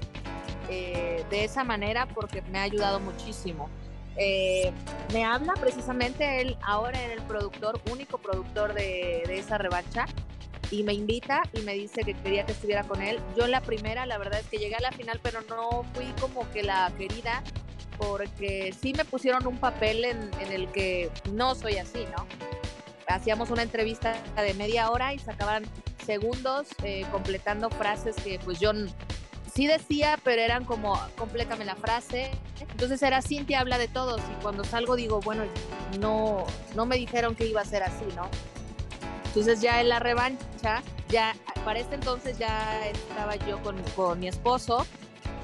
eh, 0.68 1.24
de 1.30 1.44
esa 1.44 1.64
manera 1.64 2.08
porque 2.08 2.42
me 2.42 2.58
ha 2.58 2.64
ayudado 2.64 3.00
muchísimo. 3.00 3.70
Eh, 4.18 4.72
me 5.14 5.24
habla 5.24 5.54
precisamente 5.54 6.42
él, 6.42 6.58
ahora 6.62 7.02
era 7.02 7.14
el 7.14 7.22
productor, 7.22 7.82
único 7.92 8.18
productor 8.18 8.74
de, 8.74 9.24
esa 9.30 9.58
revancha, 9.58 10.06
y 10.70 10.84
me 10.84 10.94
invita 10.94 11.44
y 11.54 11.62
me 11.62 11.74
dice 11.74 12.04
que 12.04 12.14
quería 12.14 12.46
que 12.46 12.54
estuviera 12.54 12.84
con 12.84 13.02
él. 13.02 13.20
Yo 13.36 13.46
en 13.46 13.52
la 13.52 13.62
primera, 13.62 14.06
la 14.06 14.18
verdad 14.18 14.40
es 14.40 14.48
que 14.48 14.58
llegué 14.58 14.76
a 14.76 14.82
la 14.82 14.92
final, 14.92 15.20
pero 15.22 15.42
no 15.42 15.84
fui 15.94 16.06
como 16.20 16.50
que 16.52 16.64
la 16.64 16.92
querida, 16.98 17.44
porque 17.98 18.74
sí 18.80 18.94
me 18.94 19.06
pusieron 19.06 19.46
un 19.48 19.58
papel 19.58 20.06
en, 20.06 20.32
en 20.40 20.52
el 20.52 20.72
que 20.72 21.10
no 21.32 21.56
soy 21.56 21.78
así, 21.78 22.06
¿no? 22.18 22.26
Hacíamos 23.08 23.50
una 23.50 23.64
entrevista 23.64 24.14
de 24.38 24.54
media 24.54 24.90
hora 24.90 25.14
y 25.14 25.20
sacaban 25.20 25.66
segundos 26.06 26.68
eh, 26.84 27.06
completando 27.12 27.70
frases 27.70 28.16
que 28.16 28.40
pues 28.40 28.60
yo 28.60 28.72
sí 29.54 29.68
decía, 29.68 30.20
pero 30.24 30.42
eran 30.42 30.66
como, 30.66 31.00
complétame 31.18 31.66
la 31.66 31.76
frase. 31.76 32.32
Entonces 32.60 33.02
era 33.02 33.22
Cintia 33.22 33.60
habla 33.60 33.78
de 33.78 33.88
todos 33.88 34.22
y 34.22 34.42
cuando 34.42 34.64
salgo 34.64 34.96
digo, 34.96 35.20
bueno, 35.22 35.44
no, 36.00 36.46
no 36.76 36.86
me 36.86 36.98
dijeron 36.98 37.36
que 37.36 37.46
iba 37.46 37.62
a 37.62 37.66
ser 37.66 37.84
así, 37.84 38.06
¿no? 38.16 38.30
Entonces 39.26 39.62
ya 39.62 39.80
en 39.80 39.90
la 39.90 40.00
revancha, 40.00 40.84
ya 41.10 41.36
para 41.64 41.80
este 41.80 41.96
entonces 41.96 42.38
ya 42.38 42.86
estaba 42.88 43.36
yo 43.38 43.62
con, 43.62 43.82
con 43.96 44.20
mi 44.20 44.28
esposo 44.28 44.86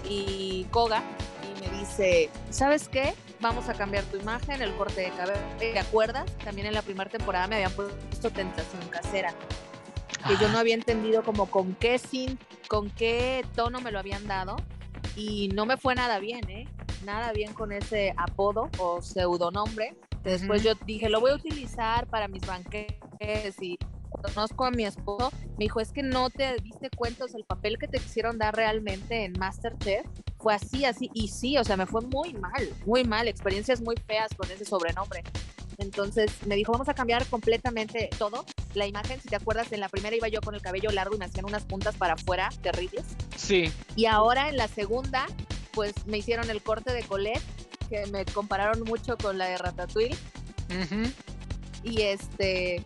y 0.03 0.65
Koga 0.71 1.01
y 1.43 1.61
me 1.61 1.79
dice, 1.79 2.29
¿sabes 2.49 2.89
qué? 2.89 3.13
Vamos 3.39 3.69
a 3.69 3.73
cambiar 3.73 4.03
tu 4.05 4.17
imagen, 4.17 4.61
el 4.61 4.75
corte 4.75 5.01
de 5.01 5.11
cabello. 5.11 5.39
¿Te 5.59 5.77
acuerdas? 5.79 6.25
También 6.43 6.67
en 6.67 6.73
la 6.73 6.81
primera 6.81 7.09
temporada 7.09 7.47
me 7.47 7.55
habían 7.55 7.71
puesto 7.71 8.29
tentación 8.29 8.81
casera 8.89 9.33
que 10.27 10.37
yo 10.37 10.49
no 10.49 10.59
había 10.59 10.75
entendido 10.75 11.23
como 11.23 11.47
con 11.47 11.75
qué 11.75 11.97
sin, 11.99 12.39
con 12.67 12.89
qué 12.89 13.45
tono 13.55 13.81
me 13.81 13.91
lo 13.91 13.99
habían 13.99 14.27
dado 14.27 14.55
y 15.15 15.49
no 15.49 15.65
me 15.65 15.77
fue 15.77 15.95
nada 15.95 16.19
bien, 16.19 16.49
¿eh? 16.49 16.67
Nada 17.05 17.31
bien 17.31 17.53
con 17.53 17.71
ese 17.71 18.13
apodo 18.17 18.69
o 18.77 19.01
pseudonombre. 19.01 19.95
Después 20.23 20.61
uh 20.61 20.69
-huh. 20.69 20.77
yo 20.77 20.85
dije, 20.85 21.09
lo 21.09 21.21
voy 21.21 21.31
a 21.31 21.35
utilizar 21.35 22.07
para 22.07 22.27
mis 22.27 22.45
banquetes 22.45 23.61
y 23.61 23.77
conozco 24.09 24.65
a 24.65 24.71
mi 24.71 24.85
esposo, 24.85 25.31
me 25.57 25.65
dijo, 25.65 25.79
es 25.79 25.91
que 25.91 26.03
no 26.03 26.29
te 26.29 26.55
diste 26.61 26.89
cuenta, 26.89 27.25
o 27.25 27.27
sea, 27.27 27.37
el 27.37 27.45
papel 27.45 27.77
que 27.77 27.87
te 27.87 27.99
quisieron 27.99 28.37
dar 28.37 28.55
realmente 28.55 29.25
en 29.25 29.33
Masterchef 29.33 30.05
fue 30.37 30.53
así, 30.53 30.85
así, 30.85 31.09
y 31.13 31.27
sí, 31.27 31.57
o 31.57 31.63
sea, 31.63 31.77
me 31.77 31.85
fue 31.85 32.01
muy 32.01 32.33
mal, 32.33 32.69
muy 32.85 33.03
mal, 33.03 33.27
experiencias 33.27 33.81
muy 33.81 33.95
feas 34.07 34.29
con 34.35 34.49
ese 34.51 34.65
sobrenombre. 34.65 35.23
Entonces 35.77 36.31
me 36.45 36.55
dijo, 36.55 36.71
vamos 36.71 36.89
a 36.89 36.93
cambiar 36.93 37.25
completamente 37.27 38.09
todo. 38.17 38.45
La 38.73 38.87
imagen, 38.87 39.21
si 39.21 39.29
te 39.29 39.35
acuerdas, 39.35 39.71
en 39.71 39.79
la 39.79 39.89
primera 39.89 40.15
iba 40.15 40.27
yo 40.27 40.41
con 40.41 40.55
el 40.55 40.61
cabello 40.61 40.89
largo 40.91 41.15
y 41.15 41.17
me 41.17 41.25
hacían 41.25 41.45
unas 41.45 41.65
puntas 41.65 41.95
para 41.95 42.13
afuera 42.13 42.49
terribles. 42.61 43.05
Sí. 43.35 43.71
Y 43.95 44.05
ahora 44.05 44.49
en 44.49 44.57
la 44.57 44.67
segunda, 44.67 45.25
pues 45.71 45.93
me 46.05 46.17
hicieron 46.17 46.49
el 46.49 46.61
corte 46.61 46.93
de 46.93 47.03
Colette, 47.03 47.43
que 47.89 48.05
me 48.07 48.25
compararon 48.25 48.83
mucho 48.83 49.17
con 49.17 49.37
la 49.37 49.45
de 49.45 49.57
Ratatouille. 49.57 50.15
Uh 50.69 50.73
-huh. 50.73 51.13
Y 51.83 52.01
este, 52.01 52.83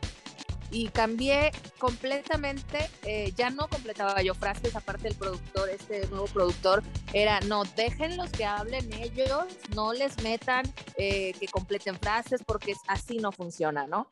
y 0.72 0.88
cambié 0.88 1.52
completamente, 1.78 2.90
eh, 3.04 3.34
ya 3.36 3.50
no 3.50 3.68
completaba 3.68 4.22
yo 4.22 4.34
frases, 4.34 4.76
aparte 4.76 5.10
del 5.10 5.16
productor, 5.16 5.70
este 5.70 6.08
nuevo 6.08 6.26
productor, 6.26 6.82
era, 7.14 7.40
no, 7.42 7.64
déjenlos 7.76 8.32
que 8.32 8.46
hablen 8.46 8.92
ellos, 8.94 9.46
no 9.76 9.94
les 9.94 10.22
metan 10.24 10.64
eh, 10.98 11.34
que 11.40 11.48
completen 11.48 12.00
frases 12.00 12.42
porque 12.46 12.74
así 12.88 13.18
no 13.18 13.32
funciona, 13.32 13.86
¿no? 13.86 14.08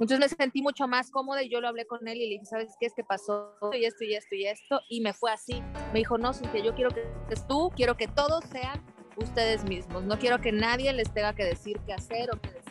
Entonces 0.00 0.18
me 0.18 0.28
sentí 0.28 0.60
mucho 0.60 0.88
más 0.88 1.10
cómoda 1.10 1.42
y 1.42 1.48
yo 1.48 1.60
lo 1.60 1.68
hablé 1.68 1.86
con 1.86 2.06
él 2.08 2.16
y 2.16 2.26
le 2.26 2.32
dije, 2.32 2.46
¿sabes 2.46 2.74
qué 2.80 2.86
es 2.86 2.94
que 2.94 3.04
pasó? 3.04 3.56
Y 3.72 3.84
esto 3.84 4.02
y 4.02 4.14
esto 4.14 4.34
y 4.34 4.46
esto. 4.46 4.80
Y 4.88 5.00
me 5.00 5.12
fue 5.12 5.30
así. 5.30 5.62
Me 5.92 6.00
dijo, 6.00 6.18
no, 6.18 6.32
Cintia, 6.32 6.64
yo 6.64 6.74
quiero 6.74 6.90
que 6.90 7.04
tú, 7.48 7.70
quiero 7.76 7.96
que 7.96 8.08
todos 8.08 8.44
sean 8.50 8.84
ustedes 9.16 9.62
mismos. 9.64 10.02
No 10.02 10.18
quiero 10.18 10.40
que 10.40 10.50
nadie 10.50 10.92
les 10.92 11.12
tenga 11.14 11.32
que 11.32 11.44
decir 11.44 11.78
qué 11.86 11.92
hacer 11.92 12.28
o 12.34 12.40
qué 12.40 12.50
decir. 12.50 12.63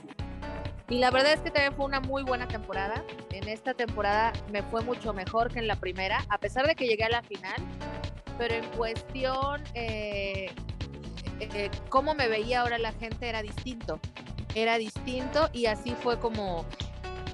Y 0.89 0.98
la 1.00 1.12
verdad 1.12 1.34
es 1.34 1.39
que 1.39 1.50
también 1.50 1.74
fue 1.74 1.86
una 1.86 2.00
muy 2.02 2.24
buena 2.24 2.48
temporada. 2.48 3.04
En 3.32 3.48
esta 3.48 3.74
temporada 3.74 4.34
me 4.52 4.62
fue 4.63 4.82
mucho 4.82 5.13
mejor 5.13 5.52
que 5.52 5.60
en 5.60 5.67
la 5.67 5.78
primera, 5.78 6.26
a 6.30 6.38
pesar 6.38 6.67
de 6.67 6.76
que 6.76 6.86
llegué 6.86 7.06
a 7.06 7.10
la 7.10 7.24
final. 7.24 7.56
Pero 8.38 8.56
en 8.56 8.65
cuestión, 8.72 9.63
eh, 9.76 10.52
eh, 11.39 11.72
cómo 11.89 12.15
me 12.15 12.28
veía 12.28 12.62
ahora 12.62 12.78
la 12.78 12.91
gente 12.93 13.30
era 13.30 13.41
distinto. 13.41 14.00
Era 14.56 14.78
distinto 14.78 15.50
y 15.54 15.67
así 15.67 15.96
fue 16.02 16.19
como... 16.19 16.65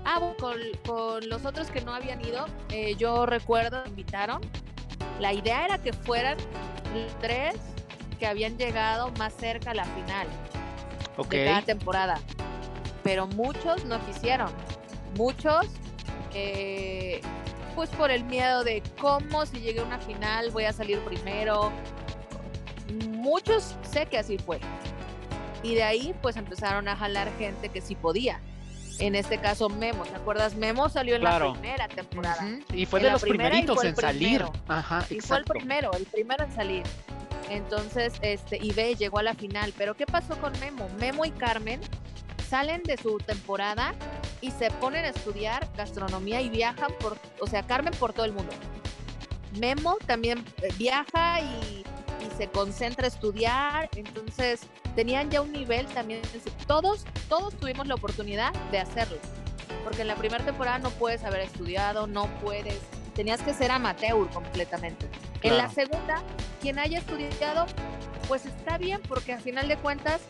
Ah, 0.06 0.20
con, 0.40 0.56
con 0.88 1.28
los 1.28 1.46
otros 1.46 1.70
que 1.70 1.82
no 1.82 1.94
habían 1.94 2.26
ido, 2.26 2.46
eh, 2.72 2.96
yo 2.96 3.26
recuerdo, 3.26 3.84
me 3.84 3.90
invitaron. 3.90 4.42
La 5.20 5.34
idea 5.34 5.66
era 5.66 5.78
que 5.78 5.92
fueran 5.92 6.38
tres 7.20 7.56
que 8.18 8.26
habían 8.26 8.58
llegado 8.58 9.12
más 9.20 9.34
cerca 9.34 9.72
a 9.72 9.74
la 9.74 9.86
final 9.86 10.28
okay. 11.18 11.40
de 11.42 11.46
cada 11.46 11.62
temporada 11.62 12.20
pero 13.10 13.26
muchos 13.26 13.86
no 13.86 14.00
quisieron. 14.06 14.52
Muchos, 15.18 15.66
eh, 16.36 17.22
pues 17.74 17.90
por 17.90 18.12
el 18.12 18.24
miedo 18.24 18.64
de 18.64 18.84
cómo 19.02 19.48
si 19.48 19.62
llegué 19.62 19.80
a 19.80 19.84
una 19.84 19.98
final 19.98 20.52
voy 20.52 20.66
a 20.66 20.74
salir 20.74 21.00
primero. 21.00 21.72
Muchos 23.08 23.76
sé 23.82 24.06
que 24.06 24.20
así 24.20 24.38
fue. 24.38 24.60
Y 25.64 25.74
de 25.74 25.82
ahí 25.82 26.14
pues 26.22 26.38
empezaron 26.38 26.88
a 26.88 26.96
jalar 26.96 27.36
gente 27.40 27.70
que 27.70 27.82
sí 27.82 27.96
podía. 27.96 28.42
En 29.00 29.16
este 29.16 29.40
caso 29.40 29.70
Memo, 29.70 30.04
¿te 30.04 30.16
acuerdas? 30.16 30.54
Memo 30.54 30.88
salió 30.88 31.16
en 31.16 31.24
la 31.24 31.40
primera 31.52 31.88
temporada. 31.88 32.48
Y 32.72 32.86
fue 32.86 33.00
de 33.00 33.10
los 33.10 33.24
primeritos 33.24 33.84
en 33.84 33.96
salir. 33.96 34.46
Ajá, 34.68 35.04
y 35.10 35.20
fue 35.20 35.38
el 35.38 35.46
primero, 35.46 35.92
el 35.94 36.06
primero 36.06 36.44
en 36.44 36.52
salir. 36.52 36.84
Entonces, 37.50 38.14
este, 38.22 38.60
y 38.62 38.72
ve, 38.72 38.94
llegó 38.94 39.18
a 39.18 39.24
la 39.24 39.34
final. 39.34 39.74
Pero 39.76 39.96
¿qué 39.96 40.06
pasó 40.06 40.40
con 40.40 40.54
Memo? 40.60 40.88
Memo 41.00 41.26
y 41.26 41.32
Carmen 41.32 41.82
salen 42.50 42.82
de 42.84 42.98
su 42.98 43.18
temporada 43.20 43.94
y 44.42 44.52
se 44.52 44.72
ponen 44.72 45.06
a 45.06 45.10
estudiar 45.10 45.68
gastronomía 45.78 46.42
y 46.42 46.50
viajan 46.50 46.92
por, 47.00 47.18
o 47.40 47.48
sea, 47.48 47.64
Carmen 47.64 47.94
por 48.00 48.14
todo 48.14 48.26
el 48.26 48.34
mundo. 48.34 48.52
Memo 49.60 49.98
también 50.06 50.44
eh, 50.62 50.70
viaja 50.78 51.42
y, 51.42 51.84
se 52.38 52.48
concentra 52.48 53.04
a 53.04 53.10
estudiar, 53.10 53.90
entonces 53.98 54.62
tenían 54.96 55.30
ya 55.30 55.42
un 55.42 55.52
nivel 55.52 55.86
también, 55.88 56.22
todos, 56.68 57.06
todos 57.28 57.54
tuvimos 57.58 57.86
la 57.86 57.96
oportunidad 57.96 58.54
de 58.72 58.80
hacerlo, 58.80 59.18
porque 59.84 60.04
en 60.04 60.08
la 60.08 60.16
primera 60.16 60.46
temporada 60.46 60.80
no 60.80 60.90
puedes 60.92 61.26
haber 61.26 61.42
estudiado, 61.42 62.08
no 62.08 62.28
puedes, 62.40 62.80
tenías 63.14 63.42
que 63.42 63.54
ser 63.54 63.72
amateur 63.72 64.30
completamente. 64.30 65.06
En 65.42 65.58
la 65.58 65.70
segunda, 65.70 66.24
quien 66.62 66.80
haya 66.80 67.00
estudiado, 67.00 67.66
pues 68.30 68.46
está 68.46 68.78
bien, 68.78 69.02
porque 69.10 69.34
al 69.34 69.42
final 69.42 69.68
de 69.68 69.76
cuentas 69.76 70.22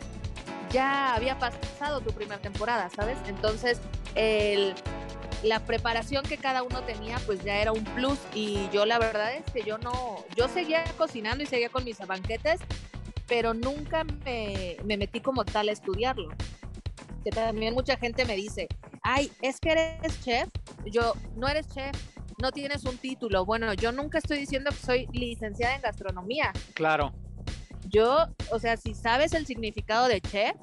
ya 0.72 1.16
había 1.16 1.38
pasado 1.40 2.02
tu 2.02 2.12
primera 2.12 2.42
temporada, 2.42 2.90
¿sabes? 2.90 3.18
Entonces, 3.28 3.80
el, 4.16 4.74
la 5.44 5.60
preparación 5.60 6.24
que 6.26 6.38
cada 6.38 6.64
uno 6.64 6.82
tenía, 6.84 7.18
pues 7.26 7.44
ya 7.44 7.58
era 7.58 7.72
un 7.72 7.84
plus. 7.84 8.20
Y 8.34 8.70
yo 8.72 8.86
la 8.86 9.00
verdad 9.00 9.36
es 9.36 9.44
que 9.52 9.64
yo 9.64 9.78
no, 9.78 10.24
yo 10.36 10.48
seguía 10.48 10.84
cocinando 10.98 11.44
y 11.44 11.48
seguía 11.48 11.70
con 11.70 11.84
mis 11.84 12.00
banquetes, 12.00 12.60
pero 13.28 13.54
nunca 13.54 14.04
me, 14.04 14.78
me 14.86 14.98
metí 14.98 15.22
como 15.22 15.46
tal 15.46 15.70
a 15.70 15.72
estudiarlo. 15.72 16.30
Que 17.24 17.32
también 17.32 17.74
mucha 17.74 17.98
gente 17.98 18.26
me 18.26 18.36
dice, 18.36 18.68
ay, 19.04 19.32
es 19.42 19.60
que 19.60 19.72
eres 19.72 20.22
chef. 20.22 20.50
Yo, 20.86 21.14
no 21.36 21.48
eres 21.48 21.68
chef, 21.68 21.96
no 22.42 22.52
tienes 22.52 22.86
un 22.86 22.98
título. 22.98 23.46
Bueno, 23.46 23.74
yo 23.74 23.92
nunca 23.92 24.18
estoy 24.18 24.40
diciendo 24.40 24.72
que 24.72 24.78
soy 24.78 25.08
licenciada 25.12 25.76
en 25.76 25.82
gastronomía. 25.82 26.54
Claro 26.74 27.14
yo, 27.88 28.28
o 28.52 28.60
sea, 28.60 28.78
si 28.78 28.94
sabes 28.94 29.34
el 29.34 29.46
significado 29.46 30.08
de 30.08 30.22
chef, 30.22 30.56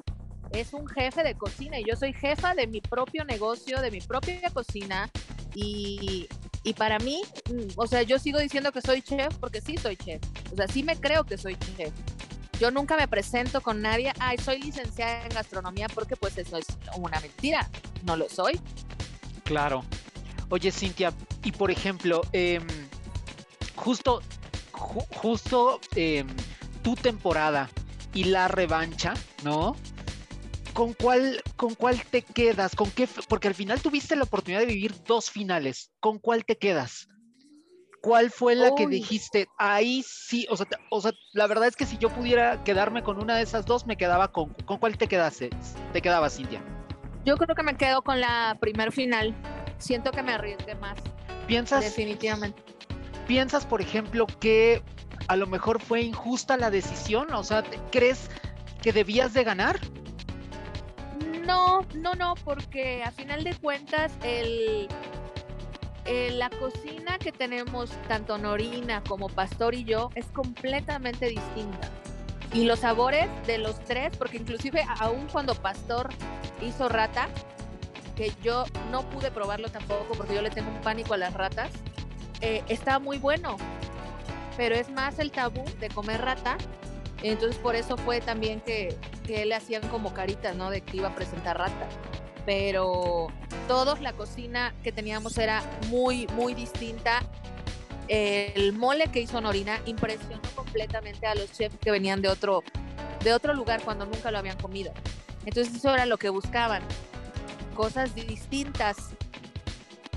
es 0.52 0.72
un 0.72 0.86
jefe 0.86 1.22
de 1.22 1.34
cocina 1.34 1.78
y 1.78 1.84
yo 1.84 1.96
soy 1.96 2.12
jefa 2.12 2.54
de 2.54 2.66
mi 2.66 2.80
propio 2.80 3.24
negocio, 3.24 3.80
de 3.80 3.90
mi 3.90 4.00
propia 4.00 4.50
cocina 4.50 5.10
y, 5.54 6.28
y 6.62 6.74
para 6.74 6.98
mí, 6.98 7.22
mm, 7.50 7.72
o 7.76 7.86
sea, 7.86 8.02
yo 8.02 8.18
sigo 8.18 8.38
diciendo 8.38 8.72
que 8.72 8.80
soy 8.80 9.02
chef 9.02 9.34
porque 9.38 9.60
sí 9.60 9.76
soy 9.76 9.96
chef, 9.96 10.22
o 10.52 10.56
sea, 10.56 10.68
sí 10.68 10.82
me 10.82 10.96
creo 10.96 11.24
que 11.24 11.36
soy 11.36 11.56
chef. 11.56 11.92
Yo 12.58 12.70
nunca 12.70 12.96
me 12.96 13.06
presento 13.06 13.60
con 13.60 13.82
nadie, 13.82 14.12
ay, 14.18 14.38
soy 14.38 14.58
licenciada 14.62 15.24
en 15.24 15.28
gastronomía 15.28 15.88
porque 15.88 16.16
pues 16.16 16.38
eso 16.38 16.56
es 16.56 16.66
una 16.96 17.20
mentira, 17.20 17.68
no 18.04 18.16
lo 18.16 18.30
soy. 18.30 18.58
Claro. 19.44 19.84
Oye, 20.48 20.72
Cintia, 20.72 21.12
y 21.44 21.52
por 21.52 21.70
ejemplo, 21.70 22.22
eh, 22.32 22.60
justo, 23.74 24.22
justo... 24.72 25.80
Eh, 25.94 26.24
tu 26.86 26.94
temporada 26.94 27.68
y 28.14 28.22
la 28.22 28.46
revancha, 28.46 29.14
¿no? 29.42 29.74
¿Con 30.72 30.92
cuál, 30.92 31.42
¿Con 31.56 31.74
cuál 31.74 32.00
te 32.00 32.22
quedas? 32.22 32.76
¿Con 32.76 32.92
qué? 32.92 33.08
Porque 33.28 33.48
al 33.48 33.56
final 33.56 33.82
tuviste 33.82 34.14
la 34.14 34.22
oportunidad 34.22 34.60
de 34.60 34.66
vivir 34.66 34.94
dos 35.02 35.28
finales. 35.28 35.90
¿Con 35.98 36.20
cuál 36.20 36.44
te 36.44 36.56
quedas? 36.56 37.08
¿Cuál 38.02 38.30
fue 38.30 38.54
la 38.54 38.72
que 38.76 38.86
dijiste? 38.86 39.48
Ahí 39.58 40.04
sí, 40.06 40.46
o 40.48 40.56
sea, 40.56 40.68
o 40.90 41.00
sea, 41.00 41.10
la 41.32 41.48
verdad 41.48 41.66
es 41.66 41.74
que 41.74 41.86
si 41.86 41.98
yo 41.98 42.08
pudiera 42.08 42.62
quedarme 42.62 43.02
con 43.02 43.20
una 43.20 43.34
de 43.34 43.42
esas 43.42 43.66
dos, 43.66 43.84
me 43.84 43.96
quedaba 43.96 44.30
con. 44.30 44.54
¿Con 44.64 44.78
cuál 44.78 44.96
te 44.96 45.08
quedaste? 45.08 45.50
¿Te 45.92 46.00
quedaba, 46.00 46.30
Cintia? 46.30 46.62
Yo 47.24 47.36
creo 47.36 47.56
que 47.56 47.64
me 47.64 47.76
quedo 47.76 48.02
con 48.02 48.20
la 48.20 48.58
primer 48.60 48.92
final. 48.92 49.34
Siento 49.78 50.12
que 50.12 50.22
me 50.22 50.34
arriesgué 50.34 50.76
más. 50.76 51.00
¿Piensas? 51.48 51.82
Definitivamente. 51.82 52.62
¿Piensas, 53.26 53.66
por 53.66 53.80
ejemplo, 53.80 54.28
que 54.38 54.84
a 55.28 55.36
lo 55.36 55.46
mejor 55.46 55.80
fue 55.80 56.02
injusta 56.02 56.56
la 56.56 56.70
decisión? 56.70 57.32
O 57.32 57.44
sea, 57.44 57.62
¿crees 57.90 58.30
que 58.82 58.92
debías 58.92 59.34
de 59.34 59.44
ganar? 59.44 59.78
No, 61.46 61.86
no, 61.94 62.14
no, 62.14 62.34
porque 62.44 63.02
a 63.04 63.10
final 63.10 63.44
de 63.44 63.54
cuentas 63.54 64.12
el, 64.22 64.88
la 66.32 66.50
cocina 66.50 67.18
que 67.18 67.32
tenemos 67.32 67.90
tanto 68.08 68.38
Norina 68.38 69.02
como 69.04 69.28
Pastor 69.28 69.74
y 69.74 69.84
yo 69.84 70.10
es 70.14 70.26
completamente 70.26 71.28
distinta. 71.28 71.90
Y 72.52 72.64
los 72.64 72.80
sabores 72.80 73.28
de 73.46 73.58
los 73.58 73.78
tres, 73.84 74.16
porque 74.16 74.38
inclusive 74.38 74.84
aún 75.00 75.26
cuando 75.30 75.54
Pastor 75.54 76.08
hizo 76.62 76.88
rata, 76.88 77.28
que 78.16 78.32
yo 78.42 78.64
no 78.90 79.02
pude 79.10 79.30
probarlo 79.30 79.68
tampoco 79.68 80.14
porque 80.16 80.34
yo 80.34 80.42
le 80.42 80.50
tengo 80.50 80.70
un 80.70 80.80
pánico 80.80 81.14
a 81.14 81.16
las 81.18 81.34
ratas, 81.34 81.70
eh, 82.40 82.62
está 82.68 82.98
muy 82.98 83.18
bueno 83.18 83.56
pero 84.56 84.74
es 84.74 84.90
más 84.90 85.18
el 85.18 85.30
tabú 85.30 85.64
de 85.80 85.88
comer 85.88 86.20
rata. 86.20 86.56
Entonces 87.22 87.56
por 87.56 87.76
eso 87.76 87.96
fue 87.96 88.20
también 88.20 88.60
que, 88.60 88.96
que 89.26 89.44
le 89.46 89.54
hacían 89.54 89.86
como 89.88 90.12
caritas, 90.12 90.54
¿no? 90.56 90.70
De 90.70 90.80
que 90.80 90.98
iba 90.98 91.08
a 91.08 91.14
presentar 91.14 91.58
rata. 91.58 91.88
Pero 92.44 93.28
todos 93.66 94.00
la 94.00 94.12
cocina 94.12 94.74
que 94.82 94.92
teníamos 94.92 95.36
era 95.38 95.62
muy, 95.88 96.26
muy 96.28 96.54
distinta. 96.54 97.22
El 98.08 98.72
mole 98.72 99.08
que 99.08 99.20
hizo 99.20 99.40
Norina 99.40 99.80
impresionó 99.86 100.40
completamente 100.54 101.26
a 101.26 101.34
los 101.34 101.50
chefs 101.52 101.76
que 101.78 101.90
venían 101.90 102.22
de 102.22 102.28
otro, 102.28 102.62
de 103.24 103.32
otro 103.32 103.52
lugar 103.52 103.82
cuando 103.82 104.06
nunca 104.06 104.30
lo 104.30 104.38
habían 104.38 104.58
comido. 104.58 104.92
Entonces 105.44 105.74
eso 105.74 105.92
era 105.92 106.06
lo 106.06 106.16
que 106.18 106.28
buscaban. 106.28 106.82
Cosas 107.74 108.14
distintas 108.14 108.96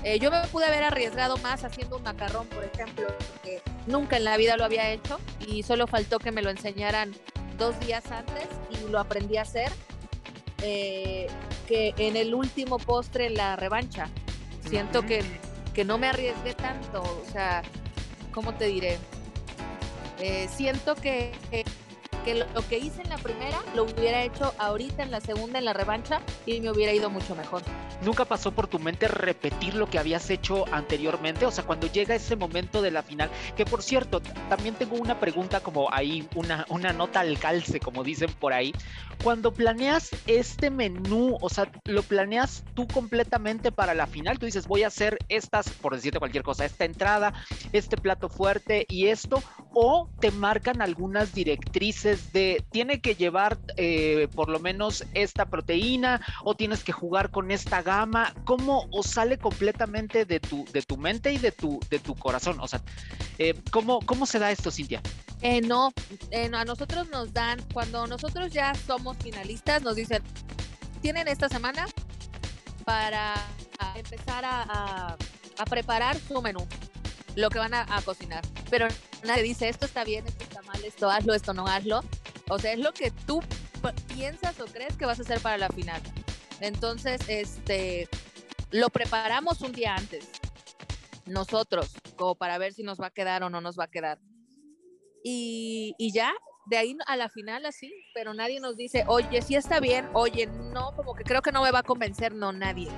eh, 0.02 0.18
yo 0.18 0.30
me 0.30 0.40
pude 0.48 0.64
haber 0.64 0.82
arriesgado 0.82 1.36
más 1.38 1.64
haciendo 1.64 1.98
un 1.98 2.02
macarrón, 2.02 2.46
por 2.48 2.64
ejemplo, 2.64 3.06
porque 3.32 3.62
nunca 3.86 4.16
en 4.16 4.24
la 4.24 4.36
vida 4.36 4.56
lo 4.56 4.64
había 4.64 4.90
hecho 4.90 5.18
y 5.46 5.62
solo 5.62 5.86
faltó 5.86 6.18
que 6.18 6.32
me 6.32 6.42
lo 6.42 6.50
enseñaran 6.50 7.12
dos 7.58 7.78
días 7.80 8.10
antes 8.10 8.46
y 8.70 8.90
lo 8.90 8.98
aprendí 8.98 9.36
a 9.36 9.42
hacer. 9.42 9.70
Eh, 10.62 11.26
que 11.66 11.94
en 11.96 12.16
el 12.16 12.34
último 12.34 12.78
postre, 12.78 13.26
en 13.26 13.34
la 13.34 13.56
revancha, 13.56 14.08
siento 14.68 15.02
que, 15.06 15.22
que, 15.72 15.84
no 15.84 15.98
me 15.98 16.08
arriesgué 16.08 16.54
tanto. 16.54 17.02
O 17.02 17.32
sea, 17.32 17.62
¿cómo 18.32 18.54
te 18.54 18.66
diré? 18.66 18.98
Eh, 20.18 20.48
siento 20.54 20.96
que, 20.96 21.32
que 21.50 21.64
lo, 22.26 22.68
que 22.68 22.78
hice 22.78 23.02
en 23.02 23.08
la 23.08 23.18
primera 23.18 23.58
lo 23.74 23.84
hubiera 23.84 24.22
hecho 24.22 24.54
ahorita 24.58 25.02
en 25.02 25.10
la 25.10 25.20
segunda, 25.20 25.58
en 25.58 25.64
la 25.64 25.72
revancha, 25.72 26.20
y 26.46 26.60
me 26.60 26.70
hubiera 26.70 26.92
ido 26.92 27.10
mucho 27.10 27.34
mejor. 27.34 27.62
¿Nunca 28.02 28.24
pasó 28.24 28.52
por 28.52 28.66
tu 28.66 28.78
mente 28.78 29.08
repetir 29.08 29.74
lo 29.74 29.88
que 29.88 29.98
habías 29.98 30.30
hecho 30.30 30.64
anteriormente? 30.72 31.46
O 31.46 31.50
sea, 31.50 31.64
cuando 31.64 31.86
llega 31.86 32.14
ese 32.14 32.36
momento 32.36 32.82
de 32.82 32.90
la 32.90 33.02
final, 33.02 33.30
que 33.56 33.64
por 33.64 33.82
cierto, 33.82 34.20
también 34.48 34.74
tengo 34.74 34.96
una 34.96 35.18
pregunta 35.18 35.60
como 35.60 35.92
ahí, 35.92 36.26
una, 36.34 36.66
una 36.68 36.92
nota 36.92 37.20
al 37.20 37.38
calce, 37.38 37.80
como 37.80 38.04
dicen 38.04 38.30
por 38.38 38.52
ahí. 38.52 38.72
Cuando 39.22 39.52
planeas 39.52 40.10
este 40.26 40.70
menú, 40.70 41.36
o 41.40 41.48
sea, 41.48 41.70
lo 41.84 42.02
planeas 42.02 42.64
tú 42.74 42.86
completamente 42.86 43.70
para 43.70 43.94
la 43.94 44.06
final, 44.06 44.38
tú 44.38 44.46
dices, 44.46 44.66
voy 44.66 44.82
a 44.82 44.86
hacer 44.86 45.18
estas, 45.28 45.68
por 45.70 45.94
decirte 45.94 46.18
cualquier 46.18 46.42
cosa, 46.42 46.64
esta 46.64 46.84
entrada, 46.84 47.34
este 47.72 47.96
plato 47.96 48.28
fuerte 48.28 48.86
y 48.88 49.08
esto, 49.08 49.42
o 49.72 50.08
te 50.20 50.30
marcan 50.30 50.80
algunas 50.80 51.34
directrices 51.34 52.09
de, 52.16 52.64
tiene 52.70 53.00
que 53.00 53.14
llevar 53.14 53.58
eh, 53.76 54.28
por 54.34 54.48
lo 54.48 54.60
menos 54.60 55.04
esta 55.14 55.46
proteína, 55.46 56.20
o 56.44 56.54
tienes 56.54 56.84
que 56.84 56.92
jugar 56.92 57.30
con 57.30 57.50
esta 57.50 57.82
gama, 57.82 58.34
¿cómo 58.44 58.86
o 58.90 59.02
sale 59.02 59.38
completamente 59.38 60.24
de 60.24 60.40
tu, 60.40 60.64
de 60.72 60.82
tu 60.82 60.96
mente 60.96 61.32
y 61.32 61.38
de 61.38 61.52
tu, 61.52 61.80
de 61.90 61.98
tu 61.98 62.14
corazón? 62.14 62.58
O 62.60 62.68
sea, 62.68 62.82
eh, 63.38 63.54
¿cómo, 63.70 64.00
¿cómo 64.00 64.26
se 64.26 64.38
da 64.38 64.50
esto, 64.50 64.70
Cintia? 64.70 65.00
Eh, 65.42 65.60
no, 65.62 65.92
a 66.52 66.64
nosotros 66.64 67.08
nos 67.08 67.32
dan, 67.32 67.60
cuando 67.72 68.06
nosotros 68.06 68.52
ya 68.52 68.74
somos 68.74 69.16
finalistas, 69.18 69.82
nos 69.82 69.96
dicen, 69.96 70.22
tienen 71.00 71.28
esta 71.28 71.48
semana 71.48 71.86
para 72.84 73.34
empezar 73.94 74.44
a, 74.44 75.16
preparar 75.68 76.16
su 76.18 76.40
menú, 76.40 76.66
lo 77.36 77.50
que 77.50 77.58
van 77.58 77.74
a, 77.74 77.86
cocinar. 78.04 78.42
Pero 78.70 78.88
nadie 79.24 79.42
dice, 79.42 79.68
esto 79.68 79.86
está 79.86 80.04
bien, 80.04 80.26
esto 80.26 80.42
está 80.42 80.59
esto 80.84 81.10
hazlo, 81.10 81.34
esto 81.34 81.54
no 81.54 81.66
hazlo. 81.66 82.02
O 82.48 82.58
sea, 82.58 82.72
es 82.72 82.78
lo 82.78 82.92
que 82.92 83.10
tú 83.10 83.42
piensas 84.14 84.58
o 84.60 84.66
crees 84.66 84.96
que 84.96 85.06
vas 85.06 85.18
a 85.18 85.22
hacer 85.22 85.40
para 85.40 85.58
la 85.58 85.68
final. 85.68 86.00
Entonces, 86.60 87.20
este, 87.28 88.08
lo 88.70 88.90
preparamos 88.90 89.60
un 89.62 89.72
día 89.72 89.94
antes, 89.94 90.28
nosotros, 91.26 91.92
como 92.16 92.34
para 92.34 92.58
ver 92.58 92.72
si 92.72 92.82
nos 92.82 93.00
va 93.00 93.06
a 93.06 93.10
quedar 93.10 93.42
o 93.42 93.50
no 93.50 93.60
nos 93.60 93.78
va 93.78 93.84
a 93.84 93.90
quedar. 93.90 94.18
Y, 95.24 95.94
y 95.98 96.12
ya, 96.12 96.32
de 96.66 96.76
ahí 96.76 96.96
a 97.06 97.16
la 97.16 97.28
final 97.28 97.66
así, 97.66 97.92
pero 98.14 98.34
nadie 98.34 98.60
nos 98.60 98.76
dice, 98.76 99.04
oye, 99.06 99.42
sí 99.42 99.54
está 99.54 99.80
bien, 99.80 100.08
oye, 100.12 100.46
no, 100.46 100.94
como 100.94 101.14
que 101.14 101.24
creo 101.24 101.42
que 101.42 101.52
no 101.52 101.62
me 101.62 101.70
va 101.70 101.80
a 101.80 101.82
convencer, 101.82 102.34
no, 102.34 102.52
nadie, 102.52 102.88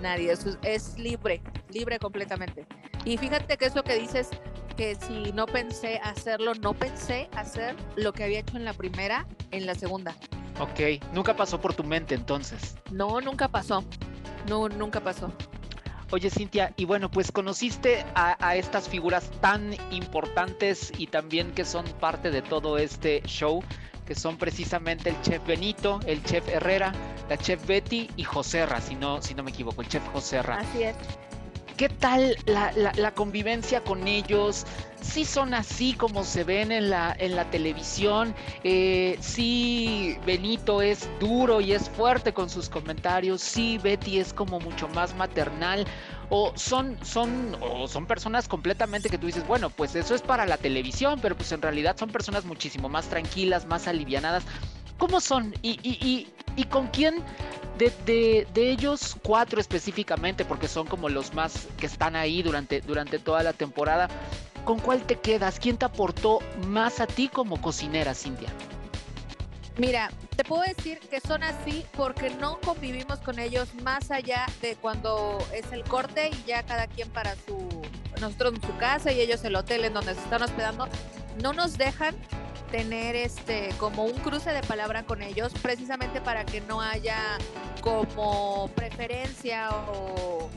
nadie, 0.00 0.32
es, 0.32 0.46
es 0.62 0.98
libre, 0.98 1.42
libre 1.70 1.98
completamente. 1.98 2.66
Y 3.04 3.16
fíjate 3.18 3.56
que 3.56 3.66
eso 3.66 3.82
que 3.82 3.94
dices, 3.94 4.30
que 4.80 4.94
si 4.94 5.30
no 5.32 5.44
pensé 5.44 6.00
hacerlo, 6.02 6.54
no 6.54 6.72
pensé 6.72 7.28
hacer 7.36 7.76
lo 7.96 8.14
que 8.14 8.24
había 8.24 8.38
hecho 8.38 8.56
en 8.56 8.64
la 8.64 8.72
primera, 8.72 9.26
en 9.50 9.66
la 9.66 9.74
segunda. 9.74 10.16
Ok, 10.58 11.04
nunca 11.12 11.36
pasó 11.36 11.60
por 11.60 11.74
tu 11.74 11.84
mente 11.84 12.14
entonces. 12.14 12.76
No, 12.90 13.20
nunca 13.20 13.48
pasó, 13.48 13.84
no, 14.48 14.70
nunca 14.70 15.00
pasó. 15.00 15.30
Oye, 16.12 16.30
Cintia, 16.30 16.72
y 16.78 16.86
bueno, 16.86 17.10
pues 17.10 17.30
conociste 17.30 18.06
a, 18.14 18.56
estas 18.56 18.88
figuras 18.88 19.30
tan 19.42 19.74
importantes 19.90 20.94
y 20.96 21.08
también 21.08 21.52
que 21.52 21.66
son 21.66 21.84
parte 22.00 22.30
de 22.30 22.40
todo 22.40 22.78
este 22.78 23.20
show, 23.26 23.62
que 24.06 24.14
son 24.14 24.38
precisamente 24.38 25.10
el 25.10 25.20
chef 25.20 25.46
Benito, 25.46 26.00
el 26.06 26.24
chef 26.24 26.48
Herrera, 26.48 26.94
la 27.28 27.36
chef 27.36 27.66
Betty 27.66 28.08
y 28.16 28.24
Joserra, 28.24 28.80
si 28.80 28.94
no, 28.94 29.20
si 29.20 29.34
no 29.34 29.42
me 29.42 29.50
equivoco, 29.50 29.82
el 29.82 29.88
chef 29.88 30.02
Joserra. 30.08 30.56
Así 30.56 30.84
es. 30.84 30.96
¿Qué 31.80 31.88
tal 31.88 32.36
la, 32.44 33.10
convivencia 33.12 33.80
con 33.80 34.06
ellos? 34.06 34.66
¿Sí 35.00 35.24
son 35.24 35.54
así 35.54 35.94
como 35.94 36.24
se 36.24 36.44
ven 36.44 36.72
en 36.72 36.90
la, 36.90 37.46
televisión? 37.50 38.34
Eh, 38.64 39.16
¿Sí 39.22 40.18
Benito 40.26 40.82
es 40.82 41.08
duro 41.18 41.62
y 41.62 41.72
es 41.72 41.88
fuerte 41.88 42.34
con 42.34 42.50
sus 42.50 42.68
comentarios? 42.68 43.40
¿Sí 43.40 43.78
Betty 43.78 44.18
es 44.18 44.34
como 44.34 44.60
mucho 44.60 44.88
más 44.88 45.14
maternal? 45.14 45.86
¿O 46.28 46.52
son, 46.54 46.98
son, 47.02 47.56
son 47.88 48.04
personas 48.04 48.46
completamente 48.46 49.08
que 49.08 49.16
tú 49.16 49.28
dices, 49.28 49.46
bueno, 49.46 49.70
pues 49.70 49.94
eso 49.94 50.14
es 50.14 50.20
para 50.20 50.44
la 50.44 50.58
televisión, 50.58 51.18
pero 51.22 51.34
pues 51.34 51.50
en 51.52 51.62
realidad 51.62 51.96
son 51.98 52.10
personas 52.10 52.44
muchísimo 52.44 52.90
más 52.90 53.08
tranquilas, 53.08 53.64
más 53.64 53.88
alivianadas? 53.88 54.44
¿Cómo 55.00 55.18
son? 55.18 55.54
¿Y, 55.62 55.80
y, 55.82 56.28
y, 56.56 56.64
con 56.64 56.88
quién 56.88 57.24
de, 57.78 58.46
ellos 58.54 59.16
cuatro 59.22 59.58
específicamente, 59.58 60.44
porque 60.44 60.68
son 60.68 60.86
como 60.86 61.08
los 61.08 61.32
más 61.32 61.68
que 61.78 61.86
están 61.86 62.16
ahí 62.16 62.42
durante, 62.42 62.82
durante 62.82 63.18
toda 63.18 63.42
la 63.42 63.54
temporada, 63.54 64.08
¿con 64.66 64.78
cuál 64.78 65.00
te 65.04 65.16
quedas? 65.16 65.58
¿Quién 65.58 65.78
te 65.78 65.86
aportó 65.86 66.40
más 66.66 67.00
a 67.00 67.06
ti 67.06 67.28
como 67.28 67.58
cocinera, 67.62 68.14
Cintia? 68.14 68.50
Mira, 69.78 70.10
te 70.36 70.44
puedo 70.44 70.64
decir 70.64 70.98
que 70.98 71.18
son 71.18 71.42
así 71.44 71.86
porque 71.96 72.28
no 72.28 72.60
convivimos 72.60 73.20
con 73.20 73.38
ellos 73.38 73.74
más 73.82 74.10
allá 74.10 74.44
de 74.60 74.76
cuando 74.76 75.38
es 75.54 75.72
el 75.72 75.82
corte 75.84 76.28
y 76.28 76.44
ya 76.46 76.62
cada 76.64 76.86
quien 76.88 77.08
para 77.08 77.34
su, 77.46 77.56
nosotros 78.20 78.56
en 78.56 78.60
su 78.60 78.76
casa 78.76 79.12
y 79.12 79.20
ellos 79.20 79.42
el 79.44 79.56
hotel 79.56 79.86
en 79.86 79.94
donde 79.94 80.12
se 80.12 80.20
están 80.20 80.42
hospedando, 80.42 80.88
no 81.42 81.54
nos 81.54 81.78
dejan 81.78 82.14
tener 82.70 83.16
este 83.16 83.70
como 83.78 84.04
un 84.04 84.18
cruce 84.18 84.50
de 84.52 84.62
palabra 84.62 85.04
con 85.04 85.22
ellos 85.22 85.52
precisamente 85.60 86.20
para 86.20 86.44
que 86.44 86.60
no 86.62 86.80
haya 86.80 87.38
como 87.80 88.68
preferencia 88.74 89.70
o 89.92 90.48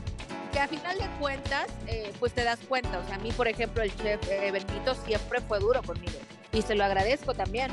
que 0.52 0.60
a 0.60 0.68
final 0.68 0.96
de 0.98 1.08
cuentas 1.18 1.66
eh, 1.86 2.12
pues 2.20 2.32
te 2.32 2.44
das 2.44 2.60
cuenta. 2.68 2.98
O 2.98 3.04
sea 3.06 3.16
a 3.16 3.18
mí 3.18 3.32
por 3.32 3.48
ejemplo 3.48 3.82
el 3.82 3.94
chef 3.96 4.20
eh, 4.28 4.50
Benito 4.50 4.94
siempre 4.94 5.40
fue 5.40 5.58
duro 5.58 5.82
conmigo 5.82 6.18
y 6.52 6.62
se 6.62 6.74
lo 6.74 6.84
agradezco 6.84 7.34
también. 7.34 7.70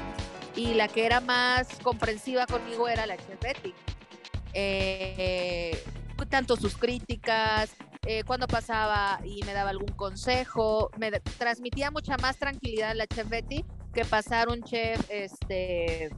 Y 0.55 0.73
la 0.73 0.87
que 0.87 1.05
era 1.05 1.21
más 1.21 1.67
comprensiva 1.81 2.45
conmigo 2.45 2.87
era 2.87 3.05
la 3.05 3.17
chef 3.17 3.39
Betty. 3.41 3.73
Eh, 4.53 5.81
tanto 6.29 6.55
sus 6.55 6.77
críticas 6.77 7.71
cuando 8.25 8.47
pasaba 8.47 9.19
y 9.23 9.43
me 9.43 9.53
daba 9.53 9.71
algún 9.71 9.91
consejo, 9.93 10.91
me 10.97 11.11
transmitía 11.11 11.91
mucha 11.91 12.15
más 12.17 12.37
tranquilidad 12.37 12.95
la 12.95 13.05
chef 13.05 13.27
Betty 13.27 13.65
que 13.91 14.05
pasar 14.05 14.49
un 14.49 14.63
chef 14.63 14.99
este, 15.09 16.09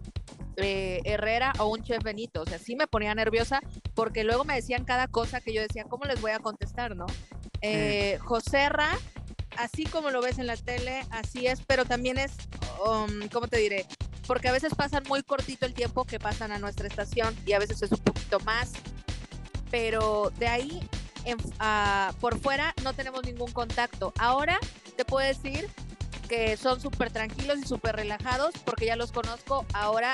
eh, 0.57 1.01
Herrera 1.03 1.53
o 1.59 1.67
un 1.67 1.83
chef 1.83 2.03
Benito. 2.03 2.41
O 2.41 2.45
sea, 2.45 2.59
sí 2.59 2.75
me 2.75 2.87
ponía 2.87 3.15
nerviosa 3.15 3.61
porque 3.93 4.23
luego 4.23 4.43
me 4.43 4.55
decían 4.55 4.85
cada 4.85 5.07
cosa 5.07 5.41
que 5.41 5.53
yo 5.53 5.61
decía, 5.61 5.85
¿cómo 5.85 6.05
les 6.05 6.21
voy 6.21 6.31
a 6.31 6.39
contestar, 6.39 6.95
no? 6.95 7.05
Eh, 7.61 8.19
Joserra, 8.21 8.89
así 9.57 9.85
como 9.85 10.11
lo 10.11 10.21
ves 10.21 10.39
en 10.39 10.47
la 10.47 10.57
tele, 10.57 11.03
así 11.11 11.47
es, 11.47 11.61
pero 11.65 11.85
también 11.85 12.17
es, 12.17 12.33
um, 12.85 13.27
¿cómo 13.31 13.47
te 13.47 13.57
diré? 13.57 13.85
Porque 14.27 14.47
a 14.47 14.51
veces 14.51 14.75
pasan 14.75 15.03
muy 15.07 15.23
cortito 15.23 15.65
el 15.65 15.73
tiempo 15.73 16.05
que 16.05 16.19
pasan 16.19 16.51
a 16.51 16.59
nuestra 16.59 16.87
estación 16.87 17.35
y 17.45 17.53
a 17.53 17.59
veces 17.59 17.81
es 17.81 17.91
un 17.91 17.99
poquito 17.99 18.39
más. 18.41 18.71
Pero 19.69 20.31
de 20.37 20.47
ahí 20.47 20.87
por 22.19 22.39
fuera 22.39 22.73
no 22.83 22.93
tenemos 22.93 23.23
ningún 23.23 23.51
contacto. 23.51 24.13
Ahora 24.19 24.59
te 24.95 25.05
puedo 25.05 25.25
decir 25.25 25.67
que 26.23 26.57
son 26.57 26.81
súper 26.81 27.11
tranquilos 27.11 27.59
y 27.59 27.67
súper 27.67 27.95
relajados 27.95 28.53
porque 28.65 28.85
ya 28.85 28.95
los 28.95 29.11
conozco 29.11 29.65
ahora, 29.73 30.13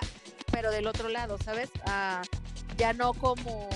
pero 0.51 0.71
del 0.71 0.87
otro 0.87 1.09
lado, 1.09 1.37
¿sabes? 1.43 1.69
Ah, 1.85 2.21
ya 2.77 2.93
no 2.93 3.13
como, 3.13 3.69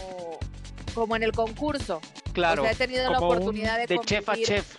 como 0.94 1.16
en 1.16 1.24
el 1.24 1.32
concurso. 1.32 2.02
Claro. 2.34 2.64
O 2.64 2.66
sea, 2.66 2.74
he 2.74 2.76
tenido 2.76 3.12
la 3.12 3.20
oportunidad 3.20 3.78
de, 3.78 3.88
de 3.88 4.00
chef 4.00 4.28
a 4.30 4.36
chef. 4.36 4.76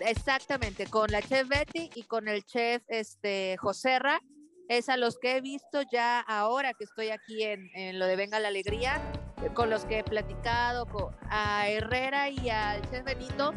Exactamente, 0.00 0.86
con 0.86 1.10
la 1.10 1.22
chef 1.22 1.48
Betty 1.48 1.90
y 1.94 2.02
con 2.04 2.28
el 2.28 2.44
chef 2.44 2.82
este 2.88 3.56
Joserra. 3.58 4.20
Es 4.68 4.88
a 4.88 4.96
los 4.96 5.18
que 5.18 5.36
he 5.36 5.40
visto 5.42 5.82
ya 5.92 6.20
ahora 6.20 6.72
que 6.72 6.84
estoy 6.84 7.10
aquí 7.10 7.42
en, 7.42 7.70
en 7.74 7.98
lo 7.98 8.06
de 8.06 8.16
Venga 8.16 8.40
la 8.40 8.48
Alegría, 8.48 8.98
con 9.52 9.68
los 9.68 9.84
que 9.84 9.98
he 9.98 10.04
platicado, 10.04 10.86
con, 10.86 11.14
a 11.28 11.68
Herrera 11.68 12.30
y 12.30 12.48
al 12.48 12.80
chef 12.90 13.04
Benito 13.04 13.52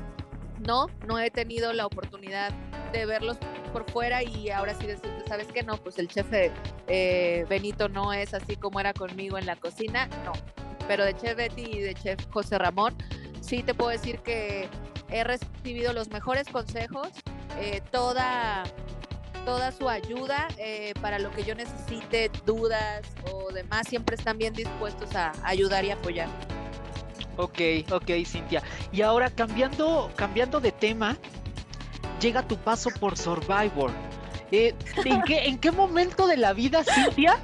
no, 0.66 0.88
no 1.08 1.20
he 1.20 1.30
tenido 1.30 1.74
la 1.74 1.86
oportunidad 1.86 2.52
de 2.92 3.06
verlos 3.06 3.38
por 3.74 3.90
fuera 3.90 4.24
y 4.24 4.50
ahora 4.50 4.74
sí 4.74 4.88
decirte, 4.88 5.24
¿sabes 5.28 5.48
qué? 5.54 5.64
No, 5.64 5.78
pues 5.78 6.00
el 6.00 6.08
chef 6.08 6.28
eh, 6.32 7.46
Benito 7.50 7.90
no 7.90 8.14
es 8.14 8.34
así 8.34 8.56
como 8.56 8.80
era 8.80 8.94
conmigo 8.94 9.38
en 9.38 9.46
la 9.46 9.56
cocina, 9.56 10.08
no. 10.26 10.34
Pero 10.88 11.04
de 11.04 11.16
chef 11.16 11.36
Betty 11.36 11.64
y 11.64 11.82
de 11.82 11.94
chef 11.94 12.26
José 12.32 12.58
Ramón, 12.58 12.96
sí 13.42 13.64
te 13.64 13.74
puedo 13.74 13.92
decir 13.92 14.20
que 14.20 14.70
he 15.10 15.24
recibido 15.24 15.94
los 15.94 16.10
mejores 16.10 16.48
consejos, 16.48 17.10
eh, 17.60 17.82
toda, 17.92 18.64
toda 19.46 19.72
su 19.72 19.90
ayuda 19.90 20.48
eh, 20.58 20.94
para 21.02 21.20
lo 21.20 21.32
que 21.32 21.44
yo 21.44 21.56
necesite, 21.56 22.32
dudas 22.46 23.06
o 23.32 23.52
demás, 23.52 23.88
siempre 23.88 24.16
están 24.16 24.38
bien 24.38 24.54
dispuestos 24.54 25.14
a 25.16 25.34
ayudar 25.44 25.86
y 25.86 25.92
apoyar. 25.92 26.30
Ok, 27.38 27.60
ok, 27.92 28.12
Cintia. 28.26 28.64
Y 28.92 29.02
ahora 29.02 29.30
cambiando, 29.30 30.12
cambiando 30.16 30.60
de 30.60 30.72
tema, 30.72 31.18
llega 32.20 32.48
tu 32.48 32.58
paso 32.58 32.90
por 33.00 33.18
Survivor. 33.18 33.92
Eh, 34.52 34.74
¿en, 35.06 35.22
qué, 35.24 35.46
¿En 35.46 35.58
qué 35.58 35.72
momento 35.72 36.28
de 36.28 36.38
la 36.38 36.54
vida, 36.54 36.84
Cintia, 36.84 37.38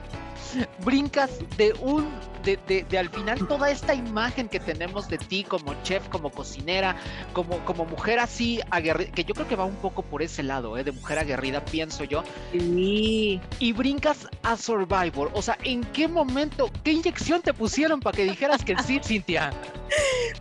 brincas 0.83 1.39
de 1.57 1.73
un, 1.81 2.09
de, 2.43 2.57
de, 2.67 2.83
de, 2.83 2.97
al 2.97 3.09
final 3.09 3.47
toda 3.47 3.69
esta 3.71 3.93
imagen 3.93 4.49
que 4.49 4.59
tenemos 4.59 5.07
de 5.07 5.17
ti 5.17 5.43
como 5.43 5.73
chef, 5.83 6.07
como 6.09 6.29
cocinera, 6.29 6.95
como, 7.33 7.63
como 7.65 7.85
mujer 7.85 8.19
así 8.19 8.59
aguerrida, 8.69 9.11
que 9.11 9.23
yo 9.23 9.33
creo 9.33 9.47
que 9.47 9.55
va 9.55 9.65
un 9.65 9.75
poco 9.75 10.03
por 10.03 10.21
ese 10.21 10.43
lado, 10.43 10.77
¿eh? 10.77 10.83
de 10.83 10.91
mujer 10.91 11.19
aguerrida, 11.19 11.63
pienso 11.63 12.03
yo. 12.03 12.23
Sí. 12.51 13.39
Y 13.59 13.73
brincas 13.73 14.27
a 14.43 14.57
Survivor. 14.57 15.31
O 15.33 15.41
sea, 15.41 15.57
¿en 15.63 15.83
qué 15.85 16.07
momento, 16.07 16.69
qué 16.83 16.91
inyección 16.91 17.41
te 17.41 17.53
pusieron 17.53 17.99
para 17.99 18.15
que 18.15 18.23
dijeras 18.25 18.63
que 18.63 18.75
sí, 18.83 18.99
Cintia? 19.03 19.51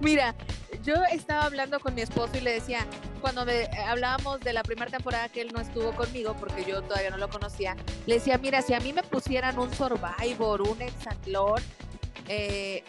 Mira, 0.00 0.34
yo 0.82 0.94
estaba 1.12 1.44
hablando 1.44 1.78
con 1.80 1.94
mi 1.94 2.02
esposo 2.02 2.32
y 2.36 2.40
le 2.40 2.52
decía, 2.54 2.86
cuando 3.20 3.44
me, 3.44 3.66
hablábamos 3.86 4.40
de 4.40 4.52
la 4.52 4.62
primera 4.62 4.90
temporada 4.90 5.28
que 5.28 5.40
él 5.40 5.50
no 5.52 5.60
estuvo 5.60 5.92
conmigo, 5.92 6.34
porque 6.38 6.64
yo 6.64 6.82
todavía 6.82 7.10
no 7.10 7.18
lo 7.18 7.28
conocía, 7.28 7.76
le 8.06 8.14
decía, 8.14 8.38
mira, 8.38 8.62
si 8.62 8.74
a 8.74 8.80
mí 8.80 8.92
me 8.92 9.02
pusieran 9.02 9.58
un 9.58 9.72
Survivor, 9.72 10.62
un 10.62 10.82
Hexatlón, 10.82 11.62
eh, 12.28 12.84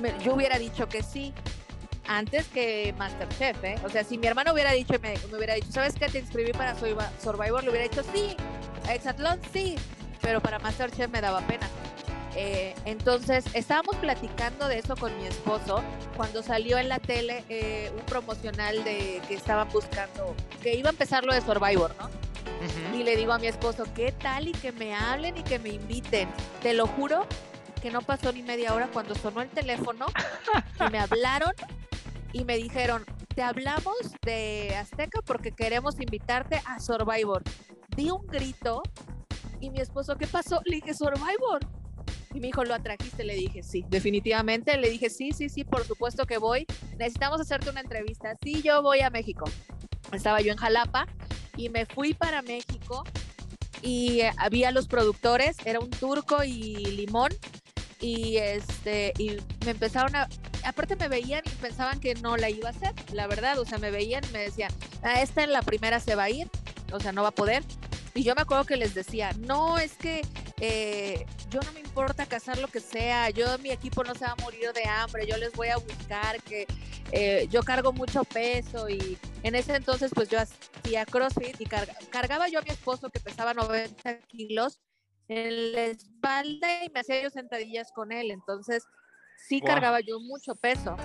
me, 0.00 0.14
yo 0.24 0.34
hubiera 0.34 0.58
dicho 0.58 0.88
que 0.88 1.02
sí, 1.02 1.32
antes 2.06 2.46
que 2.48 2.94
Masterchef, 2.98 3.62
¿eh? 3.64 3.76
O 3.84 3.88
sea, 3.88 4.04
si 4.04 4.18
mi 4.18 4.26
hermano 4.26 4.52
hubiera 4.52 4.72
dicho, 4.72 4.94
me, 5.00 5.14
me 5.30 5.36
hubiera 5.36 5.54
dicho, 5.54 5.70
¿sabes 5.70 5.94
qué? 5.94 6.08
Te 6.08 6.18
inscribí 6.18 6.52
para 6.52 6.74
Survivor, 6.74 7.62
le 7.64 7.70
hubiera 7.70 7.88
dicho 7.88 8.02
sí, 8.14 8.36
Hexatlón 8.88 9.40
sí, 9.52 9.76
pero 10.20 10.40
para 10.40 10.58
Masterchef 10.58 11.10
me 11.10 11.20
daba 11.20 11.40
pena. 11.42 11.68
Eh, 12.34 12.74
entonces, 12.86 13.44
estábamos 13.52 13.96
platicando 13.96 14.66
de 14.66 14.78
eso 14.78 14.96
con 14.96 15.16
mi 15.18 15.26
esposo 15.26 15.82
cuando 16.16 16.42
salió 16.42 16.78
en 16.78 16.88
la 16.88 16.98
tele 16.98 17.44
eh, 17.48 17.92
un 17.94 18.04
promocional 18.06 18.82
de 18.84 19.20
que 19.28 19.34
estaban 19.34 19.68
buscando, 19.68 20.34
que 20.62 20.74
iba 20.74 20.88
a 20.88 20.92
empezar 20.92 21.24
lo 21.24 21.34
de 21.34 21.42
Survivor, 21.42 21.94
¿no? 21.98 22.06
Uh 22.06 22.94
-huh. 22.94 23.00
Y 23.00 23.02
le 23.02 23.16
digo 23.16 23.32
a 23.32 23.38
mi 23.38 23.48
esposo, 23.48 23.84
¿qué 23.94 24.12
tal? 24.12 24.48
Y 24.48 24.52
que 24.52 24.72
me 24.72 24.94
hablen 24.94 25.36
y 25.36 25.42
que 25.42 25.58
me 25.58 25.70
inviten. 25.70 26.28
Te 26.62 26.72
lo 26.72 26.86
juro 26.86 27.26
que 27.82 27.90
no 27.90 28.00
pasó 28.00 28.32
ni 28.32 28.42
media 28.44 28.72
hora 28.74 28.88
cuando 28.92 29.16
sonó 29.16 29.42
el 29.42 29.48
teléfono 29.48 30.06
y 30.78 30.90
me 30.90 31.00
hablaron 31.00 31.52
y 32.32 32.44
me 32.44 32.56
dijeron, 32.56 33.04
te 33.34 33.42
hablamos 33.42 33.96
de 34.24 34.74
Azteca 34.76 35.20
porque 35.22 35.50
queremos 35.50 36.00
invitarte 36.00 36.62
a 36.64 36.78
Survivor. 36.78 37.42
Di 37.96 38.10
un 38.10 38.24
grito 38.28 38.82
y 39.60 39.70
mi 39.70 39.80
esposo, 39.80 40.16
¿qué 40.16 40.28
pasó? 40.28 40.62
Le 40.64 40.76
dije, 40.76 40.94
Survivor. 40.94 41.60
Y 42.32 42.40
me 42.40 42.46
dijo, 42.46 42.64
¿lo 42.64 42.74
atrajiste? 42.74 43.24
Le 43.24 43.34
dije, 43.34 43.62
sí, 43.62 43.84
definitivamente. 43.88 44.78
Le 44.78 44.88
dije, 44.88 45.10
sí, 45.10 45.32
sí, 45.32 45.48
sí, 45.48 45.64
por 45.64 45.84
supuesto 45.84 46.24
que 46.24 46.38
voy. 46.38 46.66
Necesitamos 46.96 47.40
hacerte 47.40 47.68
una 47.68 47.80
entrevista. 47.80 48.36
Sí, 48.42 48.62
yo 48.62 48.80
voy 48.80 49.00
a 49.00 49.10
México. 49.10 49.44
Estaba 50.12 50.40
yo 50.40 50.52
en 50.52 50.58
Jalapa 50.58 51.06
y 51.56 51.68
me 51.68 51.84
fui 51.84 52.14
para 52.14 52.42
México 52.42 53.04
y 53.82 54.20
había 54.38 54.70
los 54.70 54.86
productores, 54.86 55.56
era 55.64 55.80
un 55.80 55.90
turco 55.90 56.44
y 56.44 56.76
limón. 56.76 57.30
Y, 58.02 58.36
este, 58.36 59.14
y 59.16 59.38
me 59.64 59.70
empezaron 59.70 60.14
a, 60.16 60.28
aparte 60.64 60.96
me 60.96 61.08
veían 61.08 61.42
y 61.46 61.50
pensaban 61.50 62.00
que 62.00 62.14
no 62.16 62.36
la 62.36 62.50
iba 62.50 62.68
a 62.68 62.72
hacer, 62.72 62.92
la 63.12 63.26
verdad, 63.26 63.58
o 63.58 63.64
sea, 63.64 63.78
me 63.78 63.90
veían 63.90 64.24
y 64.24 64.32
me 64.32 64.40
decían, 64.40 64.72
ah, 65.02 65.22
esta 65.22 65.44
en 65.44 65.52
la 65.52 65.62
primera 65.62 66.00
se 66.00 66.14
va 66.14 66.24
a 66.24 66.30
ir, 66.30 66.50
o 66.92 67.00
sea, 67.00 67.12
no 67.12 67.22
va 67.22 67.28
a 67.28 67.34
poder. 67.34 67.62
Y 68.14 68.24
yo 68.24 68.34
me 68.34 68.42
acuerdo 68.42 68.64
que 68.64 68.76
les 68.76 68.92
decía, 68.92 69.30
no, 69.38 69.78
es 69.78 69.94
que 69.94 70.20
eh, 70.60 71.24
yo 71.48 71.60
no 71.60 71.72
me 71.72 71.80
importa 71.80 72.26
cazar 72.26 72.58
lo 72.58 72.68
que 72.68 72.80
sea, 72.80 73.30
yo 73.30 73.56
mi 73.58 73.70
equipo 73.70 74.04
no 74.04 74.14
se 74.14 74.24
va 74.24 74.32
a 74.32 74.42
morir 74.42 74.72
de 74.72 74.84
hambre, 74.84 75.26
yo 75.26 75.36
les 75.36 75.52
voy 75.52 75.68
a 75.68 75.76
buscar 75.76 76.42
que 76.42 76.66
eh, 77.12 77.46
yo 77.50 77.62
cargo 77.62 77.92
mucho 77.92 78.24
peso 78.24 78.88
y 78.88 79.18
en 79.42 79.54
ese 79.54 79.76
entonces 79.76 80.10
pues 80.14 80.28
yo 80.28 80.38
hacía 80.40 81.06
CrossFit 81.06 81.60
y 81.60 81.66
carga, 81.66 81.94
cargaba 82.10 82.48
yo 82.48 82.58
a 82.58 82.62
mi 82.62 82.70
esposo 82.70 83.10
que 83.10 83.20
pesaba 83.20 83.54
90 83.54 84.18
kilos 84.28 84.80
en 85.28 85.72
la 85.72 85.84
espalda 85.86 86.84
y 86.84 86.90
me 86.90 87.00
hacía 87.00 87.22
yo 87.22 87.30
sentadillas 87.30 87.92
con 87.92 88.12
él, 88.12 88.30
entonces 88.30 88.84
sí 89.36 89.60
wow. 89.60 89.68
cargaba 89.68 90.00
yo 90.00 90.20
mucho 90.20 90.54
peso. 90.54 90.96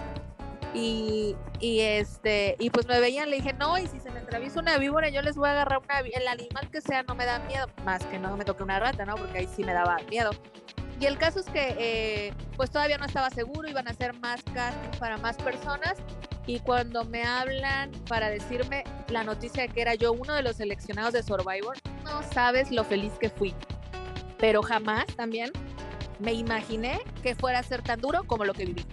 Y, 0.73 1.35
y, 1.59 1.79
este 1.79 2.55
y 2.59 2.69
pues 2.69 2.87
me 2.87 2.99
veían, 2.99 3.29
le 3.29 3.37
dije, 3.37 3.53
no, 3.53 3.77
y 3.77 3.87
si 3.87 3.99
se 3.99 4.11
me 4.11 4.19
atraviesa 4.19 4.59
una 4.59 4.77
víbora, 4.77 5.09
yo 5.09 5.21
les 5.21 5.35
voy 5.35 5.47
a 5.47 5.53
agarrar 5.53 5.79
una, 5.79 5.99
el 5.99 6.27
animal 6.27 6.69
que 6.69 6.81
sea, 6.81 7.03
no 7.03 7.15
me 7.15 7.25
da 7.25 7.39
miedo, 7.39 7.67
más 7.83 8.05
que 8.05 8.19
no 8.19 8.35
me 8.37 8.45
toque 8.45 8.63
una 8.63 8.79
rata, 8.79 9.05
¿no? 9.05 9.15
Porque 9.15 9.39
ahí 9.39 9.47
sí 9.47 9.63
me 9.63 9.73
daba 9.73 9.97
miedo. 10.09 10.31
Y 10.99 11.05
el 11.05 11.17
caso 11.17 11.39
es 11.39 11.45
que 11.47 11.75
eh, 11.79 12.33
pues 12.55 12.71
todavía 12.71 12.97
no 12.97 13.05
estaba 13.05 13.29
seguro, 13.29 13.69
iban 13.69 13.87
a 13.87 13.91
hacer 13.91 14.13
más 14.19 14.43
castings 14.53 14.97
para 14.97 15.17
más 15.17 15.37
personas 15.37 15.95
y 16.47 16.59
cuando 16.59 17.03
me 17.05 17.23
hablan 17.23 17.91
para 18.07 18.29
decirme 18.29 18.83
la 19.09 19.23
noticia 19.23 19.63
de 19.63 19.69
que 19.69 19.81
era 19.81 19.95
yo 19.95 20.13
uno 20.13 20.33
de 20.33 20.41
los 20.41 20.55
seleccionados 20.55 21.13
de 21.13 21.21
Survivor, 21.21 21.77
no 22.03 22.23
sabes 22.33 22.71
lo 22.71 22.83
feliz 22.83 23.13
que 23.19 23.29
fui. 23.29 23.53
Pero 24.37 24.61
jamás 24.61 25.05
también 25.15 25.51
me 26.19 26.33
imaginé 26.33 26.99
que 27.23 27.35
fuera 27.35 27.59
a 27.59 27.63
ser 27.63 27.81
tan 27.81 27.99
duro 27.99 28.23
como 28.23 28.45
lo 28.45 28.53
que 28.53 28.65
viví. 28.65 28.85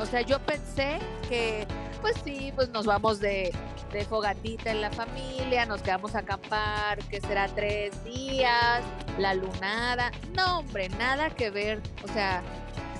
O 0.00 0.06
sea, 0.06 0.20
yo 0.20 0.38
pensé 0.40 0.98
que, 1.28 1.66
pues 2.00 2.14
sí, 2.24 2.52
pues 2.54 2.68
nos 2.70 2.86
vamos 2.86 3.18
de, 3.18 3.52
de, 3.92 4.04
fogatita 4.04 4.70
en 4.70 4.80
la 4.80 4.90
familia, 4.90 5.66
nos 5.66 5.82
quedamos 5.82 6.14
a 6.14 6.20
acampar, 6.20 6.98
que 7.08 7.20
será 7.20 7.48
tres 7.48 8.04
días, 8.04 8.82
la 9.18 9.34
lunada. 9.34 10.12
No, 10.36 10.60
hombre, 10.60 10.88
nada 10.90 11.30
que 11.30 11.50
ver. 11.50 11.82
O 12.04 12.08
sea, 12.08 12.42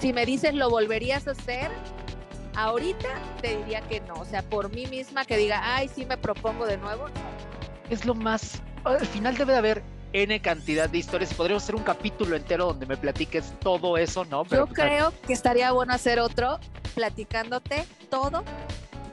si 0.01 0.13
me 0.13 0.27
dices 0.27 0.55
lo 0.55 0.71
volverías 0.71 1.29
a 1.29 1.33
hacer, 1.33 1.71
ahorita 2.57 3.09
te 3.41 3.57
diría 3.59 3.81
que 3.83 4.01
no. 4.01 4.15
O 4.15 4.25
sea, 4.25 4.43
por 4.43 4.73
mí 4.75 4.87
misma 4.87 5.25
que 5.25 5.37
diga, 5.37 5.61
ay, 5.63 5.89
sí 5.89 6.05
me 6.05 6.17
propongo 6.17 6.67
de 6.67 6.79
nuevo. 6.79 7.07
Es 7.91 8.05
lo 8.05 8.15
más. 8.15 8.61
Al 8.85 9.07
final 9.07 9.37
debe 9.37 9.53
de 9.53 9.59
haber 9.59 9.83
N 10.13 10.41
cantidad 10.41 10.89
de 10.89 10.99
historias. 10.99 11.35
Podríamos 11.35 11.63
hacer 11.63 11.75
un 11.75 11.83
capítulo 11.83 12.37
entero 12.37 12.67
donde 12.67 12.87
me 12.87 12.97
platiques 12.97 13.53
todo 13.61 13.97
eso, 13.97 14.25
¿no? 14.25 14.45
Pero, 14.45 14.67
Yo 14.67 14.73
creo 14.73 15.13
que 15.27 15.33
estaría 15.33 15.73
bueno 15.73 15.93
hacer 15.93 16.19
otro 16.21 16.59
platicándote 16.95 17.85
todo, 18.11 18.43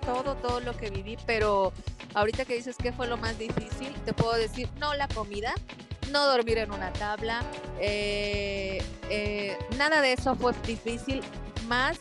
todo, 0.06 0.36
todo 0.36 0.60
lo 0.60 0.76
que 0.76 0.90
viví, 0.90 1.18
pero 1.26 1.74
ahorita 2.14 2.46
que 2.46 2.56
dices 2.56 2.78
que 2.78 2.92
fue 2.92 3.08
lo 3.08 3.18
más 3.18 3.38
difícil, 3.38 3.94
te 4.06 4.14
puedo 4.14 4.34
decir, 4.34 4.70
no 4.80 4.94
la 4.94 5.08
comida, 5.10 5.54
no 6.12 6.26
dormir 6.26 6.58
en 6.58 6.72
una 6.72 6.92
tabla, 6.94 7.44
eh, 7.80 8.82
eh, 9.10 9.58
nada 9.78 10.02
de 10.02 10.14
eso 10.14 10.36
fue 10.36 10.54
difícil, 10.66 11.22
más 11.68 11.98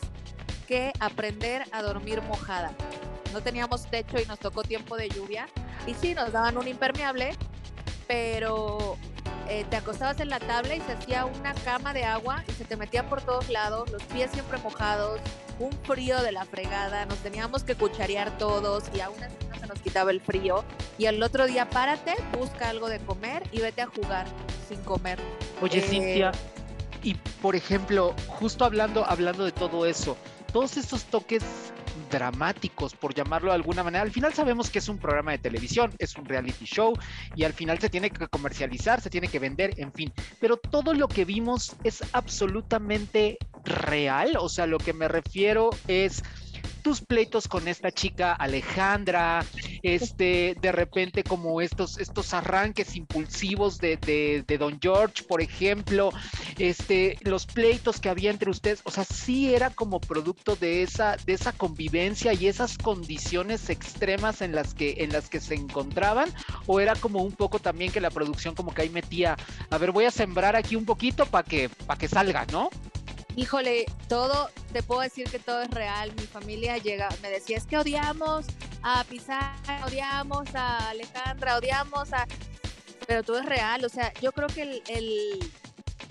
que 0.67 0.91
aprender 0.99 1.63
a 1.71 1.81
dormir 1.81 2.21
mojada. 2.23 2.71
No 3.33 3.41
teníamos 3.41 3.85
techo 3.87 4.17
y 4.19 4.25
nos 4.25 4.39
tocó 4.39 4.63
tiempo 4.63 4.95
de 4.95 5.09
lluvia, 5.09 5.47
y 5.85 5.93
sí, 5.93 6.15
nos 6.15 6.31
daban 6.31 6.57
un 6.57 6.67
impermeable, 6.67 7.35
pero 8.07 8.97
eh, 9.47 9.65
te 9.69 9.75
acostabas 9.75 10.19
en 10.19 10.29
la 10.29 10.39
tabla 10.39 10.75
y 10.75 10.81
se 10.81 10.93
hacía 10.93 11.25
una 11.25 11.53
cama 11.53 11.93
de 11.93 12.03
agua 12.03 12.43
y 12.47 12.51
se 12.53 12.65
te 12.65 12.75
metía 12.77 13.07
por 13.09 13.21
todos 13.21 13.49
lados, 13.49 13.89
los 13.91 14.03
pies 14.03 14.31
siempre 14.31 14.57
mojados, 14.59 15.19
un 15.59 15.71
frío 15.83 16.21
de 16.21 16.31
la 16.31 16.45
fregada, 16.45 17.05
nos 17.05 17.19
teníamos 17.19 17.63
que 17.63 17.75
cucharear 17.75 18.37
todos 18.37 18.85
y 18.93 19.01
aún 19.01 19.21
así 19.23 19.35
no 19.49 19.59
se 19.59 19.67
nos 19.67 19.79
quitaba 19.79 20.11
el 20.11 20.21
frío. 20.21 20.63
Y 20.97 21.05
el 21.05 21.21
otro 21.21 21.47
día 21.47 21.69
párate, 21.69 22.15
busca 22.37 22.69
algo 22.69 22.89
de 22.89 22.99
comer 22.99 23.43
y 23.51 23.59
vete 23.59 23.81
a 23.81 23.87
jugar 23.87 24.25
sin 24.67 24.81
comer. 24.81 25.19
Oye, 25.61 25.79
eh... 25.79 25.81
Cintia, 25.81 26.31
y 27.03 27.13
por 27.41 27.55
ejemplo, 27.55 28.15
justo 28.27 28.65
hablando, 28.65 29.05
hablando 29.05 29.45
de 29.45 29.51
todo 29.51 29.85
eso, 29.85 30.17
todos 30.51 30.75
estos 30.77 31.03
toques 31.05 31.43
dramáticos, 32.09 32.93
por 32.95 33.13
llamarlo 33.13 33.49
de 33.49 33.55
alguna 33.55 33.83
manera. 33.83 34.03
Al 34.03 34.11
final 34.11 34.33
sabemos 34.33 34.69
que 34.69 34.79
es 34.79 34.89
un 34.89 34.97
programa 34.97 35.31
de 35.31 35.37
televisión, 35.37 35.91
es 35.99 36.15
un 36.15 36.25
reality 36.25 36.65
show 36.65 36.93
y 37.35 37.43
al 37.43 37.53
final 37.53 37.79
se 37.79 37.89
tiene 37.89 38.09
que 38.09 38.27
comercializar, 38.27 39.01
se 39.01 39.09
tiene 39.09 39.27
que 39.27 39.39
vender, 39.39 39.73
en 39.77 39.91
fin. 39.91 40.13
Pero 40.39 40.57
todo 40.57 40.93
lo 40.93 41.07
que 41.07 41.25
vimos 41.25 41.75
es 41.83 42.03
absolutamente 42.13 43.37
real, 43.63 44.37
o 44.39 44.49
sea, 44.49 44.67
lo 44.67 44.77
que 44.77 44.93
me 44.93 45.07
refiero 45.07 45.69
es 45.87 46.23
tus 46.85 47.01
pleitos 47.01 47.47
con 47.47 47.67
esta 47.67 47.91
chica 47.91 48.33
Alejandra, 48.33 49.43
este, 49.81 50.55
de 50.61 50.71
repente 50.71 51.23
como 51.23 51.59
estos, 51.59 51.97
estos 51.97 52.31
arranques 52.31 52.95
impulsivos 52.95 53.79
de, 53.79 53.97
de, 53.97 54.43
de, 54.45 54.57
Don 54.59 54.77
George, 54.79 55.23
por 55.23 55.41
ejemplo, 55.41 56.11
este, 56.59 57.17
los 57.21 57.47
pleitos 57.47 57.99
que 57.99 58.09
había 58.09 58.29
entre 58.29 58.51
ustedes, 58.51 58.81
o 58.83 58.91
sea, 58.91 59.03
sí 59.03 59.55
era 59.55 59.71
como 59.71 59.99
producto 59.99 60.55
de 60.55 60.83
esa, 60.83 61.17
de 61.25 61.33
esa 61.33 61.53
convivencia 61.53 62.33
y 62.33 62.45
esas 62.45 62.77
condiciones 62.77 63.71
extremas 63.71 64.43
en 64.43 64.53
las 64.53 64.75
que, 64.75 64.97
en 64.99 65.11
las 65.11 65.27
que 65.27 65.39
se 65.39 65.55
encontraban, 65.55 66.29
o 66.67 66.79
era 66.79 66.93
como 66.93 67.23
un 67.23 67.31
poco 67.31 67.57
también 67.57 67.91
que 67.91 67.99
la 67.99 68.11
producción 68.11 68.53
como 68.53 68.75
que 68.75 68.83
ahí 68.83 68.89
metía, 68.91 69.37
a 69.71 69.77
ver, 69.79 69.91
voy 69.91 70.05
a 70.05 70.11
sembrar 70.11 70.55
aquí 70.55 70.75
un 70.75 70.85
poquito 70.85 71.25
para 71.25 71.43
que, 71.43 71.67
para 71.67 71.97
que 71.97 72.07
salga, 72.07 72.45
¿no? 72.51 72.69
Híjole, 73.37 73.85
todo, 74.07 74.49
te 74.71 74.81
puedo 74.81 75.01
decir 75.01 75.29
que 75.29 75.39
todo 75.39 75.61
es 75.61 75.69
real. 75.69 76.13
Mi 76.15 76.25
familia 76.25 76.77
llega, 76.77 77.09
me 77.21 77.29
decía, 77.29 77.57
es 77.57 77.65
que 77.65 77.77
odiamos 77.77 78.45
a 78.81 79.03
Pizarra, 79.03 79.85
odiamos 79.85 80.55
a 80.55 80.89
Alejandra, 80.89 81.57
odiamos 81.57 82.13
a... 82.13 82.25
Pero 83.05 83.23
todo 83.23 83.39
es 83.39 83.45
real, 83.45 83.83
o 83.83 83.89
sea, 83.89 84.13
yo 84.21 84.31
creo 84.31 84.47
que 84.47 84.61
el, 84.61 84.83
el, 84.87 85.39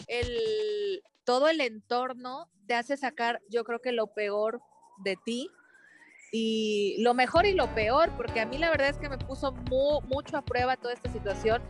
el, 0.06 1.02
todo 1.24 1.48
el 1.48 1.62
entorno 1.62 2.50
te 2.66 2.74
hace 2.74 2.96
sacar, 2.96 3.40
yo 3.48 3.64
creo 3.64 3.80
que 3.80 3.92
lo 3.92 4.08
peor 4.08 4.60
de 4.98 5.16
ti 5.24 5.48
y 6.30 6.96
lo 7.02 7.14
mejor 7.14 7.46
y 7.46 7.54
lo 7.54 7.74
peor, 7.74 8.10
porque 8.16 8.40
a 8.40 8.46
mí 8.46 8.58
la 8.58 8.70
verdad 8.70 8.88
es 8.88 8.98
que 8.98 9.08
me 9.08 9.18
puso 9.18 9.52
mu, 9.52 10.02
mucho 10.02 10.36
a 10.36 10.42
prueba 10.42 10.76
toda 10.76 10.92
esta 10.92 11.10
situación. 11.10 11.62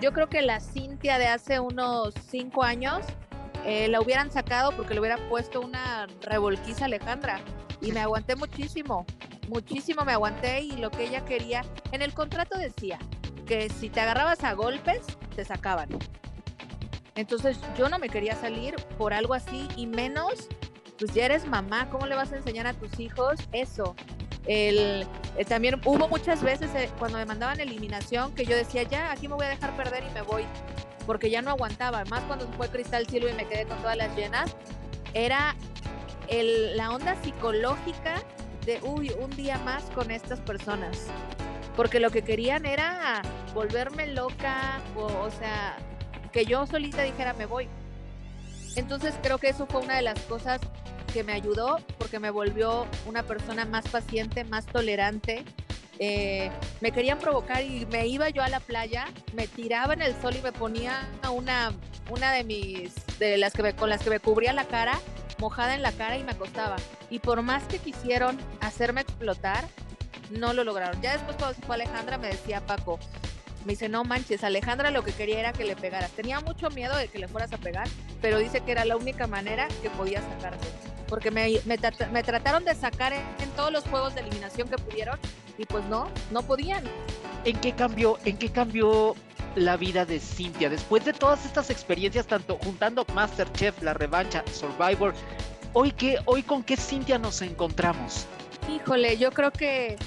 Yo 0.00 0.12
creo 0.12 0.28
que 0.28 0.40
la 0.42 0.58
Cintia 0.60 1.18
de 1.18 1.26
hace 1.26 1.60
unos 1.60 2.14
cinco 2.30 2.62
años 2.62 3.04
eh, 3.64 3.88
la 3.88 4.00
hubieran 4.00 4.30
sacado 4.30 4.72
porque 4.76 4.94
le 4.94 5.00
hubieran 5.00 5.20
puesto 5.28 5.60
una 5.60 6.06
revolquiza 6.22 6.86
Alejandra. 6.86 7.40
Y 7.80 7.92
me 7.92 8.00
aguanté 8.00 8.36
muchísimo, 8.36 9.06
muchísimo 9.48 10.04
me 10.04 10.12
aguanté 10.12 10.60
y 10.60 10.72
lo 10.72 10.90
que 10.90 11.04
ella 11.04 11.24
quería, 11.24 11.64
en 11.90 12.00
el 12.00 12.14
contrato 12.14 12.56
decía 12.56 12.98
que 13.46 13.68
si 13.70 13.90
te 13.90 14.00
agarrabas 14.00 14.44
a 14.44 14.52
golpes, 14.52 15.00
te 15.34 15.44
sacaban. 15.44 15.88
Entonces 17.16 17.58
yo 17.76 17.88
no 17.88 17.98
me 17.98 18.08
quería 18.08 18.36
salir 18.36 18.76
por 18.96 19.12
algo 19.12 19.34
así 19.34 19.68
y 19.76 19.86
menos, 19.86 20.48
pues 20.98 21.12
ya 21.12 21.26
eres 21.26 21.46
mamá, 21.46 21.90
¿cómo 21.90 22.06
le 22.06 22.14
vas 22.14 22.32
a 22.32 22.36
enseñar 22.36 22.66
a 22.66 22.72
tus 22.72 22.98
hijos 23.00 23.40
eso? 23.52 23.94
El, 24.46 25.06
eh, 25.36 25.44
también 25.44 25.80
hubo 25.84 26.08
muchas 26.08 26.42
veces 26.42 26.70
eh, 26.74 26.90
cuando 26.98 27.18
me 27.18 27.24
mandaban 27.24 27.60
eliminación 27.60 28.34
que 28.34 28.44
yo 28.44 28.56
decía, 28.56 28.82
ya, 28.82 29.12
aquí 29.12 29.28
me 29.28 29.34
voy 29.34 29.46
a 29.46 29.50
dejar 29.50 29.76
perder 29.76 30.04
y 30.08 30.12
me 30.12 30.22
voy, 30.22 30.44
porque 31.06 31.30
ya 31.30 31.42
no 31.42 31.50
aguantaba, 31.50 32.04
más 32.06 32.22
cuando 32.24 32.48
fue 32.56 32.68
Cristal 32.68 33.06
Silva 33.06 33.30
y 33.30 33.34
me 33.34 33.46
quedé 33.46 33.66
con 33.66 33.78
todas 33.78 33.96
las 33.96 34.14
llenas, 34.16 34.56
era 35.14 35.54
el, 36.28 36.76
la 36.76 36.90
onda 36.90 37.16
psicológica 37.22 38.22
de, 38.66 38.80
uy, 38.82 39.10
un 39.10 39.30
día 39.30 39.58
más 39.58 39.84
con 39.94 40.10
estas 40.10 40.40
personas, 40.40 41.06
porque 41.76 42.00
lo 42.00 42.10
que 42.10 42.22
querían 42.22 42.66
era 42.66 43.22
volverme 43.54 44.08
loca, 44.08 44.80
o, 44.96 45.04
o 45.04 45.30
sea, 45.30 45.76
que 46.32 46.44
yo 46.44 46.66
solita 46.66 47.02
dijera, 47.02 47.32
me 47.34 47.46
voy. 47.46 47.68
Entonces 48.74 49.14
creo 49.22 49.38
que 49.38 49.50
eso 49.50 49.66
fue 49.66 49.82
una 49.82 49.96
de 49.96 50.02
las 50.02 50.18
cosas 50.20 50.60
que 51.12 51.24
me 51.24 51.32
ayudó 51.32 51.78
porque 51.98 52.18
me 52.18 52.30
volvió 52.30 52.86
una 53.06 53.22
persona 53.22 53.64
más 53.64 53.86
paciente, 53.88 54.44
más 54.44 54.66
tolerante. 54.66 55.44
Eh, 55.98 56.50
me 56.80 56.90
querían 56.90 57.18
provocar 57.18 57.62
y 57.62 57.86
me 57.86 58.06
iba 58.06 58.28
yo 58.30 58.42
a 58.42 58.48
la 58.48 58.60
playa, 58.60 59.06
me 59.34 59.46
tiraba 59.46 59.92
en 59.94 60.02
el 60.02 60.20
sol 60.20 60.34
y 60.36 60.42
me 60.42 60.52
ponía 60.52 61.06
una, 61.32 61.72
una 62.10 62.32
de 62.32 62.44
mis, 62.44 62.94
de 63.18 63.36
las 63.36 63.52
que 63.52 63.74
con 63.74 63.90
las 63.90 64.02
que 64.02 64.10
me 64.10 64.18
cubría 64.18 64.52
la 64.52 64.64
cara, 64.64 64.98
mojada 65.38 65.74
en 65.74 65.82
la 65.82 65.92
cara 65.92 66.16
y 66.16 66.24
me 66.24 66.32
acostaba. 66.32 66.76
Y 67.10 67.18
por 67.18 67.42
más 67.42 67.62
que 67.64 67.78
quisieron 67.78 68.38
hacerme 68.60 69.02
explotar, 69.02 69.64
no 70.30 70.52
lo 70.54 70.64
lograron. 70.64 71.00
Ya 71.02 71.12
después 71.12 71.36
cuando 71.36 71.54
se 71.54 71.62
fue 71.62 71.74
Alejandra 71.74 72.18
me 72.18 72.28
decía 72.28 72.60
Paco, 72.66 72.98
me 73.64 73.74
dice, 73.74 73.88
no 73.88 74.02
manches, 74.02 74.42
Alejandra 74.42 74.90
lo 74.90 75.04
que 75.04 75.12
quería 75.12 75.38
era 75.38 75.52
que 75.52 75.64
le 75.64 75.76
pegaras. 75.76 76.10
Tenía 76.12 76.40
mucho 76.40 76.68
miedo 76.70 76.96
de 76.96 77.08
que 77.08 77.18
le 77.18 77.28
fueras 77.28 77.52
a 77.52 77.58
pegar, 77.58 77.86
pero 78.20 78.38
dice 78.38 78.60
que 78.62 78.72
era 78.72 78.84
la 78.84 78.96
única 78.96 79.26
manera 79.26 79.68
que 79.82 79.90
podía 79.90 80.20
sacarte. 80.20 80.66
Porque 81.12 81.30
me, 81.30 81.60
me, 81.66 81.78
me 82.10 82.22
trataron 82.22 82.64
de 82.64 82.74
sacar 82.74 83.12
en, 83.12 83.50
todos 83.54 83.70
los 83.70 83.84
juegos 83.84 84.14
de 84.14 84.22
eliminación 84.22 84.66
que 84.66 84.78
pudieron 84.78 85.18
y 85.58 85.66
pues 85.66 85.84
no, 85.84 86.08
no 86.30 86.40
podían. 86.40 86.84
¿En 87.44 87.60
qué 87.60 87.72
cambió, 87.72 88.18
en 88.24 88.38
qué 88.38 88.50
cambió 88.50 89.14
la 89.54 89.76
vida 89.76 90.06
de 90.06 90.18
Cintia 90.18 90.70
después 90.70 91.04
de 91.04 91.12
todas 91.12 91.44
estas 91.44 91.68
experiencias, 91.68 92.26
tanto 92.26 92.56
juntando 92.64 93.04
Masterchef, 93.12 93.82
la 93.82 93.92
revancha, 93.92 94.42
Survivor? 94.50 95.12
Hoy, 95.74 95.92
qué, 95.92 96.16
hoy 96.24 96.42
con 96.44 96.64
qué 96.64 96.78
Cintia 96.78 97.18
nos 97.18 97.42
encontramos? 97.42 98.26
Híjole, 98.74 99.18
yo 99.18 99.32
creo 99.32 99.50
que 99.50 99.98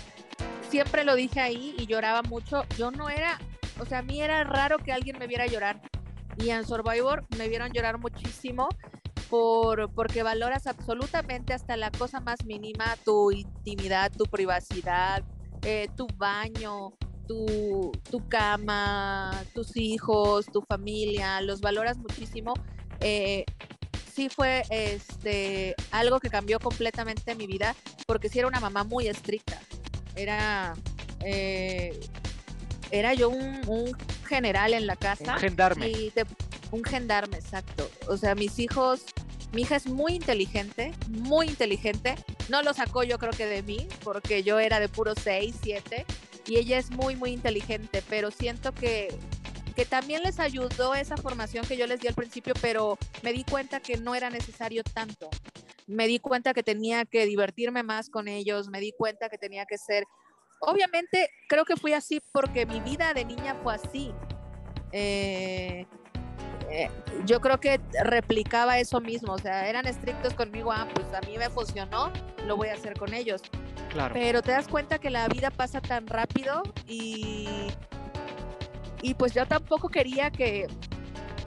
siempre 0.72 1.04
lo 1.04 1.14
dije 1.14 1.40
ahí 1.40 1.76
y 1.78 1.86
lloraba 1.86 2.24
mucho. 2.24 2.66
Yo 2.80 2.90
no 2.90 3.12
era, 3.12 3.38
o 3.80 3.86
sea, 3.86 4.00
a 4.00 4.02
mí 4.02 4.24
era 4.24 4.44
raro 4.44 4.80
que 4.80 4.92
alguien 4.92 5.20
me 5.20 5.28
viera 5.28 5.46
llorar. 5.46 5.80
Y 6.40 6.50
en 6.50 6.66
Survivor 6.66 7.24
me 7.38 7.48
vieron 7.48 7.72
llorar 7.74 8.00
muchísimo 8.00 8.70
por, 9.36 9.92
porque 9.94 10.24
valoras 10.24 10.68
absolutamente 10.68 11.54
hasta 11.54 11.76
la 11.78 11.92
cosa 11.92 12.20
más 12.20 12.46
mínima, 12.46 12.96
tu 13.04 13.32
intimidad, 13.32 14.12
tu 14.12 14.26
privacidad, 14.26 15.24
eh, 15.64 15.88
tu 15.98 16.08
baño, 16.18 16.94
tu, 17.28 17.92
tu, 18.10 18.28
cama, 18.30 19.32
tus 19.54 19.76
hijos, 19.76 20.46
tu 20.46 20.62
familia, 20.62 21.42
los 21.42 21.62
valoras 21.62 21.98
muchísimo. 21.98 22.54
Eh, 23.02 23.46
sí 24.14 24.30
fue 24.30 24.64
este, 24.70 25.76
algo 25.92 26.20
que 26.20 26.30
cambió 26.30 26.60
completamente 26.60 27.36
mi 27.36 27.48
vida 27.48 27.76
porque 28.08 28.30
sí 28.30 28.40
era 28.40 28.48
una 28.48 28.60
mamá 28.60 28.84
muy 28.84 29.08
estricta 29.08 29.60
era, 30.16 30.74
eh, 31.24 32.00
era 32.92 33.14
yo 33.14 33.30
un, 33.30 33.62
un, 33.68 33.92
general 34.28 34.74
en 34.74 34.88
la 34.88 34.96
casa. 34.96 35.34
Un 35.34 35.40
gendarme. 35.40 35.90
Y 35.90 36.12
te, 36.12 36.26
un 36.72 36.84
gendarme, 36.84 37.38
exacto. 37.38 37.90
O 38.08 38.18
sea, 38.18 38.36
mis 38.36 38.58
hijos, 38.60 39.06
mi 39.56 39.62
hija 39.62 39.78
es 39.78 39.88
muy 39.88 40.14
inteligente, 40.14 40.94
muy 41.08 41.48
inteligente. 41.48 42.16
No 42.50 42.62
lo 42.62 42.74
sacó 42.74 43.04
yo 43.04 43.18
creo 43.18 43.32
que 43.32 43.46
de 43.46 43.64
mí, 43.64 43.88
porque 44.04 44.44
yo 44.44 44.60
era 44.60 44.80
de 44.82 44.90
puro 44.90 45.14
6, 45.16 45.56
7, 45.64 46.06
y 46.46 46.58
ella 46.58 46.78
es 46.78 46.92
muy, 46.92 47.16
muy 47.16 47.32
inteligente, 47.32 48.04
pero 48.10 48.30
siento 48.30 48.74
que, 48.74 49.08
que 49.76 49.86
también 49.86 50.24
les 50.24 50.40
ayudó 50.40 50.94
esa 50.94 51.16
formación 51.16 51.66
que 51.66 51.78
yo 51.78 51.88
les 51.88 52.02
di 52.02 52.10
al 52.10 52.14
principio, 52.14 52.54
pero 52.62 52.98
me 53.24 53.32
di 53.32 53.46
cuenta 53.46 53.80
que 53.80 53.98
no 53.98 54.14
era 54.14 54.30
necesario 54.30 54.84
tanto 54.84 55.30
me 55.88 56.08
di 56.08 56.20
cuenta 56.20 56.54
que 56.54 56.64
tenía 56.64 57.06
que 57.06 57.26
divertirme 57.26 57.84
más 57.84 58.10
con 58.10 58.28
ellos, 58.28 58.70
me 58.70 58.80
di 58.80 58.92
cuenta 58.92 59.30
que 59.30 59.38
tenía 59.38 59.66
que 59.66 59.78
ser, 59.78 60.04
obviamente 60.60 61.30
creo 61.48 61.66
que 61.66 61.76
fui 61.76 61.94
así 61.94 62.22
porque 62.32 62.66
mi 62.66 62.80
vida 62.80 63.14
de 63.14 63.26
niña 63.26 63.56
fue 63.62 63.76
así. 63.76 64.12
Eh, 64.92 65.86
eh, 66.70 66.90
yo 67.26 67.40
creo 67.42 67.60
que 67.60 67.80
replicaba 68.04 68.80
eso 68.80 69.00
mismo, 69.00 69.34
o 69.34 69.38
sea, 69.38 69.68
eran 69.68 69.86
estrictos 69.88 70.34
conmigo, 70.34 70.72
ah, 70.72 70.88
pues 70.94 71.08
a 71.14 71.22
mí 71.22 71.38
me 71.38 71.50
funcionó, 71.50 72.12
lo 72.46 72.58
voy 72.58 72.70
a 72.70 72.74
hacer 72.74 72.98
con 72.98 73.14
ellos. 73.14 73.42
Claro. 73.90 74.14
Pero 74.14 74.42
te 74.42 74.52
das 74.52 74.68
cuenta 74.68 75.00
que 75.00 75.10
la 75.10 75.28
vida 75.28 75.52
pasa 75.52 75.82
tan 75.82 76.08
rápido 76.08 76.64
y, 76.88 77.68
y 79.02 79.14
pues 79.14 79.34
yo 79.34 79.46
tampoco 79.46 79.90
quería 79.90 80.32
que, 80.32 80.68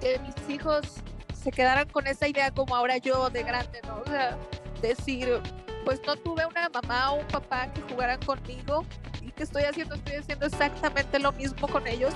que 0.01 0.19
mis 0.21 0.49
hijos 0.49 1.03
se 1.35 1.51
quedaran 1.51 1.89
con 1.89 2.07
esa 2.07 2.27
idea 2.29 2.51
como 2.51 2.75
ahora 2.75 2.97
yo 2.99 3.31
de 3.31 3.43
grande, 3.43 3.81
¿no? 3.87 4.01
O 4.01 4.07
sea, 4.07 4.37
decir, 4.81 5.41
pues 5.89 6.03
no 6.07 6.17
tuve 6.17 6.45
una 6.45 6.69
mamá 6.69 7.13
o 7.13 7.21
un 7.21 7.27
papá 7.29 7.73
que 7.73 7.81
jugaran 7.81 8.21
conmigo 8.21 8.85
y 9.23 9.31
que 9.31 9.45
estoy 9.45 9.63
haciendo, 9.63 9.95
estoy 9.95 10.17
haciendo 10.17 10.45
exactamente 10.45 11.19
lo 11.19 11.33
mismo 11.33 11.67
con 11.67 11.87
ellos 11.87 12.13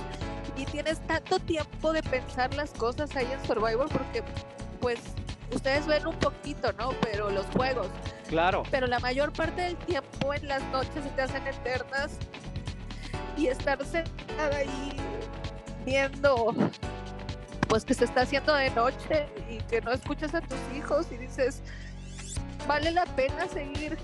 y 0.58 0.66
tienes 0.66 1.00
tanto 1.06 1.38
tiempo 1.38 1.94
de 1.94 2.02
pensar 2.02 2.52
las 2.52 2.70
cosas 2.72 3.16
ahí 3.16 3.26
en 3.32 3.42
Survivor 3.46 3.88
porque 3.88 4.22
pues 4.78 5.00
ustedes 5.54 5.86
ven 5.86 6.06
un 6.06 6.14
poquito, 6.16 6.70
¿no? 6.74 6.90
Pero 7.00 7.30
los 7.30 7.46
juegos. 7.46 7.86
Claro. 8.28 8.64
Pero 8.70 8.86
la 8.86 8.98
mayor 8.98 9.32
parte 9.32 9.62
del 9.62 9.78
tiempo 9.78 10.34
en 10.34 10.48
las 10.48 10.62
noches 10.64 11.02
se 11.02 11.08
te 11.08 11.22
hacen 11.22 11.46
eternas 11.46 12.18
y 13.38 13.46
estar 13.46 13.82
sentada 13.86 14.54
ahí 14.54 15.00
viendo 15.86 16.54
pues 17.68 17.86
que 17.86 17.94
se 17.94 18.04
está 18.04 18.20
haciendo 18.20 18.52
de 18.52 18.68
noche 18.72 19.28
y 19.48 19.56
que 19.62 19.80
no 19.80 19.92
escuchas 19.92 20.34
a 20.34 20.42
tus 20.42 20.58
hijos 20.76 21.06
y 21.10 21.16
dices, 21.16 21.62
¿vale 22.66 22.90
la 22.90 23.04
pena 23.04 23.48
seguir 23.48 23.98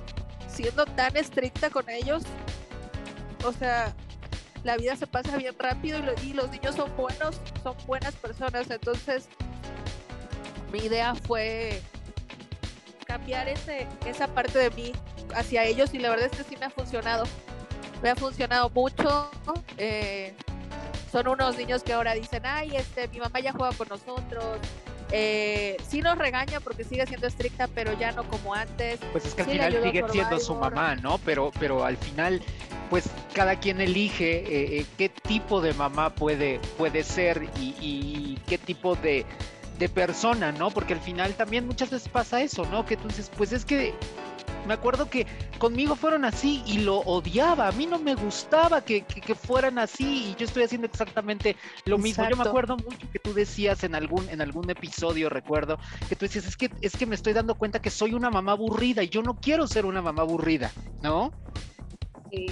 siendo 0.49 0.85
tan 0.87 1.17
estricta 1.17 1.71
con 1.71 1.89
ellos? 1.89 2.23
O 3.45 3.53
sea, 3.53 3.95
la 4.65 4.77
vida 4.77 4.97
se 4.97 5.07
pasa 5.07 5.37
bien 5.37 5.55
rápido 5.59 5.99
y, 6.23 6.33
los 6.33 6.51
niños 6.51 6.75
son 6.75 6.95
buenos, 6.97 7.41
son 7.63 7.77
buenas 7.87 8.15
personas. 8.17 8.71
Entonces, 8.71 9.29
mi 10.73 10.81
idea 10.81 11.15
fue 11.15 11.81
cambiar 13.07 13.49
ese, 13.49 13.87
esa 14.07 14.27
parte 14.29 14.59
de 14.59 14.71
mí 14.71 14.93
hacia 15.35 15.65
ellos 15.65 15.95
y 15.95 15.99
la 15.99 16.11
verdad 16.11 16.29
es 16.31 16.37
que 16.37 16.45
sí 16.45 16.57
me 16.57 16.67
ha 16.67 16.71
funcionado. 16.71 17.25
Me 18.03 18.11
ha 18.11 18.17
funcionado 18.17 18.71
mucho. 18.71 19.31
Eh, 19.77 20.35
son 21.11 21.29
unos 21.29 21.57
niños 21.57 21.83
que 21.83 21.93
ahora 21.93 22.15
dicen, 22.15 22.45
ay, 22.45 22.77
este, 22.77 23.09
mi 23.09 23.19
mamá 23.19 23.41
ya 23.41 23.53
juega 23.53 23.75
con 23.77 23.89
nosotros. 23.89 24.59
Eh, 25.11 25.77
sí 25.89 26.01
nos 26.03 26.19
regaña 26.19 26.61
porque 26.61 26.85
sigue 26.85 27.07
siendo 27.07 27.27
estricta, 27.27 27.69
pero 27.69 27.99
ya 27.99 28.13
no 28.13 28.25
como 28.25 28.55
antes. 28.55 29.01
Pues 29.13 29.27
es 29.27 29.35
que 29.35 29.43
al 29.43 29.49
final 29.49 29.83
sigue 29.83 30.05
siendo 30.11 30.39
su 30.39 30.55
mamá, 30.55 30.97
¿no? 30.97 31.19
Pero, 31.25 31.51
pero 31.59 31.85
al 31.85 31.97
final, 31.97 32.43
pues 32.91 33.09
cada 33.33 33.59
quien 33.59 33.81
elige 33.81 34.39
eh, 34.39 34.81
eh, 34.81 34.87
qué 34.97 35.09
tipo 35.09 35.61
de 35.61 35.73
mamá 35.75 36.15
puede, 36.15 36.61
puede 36.77 37.05
ser 37.05 37.49
y, 37.59 37.75
y 37.81 38.39
qué 38.47 38.59
tipo 38.59 38.97
de, 38.97 39.25
de 39.79 39.89
persona, 39.89 40.53
¿no? 40.53 40.71
Porque 40.71 40.93
al 40.93 41.01
final 41.01 41.35
también 41.35 41.67
muchas 41.67 41.91
veces 41.91 42.09
pasa 42.09 42.43
eso, 42.43 42.67
¿no? 42.67 42.85
Que 42.85 42.95
entonces, 42.95 43.31
pues 43.37 43.53
es 43.53 43.65
que 43.65 43.95
me 44.67 44.75
acuerdo 44.75 45.09
que 45.09 45.27
conmigo 45.59 45.97
fueron 45.97 46.25
así 46.25 46.63
y 46.67 46.79
lo 46.79 46.99
odiaba. 46.99 47.69
A 47.69 47.73
mí 47.73 47.87
no 47.87 47.99
me 47.99 48.15
gustaba 48.15 48.85
que, 48.85 49.03
que, 49.03 49.35
fueran 49.35 49.79
así 49.79 50.31
y 50.31 50.35
yo 50.37 50.47
estoy 50.47 50.65
haciendo 50.65 50.87
exactamente 50.87 51.57
lo 51.85 51.99
mismo. 51.99 52.29
Yo 52.29 52.37
me 52.37 52.45
acuerdo 52.45 52.77
mucho 52.77 53.11
que 53.11 53.19
tú 53.19 53.33
decías 53.33 53.85
en 53.85 53.95
algún, 53.95 54.29
en 54.29 54.41
algún 54.41 54.69
episodio, 54.71 55.29
recuerdo, 55.29 55.79
que 56.09 56.17
tú 56.17 56.27
decías, 56.27 56.47
es 56.47 56.57
que, 56.57 56.71
es 56.81 56.97
que 56.97 57.07
me 57.07 57.15
estoy 57.15 57.33
dando 57.33 57.55
cuenta 57.55 57.81
que 57.81 57.91
soy 57.91 58.15
una 58.15 58.31
mamá 58.31 58.53
aburrida 58.53 59.03
y 59.03 59.09
yo 59.09 59.23
no 59.23 59.35
quiero 59.35 59.67
ser 59.67 59.87
una 59.87 60.03
mamá 60.03 60.23
aburrida, 60.23 60.73
¿no? 61.03 61.33
Sí, 62.31 62.47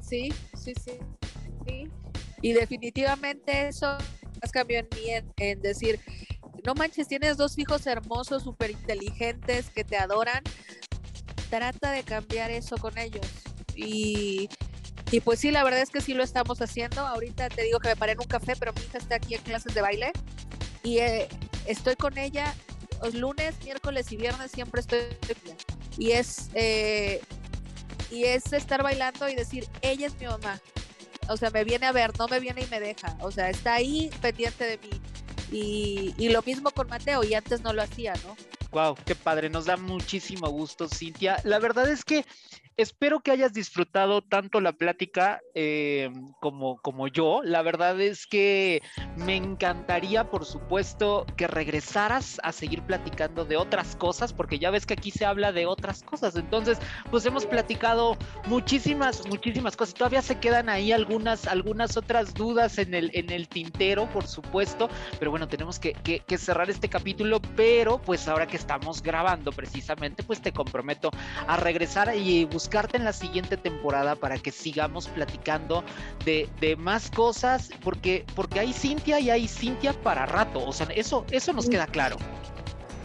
sí, 0.00 0.32
sí, 0.54 0.72
sí. 0.74 0.98
Y 2.40 2.52
definitivamente 2.52 3.68
eso 3.68 3.98
cambió 4.52 4.78
en 4.78 4.88
mí 4.94 5.10
en, 5.10 5.32
en 5.36 5.60
decir, 5.60 6.00
no 6.64 6.74
manches, 6.74 7.08
tienes 7.08 7.36
dos 7.36 7.58
hijos 7.58 7.86
hermosos, 7.86 8.44
súper 8.44 8.70
inteligentes, 8.70 9.70
que 9.70 9.84
te 9.84 9.96
adoran, 9.96 10.42
trata 11.50 11.92
de 11.92 12.02
cambiar 12.02 12.50
eso 12.50 12.76
con 12.76 12.96
ellos. 12.98 13.26
Y, 13.74 14.48
y, 15.10 15.20
pues 15.20 15.40
sí, 15.40 15.50
la 15.50 15.64
verdad 15.64 15.80
es 15.80 15.90
que 15.90 16.00
sí 16.00 16.14
lo 16.14 16.22
estamos 16.22 16.60
haciendo. 16.60 17.06
Ahorita 17.06 17.48
te 17.48 17.62
digo 17.62 17.78
que 17.78 17.88
me 17.88 17.96
paré 17.96 18.12
en 18.12 18.20
un 18.20 18.26
café, 18.26 18.54
pero 18.56 18.72
mi 18.72 18.82
hija 18.82 18.98
está 18.98 19.16
aquí 19.16 19.34
en 19.34 19.42
clases 19.42 19.74
de 19.74 19.80
baile 19.80 20.12
y 20.82 20.98
eh, 20.98 21.28
estoy 21.66 21.96
con 21.96 22.16
ella 22.18 22.54
los 23.02 23.14
lunes, 23.14 23.54
miércoles 23.62 24.10
y 24.10 24.16
viernes 24.16 24.50
siempre 24.50 24.80
estoy 24.80 25.00
y 25.96 26.12
es 26.12 26.50
eh, 26.54 27.20
y 28.10 28.24
es 28.24 28.52
estar 28.52 28.82
bailando 28.82 29.28
y 29.28 29.34
decir, 29.34 29.68
ella 29.82 30.06
es 30.06 30.18
mi 30.18 30.26
mamá. 30.26 30.60
O 31.28 31.36
sea, 31.36 31.50
me 31.50 31.62
viene 31.62 31.86
a 31.86 31.92
ver, 31.92 32.18
no 32.18 32.26
me 32.26 32.40
viene 32.40 32.62
y 32.62 32.66
me 32.68 32.80
deja. 32.80 33.16
O 33.20 33.30
sea, 33.30 33.50
está 33.50 33.74
ahí 33.74 34.10
pendiente 34.22 34.64
de 34.64 34.78
mí. 34.78 34.90
Y, 35.52 36.14
y 36.16 36.30
lo 36.30 36.40
mismo 36.42 36.70
con 36.70 36.88
Mateo, 36.88 37.22
y 37.22 37.34
antes 37.34 37.60
no 37.60 37.74
lo 37.74 37.82
hacía, 37.82 38.14
¿no? 38.24 38.34
Wow, 38.70 38.96
qué 39.06 39.16
padre, 39.16 39.48
nos 39.48 39.64
da 39.64 39.76
muchísimo 39.78 40.48
gusto, 40.50 40.88
Cintia. 40.88 41.40
La 41.44 41.58
verdad 41.58 41.88
es 41.88 42.04
que 42.04 42.24
espero 42.78 43.18
que 43.20 43.32
hayas 43.32 43.52
disfrutado 43.52 44.22
tanto 44.22 44.60
la 44.60 44.72
plática 44.72 45.40
eh, 45.54 46.10
como, 46.40 46.80
como 46.80 47.08
yo. 47.08 47.40
La 47.42 47.62
verdad 47.62 48.00
es 48.00 48.26
que 48.26 48.82
me 49.16 49.34
encantaría, 49.34 50.30
por 50.30 50.44
supuesto, 50.44 51.26
que 51.36 51.48
regresaras 51.48 52.40
a 52.44 52.52
seguir 52.52 52.82
platicando 52.82 53.44
de 53.44 53.56
otras 53.56 53.96
cosas, 53.96 54.32
porque 54.32 54.60
ya 54.60 54.70
ves 54.70 54.86
que 54.86 54.94
aquí 54.94 55.10
se 55.10 55.26
habla 55.26 55.50
de 55.50 55.66
otras 55.66 56.04
cosas. 56.04 56.36
Entonces, 56.36 56.78
pues 57.10 57.26
hemos 57.26 57.46
platicado 57.46 58.16
muchísimas, 58.46 59.26
muchísimas 59.26 59.76
cosas. 59.76 59.94
Todavía 59.94 60.22
se 60.22 60.38
quedan 60.38 60.68
ahí 60.68 60.92
algunas, 60.92 61.48
algunas 61.48 61.96
otras 61.96 62.32
dudas 62.32 62.78
en 62.78 62.94
el, 62.94 63.10
en 63.12 63.30
el 63.30 63.48
tintero, 63.48 64.08
por 64.10 64.28
supuesto. 64.28 64.88
Pero 65.18 65.32
bueno, 65.32 65.48
tenemos 65.48 65.80
que, 65.80 65.94
que, 65.94 66.20
que 66.20 66.38
cerrar 66.38 66.70
este 66.70 66.88
capítulo. 66.88 67.40
Pero 67.56 68.00
pues 68.00 68.28
ahora 68.28 68.46
que 68.46 68.56
estamos 68.56 69.02
grabando 69.02 69.50
precisamente, 69.50 70.22
pues 70.22 70.40
te 70.40 70.52
comprometo 70.52 71.10
a 71.48 71.56
regresar 71.56 72.14
y 72.16 72.44
buscar 72.44 72.67
buscarte 72.68 72.98
en 72.98 73.04
la 73.04 73.14
siguiente 73.14 73.56
temporada 73.56 74.14
para 74.14 74.36
que 74.36 74.52
sigamos 74.52 75.08
platicando 75.08 75.82
de, 76.26 76.46
de 76.60 76.76
más 76.76 77.10
cosas, 77.10 77.70
porque, 77.82 78.26
porque 78.34 78.60
hay 78.60 78.74
Cintia 78.74 79.18
y 79.20 79.30
hay 79.30 79.48
Cintia 79.48 79.94
para 79.94 80.26
rato. 80.26 80.62
O 80.66 80.72
sea, 80.74 80.86
eso, 80.94 81.24
eso 81.30 81.54
nos 81.54 81.66
queda 81.66 81.86
claro. 81.86 82.18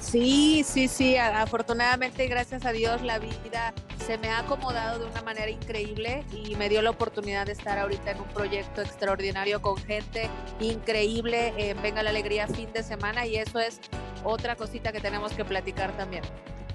Sí, 0.02 0.66
sí, 0.68 0.90
sí. 0.90 1.16
Afortunadamente, 1.16 2.28
gracias 2.28 2.66
a 2.66 2.74
Dios, 2.74 3.02
la 3.04 3.20
vida 3.20 3.74
se 4.06 4.18
me 4.18 4.28
ha 4.28 4.40
acomodado 4.40 5.00
de 5.00 5.06
una 5.06 5.22
manera 5.22 5.50
increíble 5.50 6.26
y 6.34 6.56
me 6.58 6.68
dio 6.68 6.82
la 6.82 6.90
oportunidad 6.90 7.46
de 7.46 7.54
estar 7.54 7.80
ahorita 7.80 8.12
en 8.12 8.20
un 8.20 8.28
proyecto 8.28 8.82
extraordinario 8.82 9.62
con 9.62 9.78
gente 9.78 10.30
increíble. 10.60 11.74
Venga 11.82 12.04
la 12.04 12.10
Alegría 12.10 12.50
fin 12.50 12.70
de 12.74 12.84
semana 12.84 13.26
y 13.26 13.38
eso 13.38 13.60
es 13.60 13.80
otra 14.26 14.58
cosita 14.58 14.92
que 14.92 15.00
tenemos 15.00 15.32
que 15.32 15.46
platicar 15.46 15.96
también. 15.96 16.24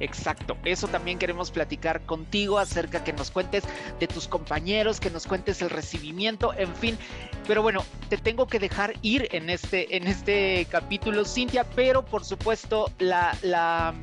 Exacto, 0.00 0.56
eso 0.64 0.88
también 0.88 1.18
queremos 1.18 1.50
platicar 1.50 2.00
contigo 2.02 2.58
acerca 2.58 3.02
que 3.02 3.12
nos 3.12 3.30
cuentes 3.30 3.64
de 3.98 4.06
tus 4.06 4.28
compañeros, 4.28 5.00
que 5.00 5.10
nos 5.10 5.26
cuentes 5.26 5.60
el 5.62 5.70
recibimiento, 5.70 6.54
en 6.54 6.74
fin. 6.76 6.98
Pero 7.46 7.62
bueno, 7.62 7.84
te 8.08 8.16
tengo 8.16 8.46
que 8.46 8.58
dejar 8.58 8.94
ir 9.02 9.28
en 9.32 9.50
este, 9.50 9.96
en 9.96 10.06
este 10.06 10.66
capítulo, 10.70 11.24
Cintia, 11.24 11.64
pero 11.64 12.04
por 12.04 12.24
supuesto 12.24 12.90
la, 12.98 13.36
la 13.42 13.94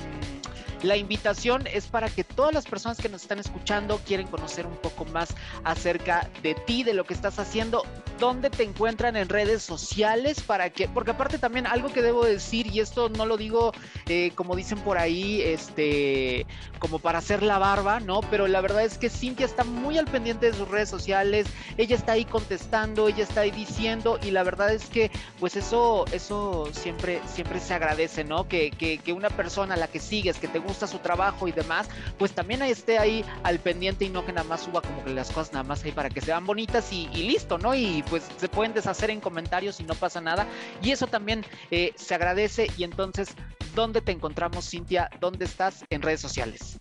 la 0.85 0.97
invitación 0.97 1.65
es 1.73 1.87
para 1.87 2.09
que 2.09 2.23
todas 2.23 2.53
las 2.53 2.65
personas 2.65 2.97
que 2.97 3.09
nos 3.09 3.23
están 3.23 3.39
escuchando 3.39 3.99
quieren 4.05 4.27
conocer 4.27 4.67
un 4.67 4.75
poco 4.77 5.05
más 5.05 5.29
acerca 5.63 6.29
de 6.43 6.53
ti, 6.53 6.83
de 6.83 6.93
lo 6.93 7.05
que 7.05 7.15
estás 7.15 7.39
haciendo, 7.39 7.83
dónde 8.19 8.49
te 8.49 8.63
encuentran 8.63 9.15
en 9.15 9.29
redes 9.29 9.63
sociales 9.63 10.41
para 10.41 10.69
que, 10.69 10.87
porque 10.87 11.11
aparte 11.11 11.37
también 11.37 11.67
algo 11.67 11.89
que 11.91 12.01
debo 12.01 12.25
decir, 12.25 12.67
y 12.67 12.79
esto 12.79 13.09
no 13.09 13.25
lo 13.25 13.37
digo 13.37 13.71
eh, 14.07 14.31
como 14.35 14.55
dicen 14.55 14.79
por 14.79 14.97
ahí, 14.97 15.41
este, 15.41 16.45
como 16.79 16.99
para 16.99 17.19
hacer 17.19 17.43
la 17.43 17.57
barba, 17.57 17.99
¿no? 17.99 18.21
Pero 18.29 18.47
la 18.47 18.61
verdad 18.61 18.83
es 18.83 18.97
que 18.97 19.09
Cintia 19.09 19.45
está 19.45 19.63
muy 19.63 19.97
al 19.97 20.05
pendiente 20.05 20.47
de 20.47 20.57
sus 20.57 20.67
redes 20.67 20.89
sociales, 20.89 21.47
ella 21.77 21.95
está 21.95 22.13
ahí 22.13 22.25
contestando, 22.25 23.07
ella 23.07 23.23
está 23.23 23.41
ahí 23.41 23.51
diciendo, 23.51 24.19
y 24.23 24.31
la 24.31 24.43
verdad 24.43 24.73
es 24.73 24.85
que, 24.85 25.11
pues 25.39 25.55
eso, 25.55 26.05
eso 26.11 26.69
siempre, 26.71 27.21
siempre 27.25 27.59
se 27.59 27.73
agradece, 27.73 28.23
¿no? 28.23 28.47
Que, 28.47 28.71
que, 28.71 28.97
que 28.97 29.13
una 29.13 29.29
persona 29.29 29.75
a 29.75 29.77
la 29.77 29.87
que 29.87 29.99
sigues, 29.99 30.37
que 30.37 30.47
te 30.47 30.59
gusta, 30.59 30.87
su 30.87 30.99
trabajo 30.99 31.47
y 31.47 31.51
demás, 31.51 31.87
pues 32.17 32.33
también 32.33 32.61
esté 32.61 32.97
ahí 32.97 33.25
al 33.43 33.59
pendiente 33.59 34.05
y 34.05 34.09
no 34.09 34.25
que 34.25 34.33
nada 34.33 34.47
más 34.47 34.61
suba 34.61 34.81
como 34.81 35.03
que 35.03 35.11
las 35.11 35.31
cosas 35.31 35.53
nada 35.53 35.63
más 35.63 35.83
ahí 35.83 35.91
para 35.91 36.09
que 36.09 36.21
sean 36.21 36.45
bonitas 36.45 36.91
y, 36.91 37.07
listo, 37.07 37.57
¿no? 37.57 37.73
Y 37.75 38.03
pues 38.09 38.23
se 38.37 38.49
pueden 38.49 38.73
deshacer 38.73 39.09
en 39.09 39.19
comentarios 39.19 39.79
y 39.79 39.83
no 39.83 39.95
pasa 39.95 40.21
nada. 40.21 40.47
Y 40.81 40.91
eso 40.91 41.07
también 41.07 41.45
eh, 41.71 41.93
se 41.95 42.15
agradece. 42.15 42.67
Y 42.77 42.83
entonces, 42.83 43.35
¿dónde 43.73 44.01
te 44.01 44.11
encontramos, 44.11 44.69
Cintia? 44.69 45.09
¿Dónde 45.19 45.45
estás 45.45 45.83
en 45.89 46.01
redes 46.01 46.21
sociales? 46.21 46.77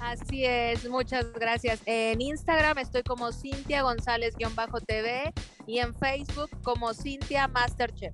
Así 0.00 0.44
es, 0.44 0.88
muchas 0.88 1.32
gracias. 1.32 1.80
En 1.86 2.20
Instagram 2.20 2.78
estoy 2.78 3.02
como 3.02 3.32
Cintia 3.32 3.82
González-TV 3.82 5.32
y 5.66 5.78
en 5.78 5.94
Facebook 5.94 6.50
como 6.62 6.94
Cintia 6.94 7.48
Masterchef. 7.48 8.12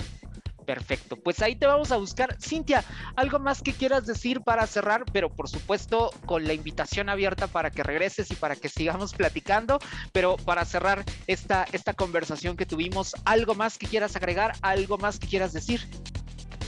Perfecto, 0.64 1.16
pues 1.16 1.42
ahí 1.42 1.56
te 1.56 1.66
vamos 1.66 1.92
a 1.92 1.96
buscar. 1.96 2.36
Cintia, 2.40 2.84
algo 3.16 3.38
más 3.38 3.62
que 3.62 3.72
quieras 3.72 4.06
decir 4.06 4.40
para 4.40 4.66
cerrar, 4.66 5.04
pero 5.12 5.28
por 5.28 5.48
supuesto 5.48 6.10
con 6.26 6.46
la 6.46 6.54
invitación 6.54 7.08
abierta 7.08 7.46
para 7.46 7.70
que 7.70 7.82
regreses 7.82 8.30
y 8.30 8.34
para 8.34 8.56
que 8.56 8.68
sigamos 8.68 9.12
platicando, 9.12 9.78
pero 10.12 10.36
para 10.36 10.64
cerrar 10.64 11.04
esta, 11.26 11.66
esta 11.72 11.92
conversación 11.92 12.56
que 12.56 12.66
tuvimos, 12.66 13.14
algo 13.24 13.54
más 13.54 13.78
que 13.78 13.86
quieras 13.86 14.16
agregar, 14.16 14.52
algo 14.62 14.96
más 14.98 15.18
que 15.18 15.26
quieras 15.26 15.52
decir. 15.52 15.86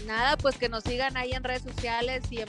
Nada, 0.06 0.36
pues 0.36 0.56
que 0.56 0.68
nos 0.68 0.84
sigan 0.84 1.16
ahí 1.16 1.32
en 1.32 1.42
redes 1.42 1.62
sociales 1.62 2.22
y 2.30 2.40
en 2.40 2.46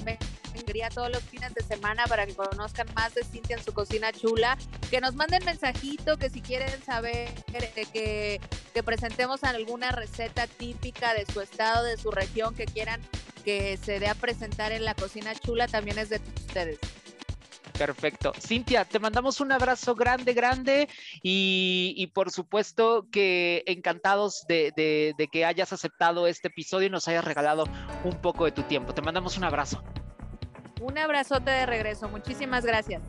todos 0.94 1.10
los 1.10 1.24
fines 1.24 1.54
de 1.54 1.64
semana 1.64 2.06
para 2.08 2.26
que 2.26 2.36
conozcan 2.36 2.88
más 2.96 3.14
de 3.14 3.24
Cintia 3.24 3.58
en 3.58 3.64
su 3.64 3.74
cocina 3.74 4.12
chula, 4.12 4.58
que 4.90 5.00
nos 5.02 5.16
manden 5.16 5.44
mensajito, 5.46 6.18
que 6.18 6.30
si 6.30 6.42
quieren 6.42 6.82
saber 6.84 7.30
eh, 7.54 7.86
que, 7.92 8.42
que 8.78 8.84
presentemos 8.84 9.44
alguna 9.44 9.90
receta 9.90 10.46
típica 10.46 11.16
de 11.16 11.26
su 11.26 11.42
estado, 11.42 11.84
de 11.84 11.98
su 11.98 12.12
región, 12.12 12.54
que 12.54 12.66
quieran 12.66 13.02
que 13.44 13.76
se 13.78 14.00
dé 14.00 14.08
a 14.08 14.14
presentar 14.14 14.72
en 14.72 14.86
la 14.86 14.94
cocina 14.94 15.34
chula, 15.34 15.68
también 15.68 15.98
es 15.98 16.10
de 16.10 16.22
ustedes. 16.46 16.78
Perfecto. 17.76 18.34
Cintia, 18.40 18.86
te 18.86 19.00
mandamos 19.00 19.42
un 19.42 19.52
abrazo 19.52 19.96
grande, 19.96 20.36
grande 20.36 20.88
y, 21.24 22.12
por 22.14 22.30
supuesto 22.30 23.08
que 23.12 23.64
encantados 23.66 24.46
de, 24.48 24.72
de, 24.76 25.28
que 25.32 25.44
hayas 25.44 25.74
aceptado 25.74 26.28
este 26.28 26.50
episodio 26.50 26.86
y 26.86 26.92
nos 26.92 27.08
hayas 27.08 27.26
regalado 27.26 27.64
un 28.04 28.22
poco 28.22 28.46
de 28.46 28.52
tu 28.52 28.62
tiempo. 28.62 28.94
Te 28.94 29.02
mandamos 29.02 29.40
un 29.40 29.44
abrazo. 29.44 29.84
Un 30.82 31.00
abrazote 31.00 31.50
de 31.50 31.66
regreso. 31.66 32.10
Muchísimas 32.10 32.64
gracias. 32.64 33.02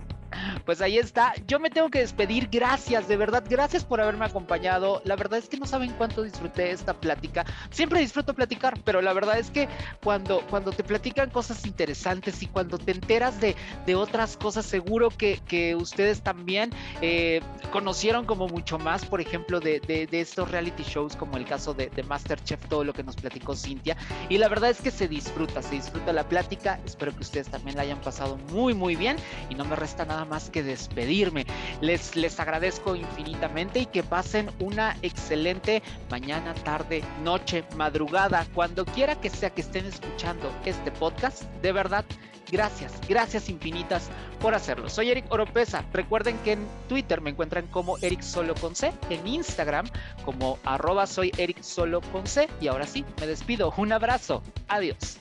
Pues 0.64 0.81
ahí 0.81 0.99
está. 0.99 1.33
Yo 1.47 1.59
me 1.61 1.70
tengo 1.70 1.91
que 1.91 2.01
despedir. 2.01 2.49
Gracias, 2.51 3.09
de 3.09 3.16
verdad. 3.16 3.45
Gracias 3.49 3.85
por 3.85 4.01
haberme 4.01 4.24
acompañado. 4.24 5.01
La 5.05 5.16
verdad 5.16 5.39
es 5.39 5.49
que 5.49 5.57
no 5.57 5.66
saben 5.66 5.93
cuánto 5.93 6.22
disfruté 6.22 6.70
esta 6.70 6.95
plática. 6.95 7.45
Siempre 7.70 8.01
disfruto 8.01 8.35
platicar, 8.35 8.79
pero 8.85 9.01
la 9.01 9.12
verdad 9.12 9.39
es 9.39 9.51
que 9.51 9.68
cuando, 10.03 10.43
cuando 10.49 10.72
te 10.72 10.85
platican 10.85 11.31
cosas 11.31 11.64
interesantes 11.66 12.43
y 12.43 12.47
cuando 12.47 12.79
te 12.79 12.93
enteras 12.93 13.41
de, 13.41 13.57
de 13.87 13.95
otras 13.95 14.37
cosas, 14.37 14.66
seguro 14.66 15.11
que, 15.11 15.41
que 15.47 15.74
ustedes 15.74 16.22
también 16.22 16.70
eh, 17.01 17.41
conocieron 17.72 18.26
como 18.26 18.49
mucho 18.49 18.79
más, 18.79 19.05
por 19.05 19.20
ejemplo, 19.20 19.61
de, 19.61 19.81
de, 19.81 20.09
estos 20.20 20.51
reality 20.51 20.83
shows, 20.83 21.16
como 21.16 21.37
el 21.37 21.45
caso 21.45 21.74
de, 21.74 21.89
de 21.91 22.03
Masterchef, 22.03 22.66
todo 22.68 22.85
lo 22.85 22.93
que 22.93 23.03
nos 23.03 23.16
platicó 23.16 23.55
Cintia. 23.55 23.97
Y 24.29 24.39
la 24.39 24.49
verdad 24.49 24.70
es 24.70 24.81
que 24.81 24.91
se 24.91 25.09
disfruta, 25.09 25.62
se 25.62 25.76
disfruta 25.76 26.12
la 26.12 26.29
plática. 26.29 26.81
Espero 26.85 27.14
que 27.14 27.20
ustedes 27.20 27.49
también 27.49 27.76
la 27.76 27.83
hayan 27.83 28.01
pasado 28.01 28.37
muy, 28.53 28.74
muy 28.74 28.97
bien 28.97 29.16
y 29.49 29.55
no 29.55 29.64
me 29.64 29.76
resta 29.76 30.05
nada 30.19 30.29
más 30.29 30.51
que 30.51 30.64
despedirme. 30.64 31.47
Les, 31.81 32.16
les 32.16 32.41
agradezco 32.41 32.97
infinitamente 32.97 33.81
y 33.81 33.87
que 33.87 34.03
pasen 34.03 34.51
una 34.59 34.97
excelente 35.03 35.83
mañana, 36.11 36.55
tarde, 36.55 37.05
noche, 37.23 37.64
madrugada, 37.77 38.47
cuando 38.53 38.85
quiera 38.85 39.14
que 39.21 39.31
sea 39.31 39.51
que 39.51 39.61
estén 39.61 39.87
escuchando 39.87 40.51
este 40.64 40.91
podcast. 40.91 41.43
De 41.62 41.71
verdad, 41.71 42.05
gracias, 42.51 42.93
gracias 43.09 43.49
infinitas 43.49 44.09
por 44.41 44.55
hacerlo. 44.55 44.89
Soy 44.91 45.11
Eric 45.11 45.31
Oropesa. 45.31 45.85
Recuerden 45.93 46.37
que 46.39 46.53
en 46.53 46.66
Twitter 46.89 47.21
me 47.21 47.31
encuentran 47.31 47.69
como 47.69 47.97
Eric 47.99 48.23
Solo 48.23 48.55
con 48.55 48.75
C, 48.75 48.93
en 49.11 49.25
Instagram 49.25 49.87
como 50.25 50.59
arroba 50.64 51.07
soy 51.07 51.31
Eric. 51.39 51.59
Y 52.61 52.66
ahora 52.66 52.87
sí, 52.87 53.05
me 53.21 53.27
despido. 53.29 53.73
Un 53.77 53.93
abrazo. 53.93 54.43
Adiós. 54.66 55.21